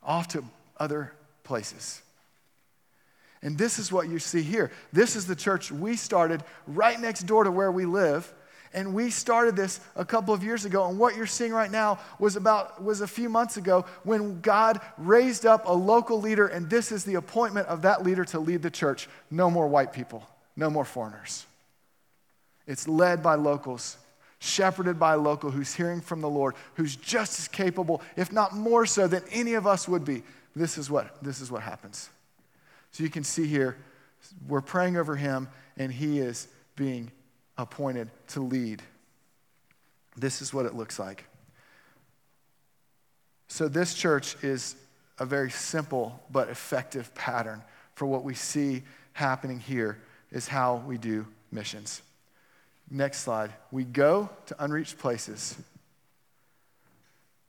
off 0.00 0.28
to 0.28 0.44
other 0.78 1.12
places. 1.42 2.00
And 3.42 3.56
this 3.56 3.78
is 3.78 3.92
what 3.92 4.08
you 4.08 4.18
see 4.18 4.42
here. 4.42 4.72
This 4.92 5.14
is 5.16 5.26
the 5.26 5.36
church 5.36 5.70
we 5.70 5.96
started 5.96 6.42
right 6.66 6.98
next 6.98 7.22
door 7.22 7.44
to 7.44 7.50
where 7.50 7.70
we 7.70 7.84
live. 7.84 8.32
And 8.74 8.92
we 8.92 9.10
started 9.10 9.56
this 9.56 9.80
a 9.94 10.04
couple 10.04 10.34
of 10.34 10.42
years 10.42 10.64
ago. 10.64 10.86
And 10.88 10.98
what 10.98 11.16
you're 11.16 11.26
seeing 11.26 11.52
right 11.52 11.70
now 11.70 11.98
was 12.18 12.36
about 12.36 12.82
was 12.82 13.00
a 13.00 13.06
few 13.06 13.28
months 13.28 13.56
ago 13.56 13.86
when 14.04 14.40
God 14.40 14.80
raised 14.98 15.46
up 15.46 15.66
a 15.66 15.72
local 15.72 16.20
leader, 16.20 16.46
and 16.46 16.68
this 16.68 16.92
is 16.92 17.04
the 17.04 17.14
appointment 17.14 17.68
of 17.68 17.82
that 17.82 18.02
leader 18.04 18.24
to 18.26 18.38
lead 18.38 18.62
the 18.62 18.70
church. 18.70 19.08
No 19.30 19.50
more 19.50 19.66
white 19.66 19.92
people, 19.92 20.28
no 20.56 20.68
more 20.68 20.84
foreigners. 20.84 21.46
It's 22.66 22.86
led 22.86 23.22
by 23.22 23.36
locals, 23.36 23.96
shepherded 24.40 24.98
by 24.98 25.14
a 25.14 25.18
local 25.18 25.50
who's 25.50 25.74
hearing 25.74 26.00
from 26.00 26.20
the 26.20 26.28
Lord, 26.28 26.54
who's 26.74 26.96
just 26.96 27.38
as 27.38 27.48
capable, 27.48 28.02
if 28.16 28.30
not 28.32 28.54
more 28.54 28.84
so, 28.84 29.06
than 29.06 29.22
any 29.30 29.54
of 29.54 29.66
us 29.66 29.88
would 29.88 30.04
be. 30.04 30.22
This 30.54 30.76
is 30.76 30.90
what, 30.90 31.22
this 31.22 31.40
is 31.40 31.50
what 31.50 31.62
happens. 31.62 32.10
So 32.96 33.04
you 33.04 33.10
can 33.10 33.24
see 33.24 33.46
here, 33.46 33.76
we're 34.48 34.62
praying 34.62 34.96
over 34.96 35.16
him, 35.16 35.48
and 35.76 35.92
he 35.92 36.18
is 36.18 36.48
being 36.76 37.12
appointed 37.58 38.08
to 38.28 38.40
lead. 38.40 38.82
This 40.16 40.40
is 40.40 40.54
what 40.54 40.64
it 40.64 40.74
looks 40.74 40.98
like. 40.98 41.26
So, 43.48 43.68
this 43.68 43.92
church 43.92 44.42
is 44.42 44.76
a 45.18 45.26
very 45.26 45.50
simple 45.50 46.22
but 46.30 46.48
effective 46.48 47.14
pattern 47.14 47.62
for 47.96 48.06
what 48.06 48.24
we 48.24 48.32
see 48.32 48.82
happening 49.12 49.60
here, 49.60 49.98
is 50.32 50.48
how 50.48 50.76
we 50.86 50.96
do 50.96 51.26
missions. 51.52 52.00
Next 52.90 53.18
slide. 53.18 53.52
We 53.70 53.84
go 53.84 54.30
to 54.46 54.64
unreached 54.64 54.96
places, 54.96 55.54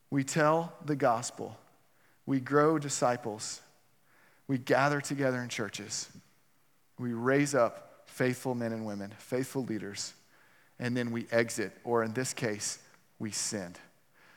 we 0.09 0.25
tell 0.25 0.73
the 0.83 0.97
gospel, 0.97 1.57
we 2.25 2.41
grow 2.41 2.77
disciples, 2.77 3.61
we 4.47 4.57
gather 4.57 5.01
together 5.01 5.41
in 5.41 5.49
churches, 5.49 6.09
we 6.97 7.13
raise 7.13 7.53
up 7.53 8.03
faithful 8.05 8.55
men 8.55 8.71
and 8.71 8.85
women, 8.85 9.13
faithful 9.19 9.63
leaders, 9.63 10.13
and 10.79 10.95
then 10.95 11.11
we 11.11 11.27
exit, 11.31 11.71
or 11.83 12.03
in 12.03 12.13
this 12.13 12.33
case, 12.33 12.79
we 13.19 13.31
send. 13.31 13.79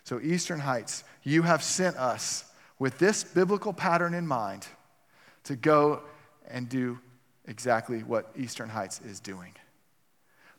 So, 0.04 0.20
Eastern 0.20 0.60
Heights, 0.60 1.04
you 1.22 1.42
have 1.42 1.62
sent 1.62 1.96
us 1.96 2.44
with 2.78 2.98
this 2.98 3.22
biblical 3.22 3.72
pattern 3.72 4.14
in 4.14 4.26
mind 4.26 4.66
to 5.44 5.56
go 5.56 6.00
and 6.48 6.68
do 6.68 6.98
exactly 7.46 8.00
what 8.00 8.30
Eastern 8.36 8.68
Heights 8.68 9.00
is 9.02 9.20
doing 9.20 9.52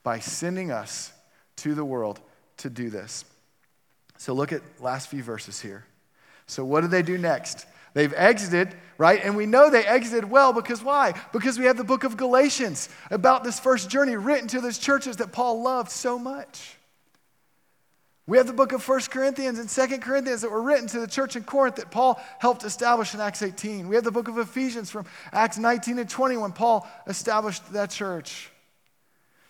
by 0.03 0.19
sending 0.19 0.71
us 0.71 1.11
to 1.57 1.75
the 1.75 1.85
world 1.85 2.19
to 2.57 2.69
do 2.69 2.89
this. 2.89 3.25
So, 4.17 4.33
look 4.33 4.53
at 4.53 4.61
last 4.79 5.09
few 5.09 5.23
verses 5.23 5.59
here. 5.59 5.85
So, 6.45 6.63
what 6.63 6.81
do 6.81 6.87
they 6.87 7.01
do 7.01 7.17
next? 7.17 7.65
They've 7.93 8.13
exited, 8.15 8.73
right? 8.97 9.21
And 9.23 9.35
we 9.35 9.45
know 9.45 9.69
they 9.69 9.85
exited 9.85 10.29
well 10.29 10.53
because 10.53 10.83
why? 10.83 11.13
Because 11.33 11.59
we 11.59 11.65
have 11.65 11.77
the 11.77 11.83
book 11.83 12.03
of 12.03 12.17
Galatians 12.17 12.89
about 13.09 13.43
this 13.43 13.59
first 13.59 13.89
journey 13.89 14.15
written 14.15 14.47
to 14.49 14.61
those 14.61 14.77
churches 14.77 15.17
that 15.17 15.31
Paul 15.31 15.61
loved 15.61 15.91
so 15.91 16.17
much. 16.17 16.77
We 18.27 18.37
have 18.37 18.47
the 18.47 18.53
book 18.53 18.71
of 18.71 18.81
First 18.81 19.11
Corinthians 19.11 19.59
and 19.59 19.69
Second 19.69 20.01
Corinthians 20.01 20.41
that 20.41 20.51
were 20.51 20.61
written 20.61 20.87
to 20.87 20.99
the 21.01 21.07
church 21.07 21.35
in 21.35 21.43
Corinth 21.43 21.75
that 21.75 21.91
Paul 21.91 22.21
helped 22.39 22.63
establish 22.63 23.13
in 23.13 23.19
Acts 23.19 23.41
18. 23.41 23.89
We 23.89 23.95
have 23.95 24.05
the 24.05 24.11
book 24.11 24.29
of 24.29 24.37
Ephesians 24.37 24.89
from 24.89 25.05
Acts 25.33 25.57
19 25.57 25.99
and 25.99 26.09
20 26.09 26.37
when 26.37 26.53
Paul 26.53 26.87
established 27.07 27.73
that 27.73 27.89
church. 27.89 28.49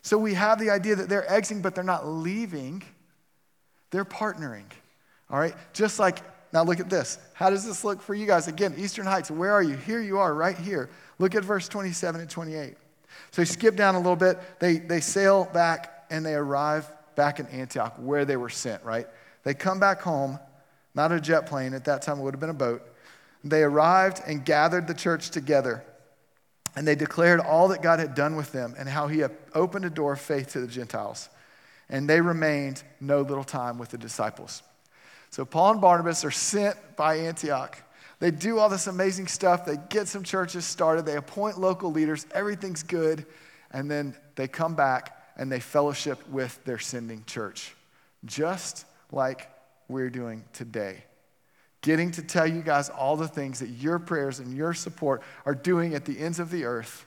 So 0.01 0.17
we 0.17 0.33
have 0.33 0.57
the 0.57 0.71
idea 0.71 0.95
that 0.95 1.09
they're 1.09 1.31
exiting, 1.31 1.61
but 1.61 1.75
they're 1.75 1.83
not 1.83 2.07
leaving, 2.07 2.81
they're 3.91 4.05
partnering. 4.05 4.65
All 5.29 5.37
right? 5.37 5.53
Just 5.73 5.99
like 5.99 6.17
now, 6.53 6.63
look 6.63 6.79
at 6.79 6.89
this. 6.89 7.17
How 7.33 7.49
does 7.49 7.65
this 7.65 7.83
look 7.83 8.01
for 8.01 8.13
you 8.13 8.25
guys? 8.25 8.47
Again, 8.47 8.75
Eastern 8.77 9.05
Heights, 9.05 9.31
where 9.31 9.53
are 9.53 9.63
you? 9.63 9.77
Here 9.77 10.01
you 10.01 10.19
are, 10.19 10.33
right 10.33 10.57
here. 10.57 10.89
Look 11.17 11.33
at 11.33 11.45
verse 11.45 11.67
27 11.69 12.19
and 12.19 12.29
28. 12.29 12.75
So 13.31 13.41
you 13.41 13.45
skip 13.45 13.75
down 13.75 13.95
a 13.95 13.99
little 13.99 14.17
bit. 14.17 14.37
They, 14.59 14.77
they 14.77 14.99
sail 14.99 15.49
back 15.53 16.05
and 16.09 16.25
they 16.25 16.33
arrive 16.33 16.91
back 17.15 17.39
in 17.39 17.47
Antioch 17.47 17.95
where 17.97 18.25
they 18.25 18.35
were 18.35 18.49
sent, 18.49 18.83
right? 18.83 19.07
They 19.43 19.53
come 19.53 19.79
back 19.79 20.01
home, 20.01 20.39
not 20.93 21.11
a 21.11 21.21
jet 21.21 21.45
plane. 21.45 21.73
At 21.73 21.85
that 21.85 22.01
time, 22.01 22.19
it 22.19 22.23
would 22.23 22.33
have 22.33 22.41
been 22.41 22.49
a 22.49 22.53
boat. 22.53 22.83
They 23.43 23.63
arrived 23.63 24.21
and 24.27 24.43
gathered 24.43 24.87
the 24.87 24.93
church 24.93 25.29
together. 25.29 25.83
And 26.75 26.87
they 26.87 26.95
declared 26.95 27.39
all 27.39 27.69
that 27.69 27.81
God 27.81 27.99
had 27.99 28.13
done 28.13 28.35
with 28.35 28.51
them 28.51 28.75
and 28.77 28.87
how 28.87 29.07
he 29.07 29.23
opened 29.53 29.85
a 29.85 29.89
door 29.89 30.13
of 30.13 30.21
faith 30.21 30.53
to 30.53 30.59
the 30.59 30.67
Gentiles. 30.67 31.29
And 31.89 32.09
they 32.09 32.21
remained 32.21 32.83
no 32.99 33.21
little 33.21 33.43
time 33.43 33.77
with 33.77 33.89
the 33.89 33.97
disciples. 33.97 34.63
So 35.31 35.45
Paul 35.45 35.71
and 35.71 35.81
Barnabas 35.81 36.25
are 36.25 36.31
sent 36.31 36.77
by 36.97 37.15
Antioch. 37.19 37.81
They 38.19 38.31
do 38.31 38.59
all 38.59 38.69
this 38.69 38.87
amazing 38.87 39.27
stuff. 39.27 39.65
They 39.65 39.77
get 39.89 40.07
some 40.07 40.23
churches 40.23 40.65
started. 40.65 41.05
They 41.05 41.15
appoint 41.15 41.59
local 41.59 41.91
leaders. 41.91 42.27
Everything's 42.33 42.83
good. 42.83 43.25
And 43.71 43.89
then 43.89 44.15
they 44.35 44.47
come 44.47 44.75
back 44.75 45.17
and 45.37 45.51
they 45.51 45.61
fellowship 45.61 46.27
with 46.27 46.63
their 46.65 46.77
sending 46.77 47.23
church, 47.25 47.73
just 48.25 48.85
like 49.11 49.49
we're 49.87 50.09
doing 50.09 50.43
today. 50.53 51.05
Getting 51.81 52.11
to 52.11 52.21
tell 52.21 52.45
you 52.45 52.61
guys 52.61 52.89
all 52.89 53.15
the 53.15 53.27
things 53.27 53.59
that 53.59 53.69
your 53.69 53.97
prayers 53.97 54.39
and 54.39 54.55
your 54.55 54.73
support 54.73 55.23
are 55.45 55.55
doing 55.55 55.95
at 55.95 56.05
the 56.05 56.19
ends 56.19 56.39
of 56.39 56.51
the 56.51 56.65
earth 56.65 57.05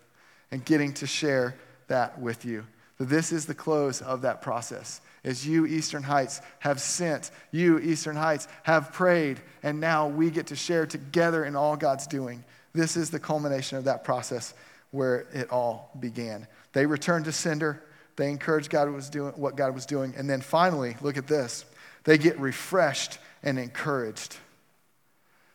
and 0.50 0.64
getting 0.64 0.94
to 0.94 1.06
share 1.06 1.54
that 1.88 2.18
with 2.18 2.44
you. 2.44 2.66
So 2.98 3.04
this 3.04 3.30
is 3.30 3.46
the 3.46 3.54
close 3.54 4.00
of 4.00 4.22
that 4.22 4.40
process 4.40 5.00
as 5.24 5.46
you, 5.46 5.66
Eastern 5.66 6.02
Heights, 6.02 6.40
have 6.58 6.80
sent, 6.80 7.30
you, 7.50 7.78
Eastern 7.78 8.16
Heights, 8.16 8.46
have 8.62 8.92
prayed, 8.92 9.40
and 9.62 9.80
now 9.80 10.08
we 10.08 10.30
get 10.30 10.48
to 10.48 10.56
share 10.56 10.86
together 10.86 11.44
in 11.44 11.56
all 11.56 11.76
God's 11.76 12.06
doing. 12.06 12.44
This 12.74 12.96
is 12.96 13.10
the 13.10 13.18
culmination 13.18 13.78
of 13.78 13.84
that 13.84 14.04
process 14.04 14.52
where 14.90 15.26
it 15.32 15.50
all 15.50 15.90
began. 15.98 16.46
They 16.72 16.86
returned 16.86 17.24
to 17.24 17.32
sender. 17.32 17.82
They 18.16 18.30
encouraged 18.30 18.70
God 18.70 18.90
was 18.90 19.08
doing 19.08 19.32
what 19.32 19.56
God 19.56 19.74
was 19.74 19.86
doing, 19.86 20.14
and 20.16 20.28
then 20.28 20.40
finally, 20.40 20.96
look 21.00 21.16
at 21.16 21.26
this. 21.26 21.64
They 22.04 22.18
get 22.18 22.38
refreshed 22.38 23.18
and 23.42 23.58
encouraged. 23.58 24.36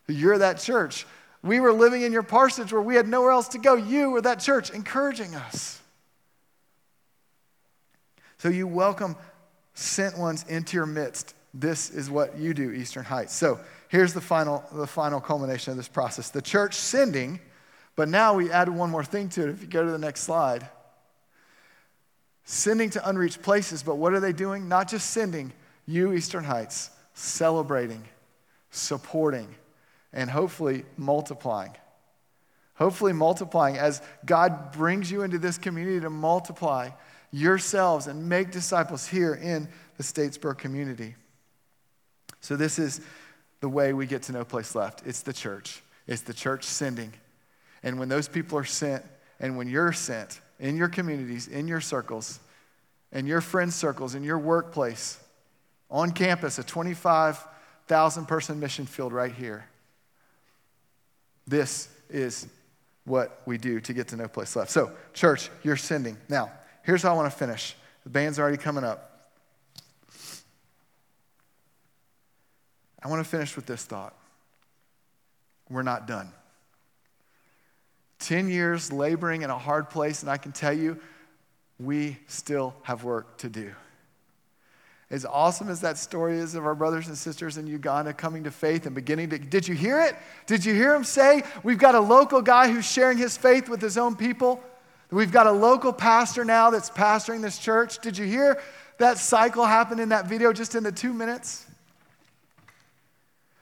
You're 0.07 0.39
that 0.39 0.59
church. 0.59 1.05
We 1.43 1.59
were 1.59 1.71
living 1.71 2.01
in 2.01 2.11
your 2.11 2.23
parsonage 2.23 2.73
where 2.73 2.81
we 2.81 2.95
had 2.95 3.07
nowhere 3.07 3.31
else 3.31 3.49
to 3.49 3.59
go. 3.59 3.75
You 3.75 4.09
were 4.09 4.21
that 4.21 4.39
church 4.39 4.71
encouraging 4.71 5.35
us. 5.35 5.79
So 8.39 8.49
you 8.49 8.67
welcome 8.67 9.15
sent 9.79 10.17
ones 10.17 10.45
into 10.47 10.75
your 10.77 10.85
midst. 10.85 11.33
This 11.53 11.89
is 11.89 12.09
what 12.09 12.37
you 12.37 12.53
do, 12.53 12.71
Eastern 12.71 13.05
Heights. 13.05 13.35
So 13.35 13.59
here's 13.87 14.13
the 14.13 14.21
final, 14.21 14.63
the 14.71 14.85
final 14.85 15.19
culmination 15.19 15.71
of 15.71 15.77
this 15.77 15.87
process 15.87 16.29
the 16.29 16.41
church 16.41 16.75
sending, 16.75 17.39
but 17.95 18.07
now 18.07 18.33
we 18.33 18.51
add 18.51 18.69
one 18.69 18.89
more 18.89 19.03
thing 19.03 19.29
to 19.29 19.43
it. 19.43 19.49
If 19.49 19.61
you 19.61 19.67
go 19.67 19.83
to 19.83 19.91
the 19.91 19.97
next 19.97 20.21
slide, 20.21 20.67
sending 22.43 22.89
to 22.91 23.09
unreached 23.09 23.41
places, 23.41 23.81
but 23.81 23.95
what 23.95 24.13
are 24.13 24.19
they 24.19 24.33
doing? 24.33 24.67
Not 24.67 24.89
just 24.89 25.11
sending, 25.11 25.53
you, 25.85 26.13
Eastern 26.13 26.43
Heights, 26.43 26.91
celebrating, 27.13 28.03
supporting, 28.71 29.55
and 30.13 30.29
hopefully 30.29 30.85
multiplying. 30.97 31.71
Hopefully, 32.75 33.11
multiplying 33.11 33.77
as 33.77 34.01
God 34.25 34.71
brings 34.71 35.11
you 35.11 35.23
into 35.23 35.37
this 35.37 35.57
community 35.57 35.99
to 35.99 36.09
multiply 36.09 36.89
yourselves 37.31 38.07
and 38.07 38.27
make 38.27 38.51
disciples 38.51 39.07
here 39.07 39.35
in 39.35 39.67
the 39.97 40.03
Statesboro 40.03 40.57
community. 40.57 41.15
So, 42.41 42.55
this 42.55 42.79
is 42.79 43.01
the 43.59 43.69
way 43.69 43.93
we 43.93 44.05
get 44.05 44.23
to 44.23 44.31
no 44.31 44.45
place 44.45 44.75
left. 44.75 45.05
It's 45.05 45.21
the 45.21 45.33
church, 45.33 45.81
it's 46.07 46.21
the 46.21 46.33
church 46.33 46.63
sending. 46.63 47.13
And 47.83 47.99
when 47.99 48.09
those 48.09 48.27
people 48.27 48.57
are 48.57 48.65
sent, 48.65 49.05
and 49.39 49.57
when 49.57 49.67
you're 49.67 49.93
sent 49.93 50.41
in 50.59 50.75
your 50.75 50.89
communities, 50.89 51.47
in 51.47 51.67
your 51.67 51.81
circles, 51.81 52.39
in 53.11 53.25
your 53.25 53.41
friend 53.41 53.73
circles, 53.73 54.15
in 54.15 54.23
your 54.23 54.37
workplace, 54.37 55.19
on 55.89 56.11
campus, 56.11 56.59
a 56.59 56.63
25,000 56.63 58.25
person 58.25 58.59
mission 58.59 58.85
field 58.85 59.13
right 59.13 59.33
here. 59.33 59.65
This 61.47 61.89
is 62.09 62.47
what 63.05 63.41
we 63.45 63.57
do 63.57 63.79
to 63.79 63.93
get 63.93 64.09
to 64.09 64.15
no 64.15 64.27
place 64.27 64.55
left. 64.55 64.69
So, 64.71 64.91
church, 65.13 65.49
you're 65.63 65.77
sending. 65.77 66.17
Now, 66.27 66.51
Here's 66.89 67.03
how 67.03 67.13
I 67.13 67.15
want 67.15 67.31
to 67.31 67.37
finish. 67.37 67.75
The 68.03 68.09
band's 68.09 68.39
already 68.39 68.57
coming 68.57 68.83
up. 68.83 69.29
I 73.03 73.07
want 73.07 73.23
to 73.23 73.29
finish 73.29 73.55
with 73.55 73.67
this 73.67 73.85
thought. 73.85 74.15
We're 75.69 75.83
not 75.83 76.07
done. 76.07 76.31
10 78.21 78.49
years 78.49 78.91
laboring 78.91 79.43
in 79.43 79.51
a 79.51 79.57
hard 79.59 79.91
place, 79.91 80.23
and 80.23 80.31
I 80.31 80.37
can 80.37 80.51
tell 80.51 80.73
you, 80.73 80.99
we 81.79 82.17
still 82.25 82.73
have 82.81 83.03
work 83.03 83.37
to 83.37 83.49
do. 83.49 83.71
As 85.11 85.25
awesome 85.25 85.69
as 85.69 85.81
that 85.81 85.99
story 85.99 86.39
is 86.39 86.55
of 86.55 86.65
our 86.65 86.73
brothers 86.73 87.07
and 87.07 87.15
sisters 87.15 87.57
in 87.59 87.67
Uganda 87.67 88.13
coming 88.15 88.45
to 88.45 88.51
faith 88.51 88.87
and 88.87 88.95
beginning 88.95 89.29
to, 89.29 89.37
did 89.37 89.67
you 89.67 89.75
hear 89.75 90.01
it? 90.01 90.15
Did 90.47 90.65
you 90.65 90.73
hear 90.73 90.95
him 90.95 91.03
say, 91.03 91.43
We've 91.61 91.77
got 91.77 91.93
a 91.93 91.99
local 91.99 92.41
guy 92.41 92.71
who's 92.71 92.91
sharing 92.91 93.19
his 93.19 93.37
faith 93.37 93.69
with 93.69 93.79
his 93.79 93.95
own 93.95 94.15
people? 94.15 94.63
We've 95.11 95.31
got 95.31 95.47
a 95.47 95.51
local 95.51 95.91
pastor 95.91 96.45
now 96.45 96.69
that's 96.69 96.89
pastoring 96.89 97.41
this 97.41 97.57
church. 97.57 97.99
Did 97.99 98.17
you 98.17 98.25
hear 98.25 98.61
that 98.99 99.17
cycle 99.17 99.65
happen 99.65 99.99
in 99.99 100.09
that 100.09 100.27
video 100.27 100.53
just 100.53 100.75
in 100.75 100.83
the 100.83 100.91
two 100.91 101.13
minutes? 101.13 101.65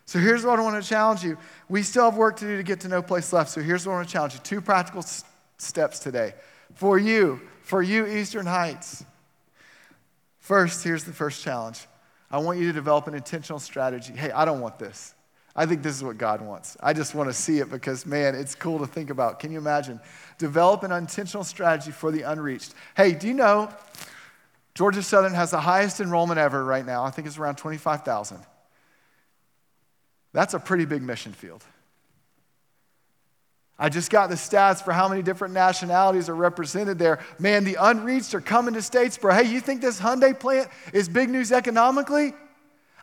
So 0.05 0.19
here's 0.19 0.45
what 0.45 0.59
I 0.59 0.61
want 0.61 0.81
to 0.81 0.87
challenge 0.87 1.23
you. 1.23 1.37
We 1.69 1.83
still 1.83 2.05
have 2.05 2.15
work 2.15 2.37
to 2.37 2.45
do 2.45 2.57
to 2.57 2.63
get 2.63 2.81
to 2.81 2.87
no 2.87 3.01
place 3.01 3.33
left. 3.33 3.49
So 3.49 3.61
here's 3.61 3.85
what 3.85 3.93
I 3.93 3.95
want 3.97 4.07
to 4.07 4.13
challenge 4.13 4.33
you 4.33 4.39
two 4.41 4.61
practical 4.61 5.01
s- 5.01 5.23
steps 5.57 5.99
today 5.99 6.33
for 6.75 6.97
you, 6.97 7.41
for 7.61 7.81
you, 7.81 8.05
Eastern 8.05 8.45
Heights. 8.45 9.03
First, 10.39 10.83
here's 10.83 11.03
the 11.03 11.13
first 11.13 11.43
challenge 11.43 11.87
I 12.31 12.39
want 12.39 12.59
you 12.59 12.67
to 12.67 12.73
develop 12.73 13.07
an 13.07 13.15
intentional 13.15 13.59
strategy. 13.59 14.13
Hey, 14.13 14.31
I 14.31 14.45
don't 14.45 14.61
want 14.61 14.79
this. 14.79 15.13
I 15.59 15.65
think 15.65 15.81
this 15.81 15.95
is 15.95 16.03
what 16.03 16.19
God 16.19 16.41
wants. 16.41 16.77
I 16.81 16.93
just 16.93 17.15
want 17.15 17.29
to 17.29 17.33
see 17.33 17.57
it 17.57 17.71
because, 17.71 18.05
man, 18.05 18.35
it's 18.35 18.53
cool 18.53 18.77
to 18.77 18.85
think 18.85 19.09
about. 19.09 19.39
Can 19.39 19.51
you 19.51 19.57
imagine? 19.57 19.99
Develop 20.37 20.83
an 20.83 20.91
intentional 20.91 21.43
strategy 21.43 21.89
for 21.89 22.11
the 22.11 22.21
unreached. 22.21 22.75
Hey, 22.95 23.13
do 23.13 23.27
you 23.27 23.33
know 23.33 23.69
Georgia 24.75 25.01
Southern 25.01 25.33
has 25.33 25.49
the 25.49 25.59
highest 25.59 25.99
enrollment 25.99 26.39
ever 26.39 26.63
right 26.63 26.85
now? 26.85 27.03
I 27.03 27.09
think 27.09 27.27
it's 27.27 27.39
around 27.39 27.55
25,000. 27.55 28.37
That's 30.31 30.53
a 30.53 30.59
pretty 30.59 30.85
big 30.85 31.01
mission 31.01 31.33
field. 31.33 31.63
I 33.79 33.89
just 33.89 34.11
got 34.11 34.29
the 34.29 34.35
stats 34.35 34.83
for 34.83 34.91
how 34.91 35.07
many 35.07 35.23
different 35.23 35.55
nationalities 35.55 36.29
are 36.29 36.35
represented 36.35 36.99
there. 36.99 37.19
Man, 37.39 37.63
the 37.63 37.77
unreached 37.79 38.35
are 38.35 38.41
coming 38.41 38.75
to 38.75 38.79
Statesboro. 38.81 39.33
Hey, 39.33 39.51
you 39.51 39.59
think 39.59 39.81
this 39.81 39.99
Hyundai 39.99 40.39
plant 40.39 40.69
is 40.93 41.09
big 41.09 41.29
news 41.29 41.51
economically? 41.51 42.33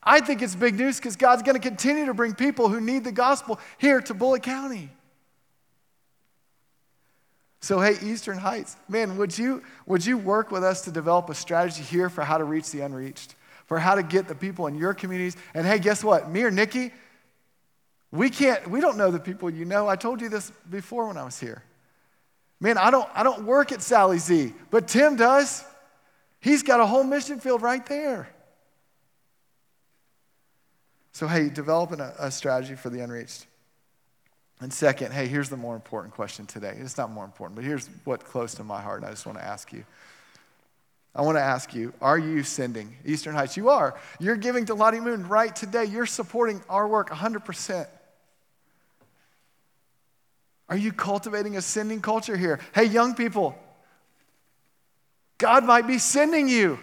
I 0.05 0.21
think 0.21 0.43
it's 0.43 0.55
big 0.55 0.75
news 0.75 0.99
because 0.99 1.17
God's 1.17 1.43
going 1.43 1.55
to 1.55 1.67
continue 1.67 2.07
to 2.07 2.15
bring 2.15 2.35
people 2.35 2.69
who 2.69 2.81
need 2.81 3.05
the 3.05 3.13
gospel 3.13 3.59
here 3.79 4.01
to 4.03 4.15
Bulloch 4.15 4.43
County. 4.43 4.91
So, 7.61 7.81
hey, 7.81 7.97
Eastern 8.03 8.37
Heights, 8.37 8.77
man, 8.91 9.17
would 9.17 9.39
you, 9.39 9.63
would 9.87 10.05
you 10.05 10.19
work 10.19 10.51
with 10.51 10.63
us 10.63 10.83
to 10.83 10.91
develop 10.91 11.31
a 11.31 11.35
strategy 11.35 11.83
here 11.83 12.11
for 12.11 12.23
how 12.23 12.37
to 12.37 12.45
reach 12.45 12.71
the 12.71 12.83
unreached, 12.83 13.35
for 13.65 13.79
how 13.79 13.95
to 13.95 14.03
get 14.03 14.29
the 14.29 14.35
people 14.35 14.67
in 14.67 14.75
your 14.75 14.93
communities? 14.93 15.35
And 15.55 15.67
hey, 15.67 15.79
guess 15.79 16.05
what? 16.05 16.31
Me 16.31 16.43
or 16.43 16.51
Nikki, 16.51 16.93
we 18.13 18.29
can't, 18.29 18.69
we 18.69 18.83
don't 18.83 18.99
know 18.99 19.11
the 19.11 19.19
people 19.19 19.49
you 19.49 19.65
know. 19.65 19.89
I 19.89 19.97
told 19.97 20.21
you 20.21 20.29
this 20.29 20.53
before 20.69 21.09
when 21.09 21.17
I 21.17 21.25
was 21.25 21.41
here. 21.41 21.63
Man, 22.61 22.77
I 22.77 22.91
don't, 22.91 23.09
I 23.15 23.23
don't 23.23 23.47
work 23.47 23.73
at 23.73 23.81
Sally 23.81 24.19
Z, 24.19 24.53
but 24.71 24.87
Tim 24.87 25.17
does. 25.17 25.65
He's 26.41 26.63
got 26.63 26.81
a 26.81 26.87
whole 26.87 27.03
mission 27.03 27.41
field 27.41 27.63
right 27.63 27.85
there. 27.87 28.29
So, 31.15 31.29
hey, 31.29 31.49
developing 31.49 32.01
a, 32.01 32.12
a 32.19 32.31
strategy 32.33 32.75
for 32.75 32.91
the 32.91 32.99
unreached. 32.99 33.47
And 34.61 34.73
second, 34.73 35.12
hey, 35.12 35.29
here's 35.29 35.49
the 35.49 35.57
more 35.57 35.77
important 35.77 36.12
question 36.12 36.45
today. 36.45 36.77
It's 36.77 36.99
not 36.99 37.11
more 37.11 37.25
important, 37.25 37.55
but 37.55 37.65
here's 37.65 37.89
what's 38.03 38.25
close 38.25 38.55
to 38.55 38.65
my 38.65 38.83
heart, 38.83 39.01
and 39.01 39.07
I 39.07 39.11
just 39.11 39.25
want 39.25 39.39
to 39.39 39.45
ask 39.45 39.73
you. 39.73 39.85
I 41.15 41.23
want 41.23 41.39
to 41.39 41.43
ask 41.43 41.73
you, 41.73 41.95
are 42.03 42.19
you 42.19 42.43
sending 42.43 42.97
Eastern 43.05 43.37
Heights? 43.37 43.57
You 43.57 43.69
are. 43.69 43.97
You're 44.19 44.37
giving 44.37 44.67
to 44.67 44.75
Lottie 44.75 44.99
Moon 44.99 45.29
right 45.29 45.55
today. 45.55 45.85
You're 45.85 46.07
supporting 46.07 46.61
our 46.69 46.89
work 46.89 47.11
100%. 47.11 47.87
Are 50.69 50.77
you 50.77 50.91
cultivating 50.91 51.57
a 51.57 51.62
sending 51.62 52.01
culture 52.01 52.37
here? 52.37 52.59
Hey, 52.75 52.87
young 52.87 53.15
people, 53.15 53.57
God 55.39 55.65
might 55.65 55.87
be 55.87 55.99
sending 55.99 56.49
you. 56.49 56.81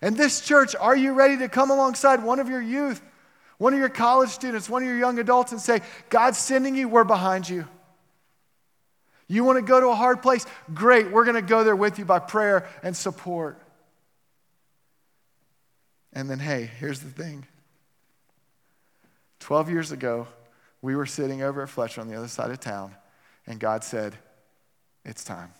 And 0.00 0.16
this 0.16 0.40
church, 0.40 0.74
are 0.74 0.96
you 0.96 1.12
ready 1.12 1.36
to 1.38 1.48
come 1.50 1.70
alongside 1.70 2.22
one 2.24 2.38
of 2.38 2.48
your 2.48 2.62
youth 2.62 3.02
one 3.58 3.72
of 3.72 3.78
your 3.78 3.88
college 3.88 4.30
students, 4.30 4.68
one 4.68 4.82
of 4.82 4.88
your 4.88 4.98
young 4.98 5.18
adults, 5.18 5.52
and 5.52 5.60
say, 5.60 5.80
God's 6.08 6.38
sending 6.38 6.74
you, 6.74 6.88
we're 6.88 7.04
behind 7.04 7.48
you. 7.48 7.66
You 9.26 9.44
want 9.44 9.58
to 9.58 9.62
go 9.62 9.78
to 9.80 9.88
a 9.88 9.94
hard 9.94 10.22
place? 10.22 10.46
Great, 10.72 11.10
we're 11.10 11.24
going 11.24 11.34
to 11.34 11.42
go 11.42 11.64
there 11.64 11.76
with 11.76 11.98
you 11.98 12.04
by 12.04 12.18
prayer 12.18 12.66
and 12.82 12.96
support. 12.96 13.60
And 16.12 16.30
then, 16.30 16.38
hey, 16.38 16.70
here's 16.78 17.00
the 17.00 17.10
thing 17.10 17.46
12 19.40 19.70
years 19.70 19.92
ago, 19.92 20.26
we 20.80 20.96
were 20.96 21.06
sitting 21.06 21.42
over 21.42 21.62
at 21.62 21.68
Fletcher 21.68 22.00
on 22.00 22.08
the 22.08 22.14
other 22.14 22.28
side 22.28 22.50
of 22.50 22.60
town, 22.60 22.94
and 23.46 23.58
God 23.58 23.84
said, 23.84 24.16
It's 25.04 25.24
time. 25.24 25.52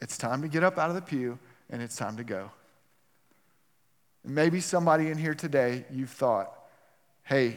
It's 0.00 0.18
time 0.18 0.42
to 0.42 0.48
get 0.48 0.64
up 0.64 0.78
out 0.78 0.88
of 0.88 0.96
the 0.96 1.02
pew, 1.02 1.38
and 1.68 1.80
it's 1.80 1.96
time 1.96 2.16
to 2.16 2.24
go. 2.24 2.50
Maybe 4.24 4.60
somebody 4.60 5.08
in 5.08 5.18
here 5.18 5.34
today, 5.34 5.84
you've 5.90 6.10
thought, 6.10 6.52
hey, 7.22 7.56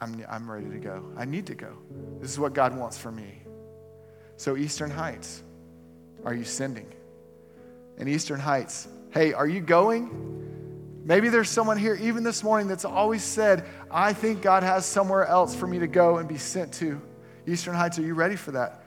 I'm, 0.00 0.24
I'm 0.28 0.50
ready 0.50 0.68
to 0.70 0.78
go. 0.78 1.04
I 1.16 1.24
need 1.24 1.46
to 1.46 1.54
go. 1.54 1.76
This 2.20 2.30
is 2.30 2.38
what 2.38 2.52
God 2.52 2.76
wants 2.76 2.98
for 2.98 3.12
me. 3.12 3.42
So, 4.36 4.56
Eastern 4.56 4.90
Heights, 4.90 5.42
are 6.24 6.34
you 6.34 6.44
sending? 6.44 6.92
In 7.98 8.08
Eastern 8.08 8.40
Heights, 8.40 8.88
hey, 9.10 9.32
are 9.32 9.46
you 9.46 9.60
going? 9.60 10.32
Maybe 11.04 11.28
there's 11.28 11.50
someone 11.50 11.78
here, 11.78 11.94
even 11.94 12.24
this 12.24 12.42
morning, 12.42 12.66
that's 12.66 12.84
always 12.84 13.22
said, 13.22 13.64
I 13.90 14.12
think 14.12 14.42
God 14.42 14.62
has 14.62 14.84
somewhere 14.86 15.26
else 15.26 15.54
for 15.54 15.66
me 15.66 15.78
to 15.78 15.86
go 15.86 16.16
and 16.16 16.28
be 16.28 16.38
sent 16.38 16.72
to. 16.74 17.00
Eastern 17.46 17.74
Heights, 17.74 17.98
are 17.98 18.02
you 18.02 18.14
ready 18.14 18.36
for 18.36 18.52
that? 18.52 18.83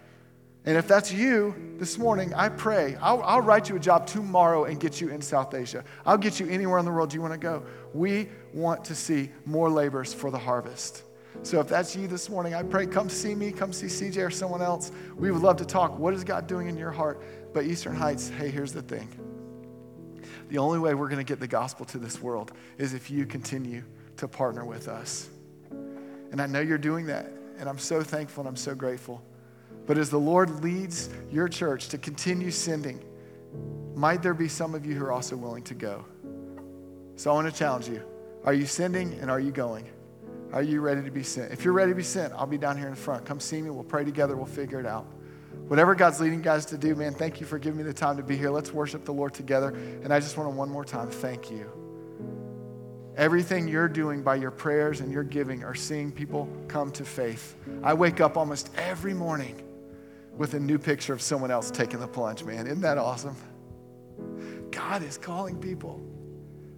And 0.68 0.76
if 0.76 0.86
that's 0.86 1.13
you 1.13 1.55
this 1.78 1.97
morning, 1.97 2.34
I 2.34 2.49
pray, 2.49 2.97
I'll, 3.01 3.24
I'll, 3.24 3.39
write 3.39 3.70
you 3.70 3.78
a 3.78 3.80
job 3.80 4.05
tomorrow 4.05 4.65
and 4.65 4.78
get 4.78 4.99
you 4.99 5.07
in 5.07 5.22
South 5.22 5.53
Asia. 5.53 5.82
I'll 6.05 6.18
get 6.18 6.41
you 6.41 6.49
anywhere 6.49 6.78
in 6.78 6.84
the 6.84 6.91
world 6.91 7.13
you 7.13 7.22
want 7.22 7.32
to 7.32 7.39
go. 7.39 7.63
We 7.93 8.28
want 8.53 8.84
to 8.84 8.93
see 8.93 9.32
more 9.45 9.70
laborers 9.70 10.13
for 10.13 10.30
the 10.30 10.38
harvest. 10.38 11.03
So 11.41 11.61
if 11.61 11.70
that's 11.70 11.95
you 11.95 12.05
this 12.09 12.30
morning, 12.30 12.53
I 12.53 12.63
pray, 12.63 12.86
come 12.86 13.07
see 13.07 13.34
me, 13.34 13.53
come 13.53 13.72
see 13.72 13.86
CJ 13.86 14.28
or 14.28 14.30
someone 14.30 14.61
else. 14.61 14.91
We 15.15 15.32
would 15.32 15.41
love 15.41 15.55
to 15.57 15.65
talk. 15.65 15.97
What 15.97 16.13
is 16.13 16.26
God 16.26 16.47
doing 16.47 16.68
in 16.68 16.76
your 16.76 16.91
heart? 16.91 17.24
But 17.53 17.63
Eastern 17.63 17.95
Heights, 17.95 18.28
hey, 18.28 18.49
here's 18.49 18.74
the 18.74 18.82
thing. 18.82 19.07
The 20.49 20.57
only 20.57 20.80
way 20.80 20.95
we're 20.95 21.07
going 21.07 21.26
to 21.26 21.32
get 21.32 21.39
the 21.39 21.47
gospel 21.47 21.86
to 21.86 21.97
this 21.97 22.22
world 22.22 22.51
is 22.78 22.93
if 22.93 23.09
you 23.09 23.26
continue 23.26 23.86
to 24.18 24.28
partner 24.28 24.65
with 24.65 24.89
us. 24.89 25.30
And 26.34 26.41
I 26.41 26.45
know 26.45 26.59
you're 26.59 26.78
doing 26.78 27.05
that. 27.05 27.32
And 27.57 27.70
I'm 27.70 27.80
so 27.80 28.03
thankful 28.03 28.41
and 28.41 28.49
I'm 28.49 28.57
so 28.57 28.76
grateful. 28.76 29.24
But 29.88 29.98
as 29.98 30.10
the 30.10 30.20
Lord 30.20 30.64
leads 30.64 31.10
your 31.32 31.48
church 31.48 31.88
to 31.90 31.98
continue 31.98 32.52
sending, 32.52 33.04
might 33.96 34.22
there 34.22 34.34
be 34.34 34.50
some 34.50 34.76
of 34.76 34.86
you 34.86 34.94
who 34.94 35.04
are 35.06 35.12
also 35.12 35.36
willing 35.36 35.64
to 35.64 35.74
go? 35.74 36.06
So 37.16 37.32
I 37.32 37.34
want 37.34 37.52
to 37.52 37.58
challenge 37.58 37.88
you. 37.88 38.04
Are 38.44 38.54
you 38.54 38.66
sending 38.66 39.14
and 39.20 39.32
are 39.32 39.40
you 39.40 39.52
going? 39.52 39.90
Are 40.54 40.62
you 40.62 40.82
ready 40.82 41.02
to 41.02 41.12
be 41.12 41.24
sent? 41.24 41.52
If 41.52 41.66
you're 41.66 41.74
ready 41.74 41.92
to 41.92 41.96
be 41.96 42.04
sent, 42.04 42.34
I'll 42.34 42.46
be 42.46 42.58
down 42.58 42.78
here 42.78 42.90
in 42.90 42.96
front. 42.96 43.26
Come 43.26 43.40
see 43.40 43.62
me. 43.62 43.70
We'll 43.70 43.84
pray 43.84 44.04
together. 44.04 44.36
We'll 44.36 44.46
figure 44.46 44.80
it 44.80 44.86
out. 44.86 45.08
Whatever 45.68 45.96
God's 45.96 46.22
leading 46.22 46.42
guys 46.42 46.66
to 46.68 46.78
do, 46.78 46.94
man, 46.94 47.14
thank 47.14 47.42
you 47.42 47.48
for 47.48 47.58
giving 47.58 47.78
me 47.78 47.84
the 47.84 47.94
time 47.94 48.18
to 48.18 48.24
be 48.24 48.38
here. 48.38 48.50
Let's 48.50 48.72
worship 48.72 49.04
the 49.04 49.14
Lord 49.14 49.34
together. 49.34 49.70
And 50.04 50.14
I 50.14 50.20
just 50.20 50.38
want 50.38 50.50
to 50.50 50.56
one 50.56 50.70
more 50.70 50.86
time 50.86 51.10
thank 51.10 51.50
you. 51.50 51.70
Everything 53.18 53.68
you're 53.68 53.90
doing 53.90 54.22
by 54.22 54.36
your 54.36 54.52
prayers 54.52 55.02
and 55.02 55.12
your 55.12 55.24
giving 55.24 55.64
are 55.64 55.76
seeing 55.76 56.12
people 56.12 56.48
come 56.68 56.92
to 56.92 57.04
faith. 57.04 57.56
I 57.84 57.94
wake 57.94 58.22
up 58.22 58.38
almost 58.38 58.70
every 58.78 59.14
morning 59.14 59.64
with 60.38 60.54
a 60.54 60.60
new 60.60 60.78
picture 60.78 61.14
of 61.14 61.22
someone 61.22 61.52
else 61.52 61.72
taking 61.72 62.00
the 62.00 62.08
plunge, 62.08 62.44
man. 62.44 62.68
Isn't 62.68 62.82
that 62.82 62.98
awesome? 62.98 63.36
God 64.72 65.04
is 65.04 65.18
calling 65.18 65.58
people 65.58 66.02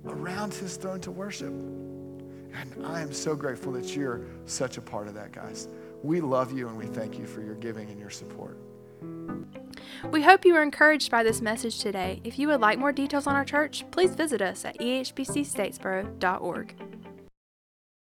around 0.05 0.53
his 0.53 0.77
throne 0.77 1.01
to 1.01 1.11
worship. 1.11 1.49
And 1.49 2.85
I 2.85 3.01
am 3.01 3.13
so 3.13 3.35
grateful 3.35 3.71
that 3.73 3.95
you're 3.95 4.21
such 4.45 4.77
a 4.77 4.81
part 4.81 5.07
of 5.07 5.13
that, 5.15 5.31
guys. 5.31 5.67
We 6.01 6.21
love 6.21 6.51
you 6.57 6.67
and 6.67 6.77
we 6.77 6.85
thank 6.87 7.19
you 7.19 7.25
for 7.25 7.41
your 7.41 7.55
giving 7.55 7.89
and 7.89 7.99
your 7.99 8.09
support. 8.09 8.57
We 10.11 10.21
hope 10.23 10.45
you 10.45 10.53
were 10.53 10.63
encouraged 10.63 11.11
by 11.11 11.23
this 11.23 11.41
message 11.41 11.79
today. 11.79 12.21
If 12.23 12.39
you 12.39 12.47
would 12.47 12.61
like 12.61 12.79
more 12.79 12.93
details 12.93 13.27
on 13.27 13.35
our 13.35 13.45
church, 13.45 13.85
please 13.91 14.15
visit 14.15 14.41
us 14.41 14.63
at 14.65 14.79
ehbcstatesboro.org. 14.79 16.75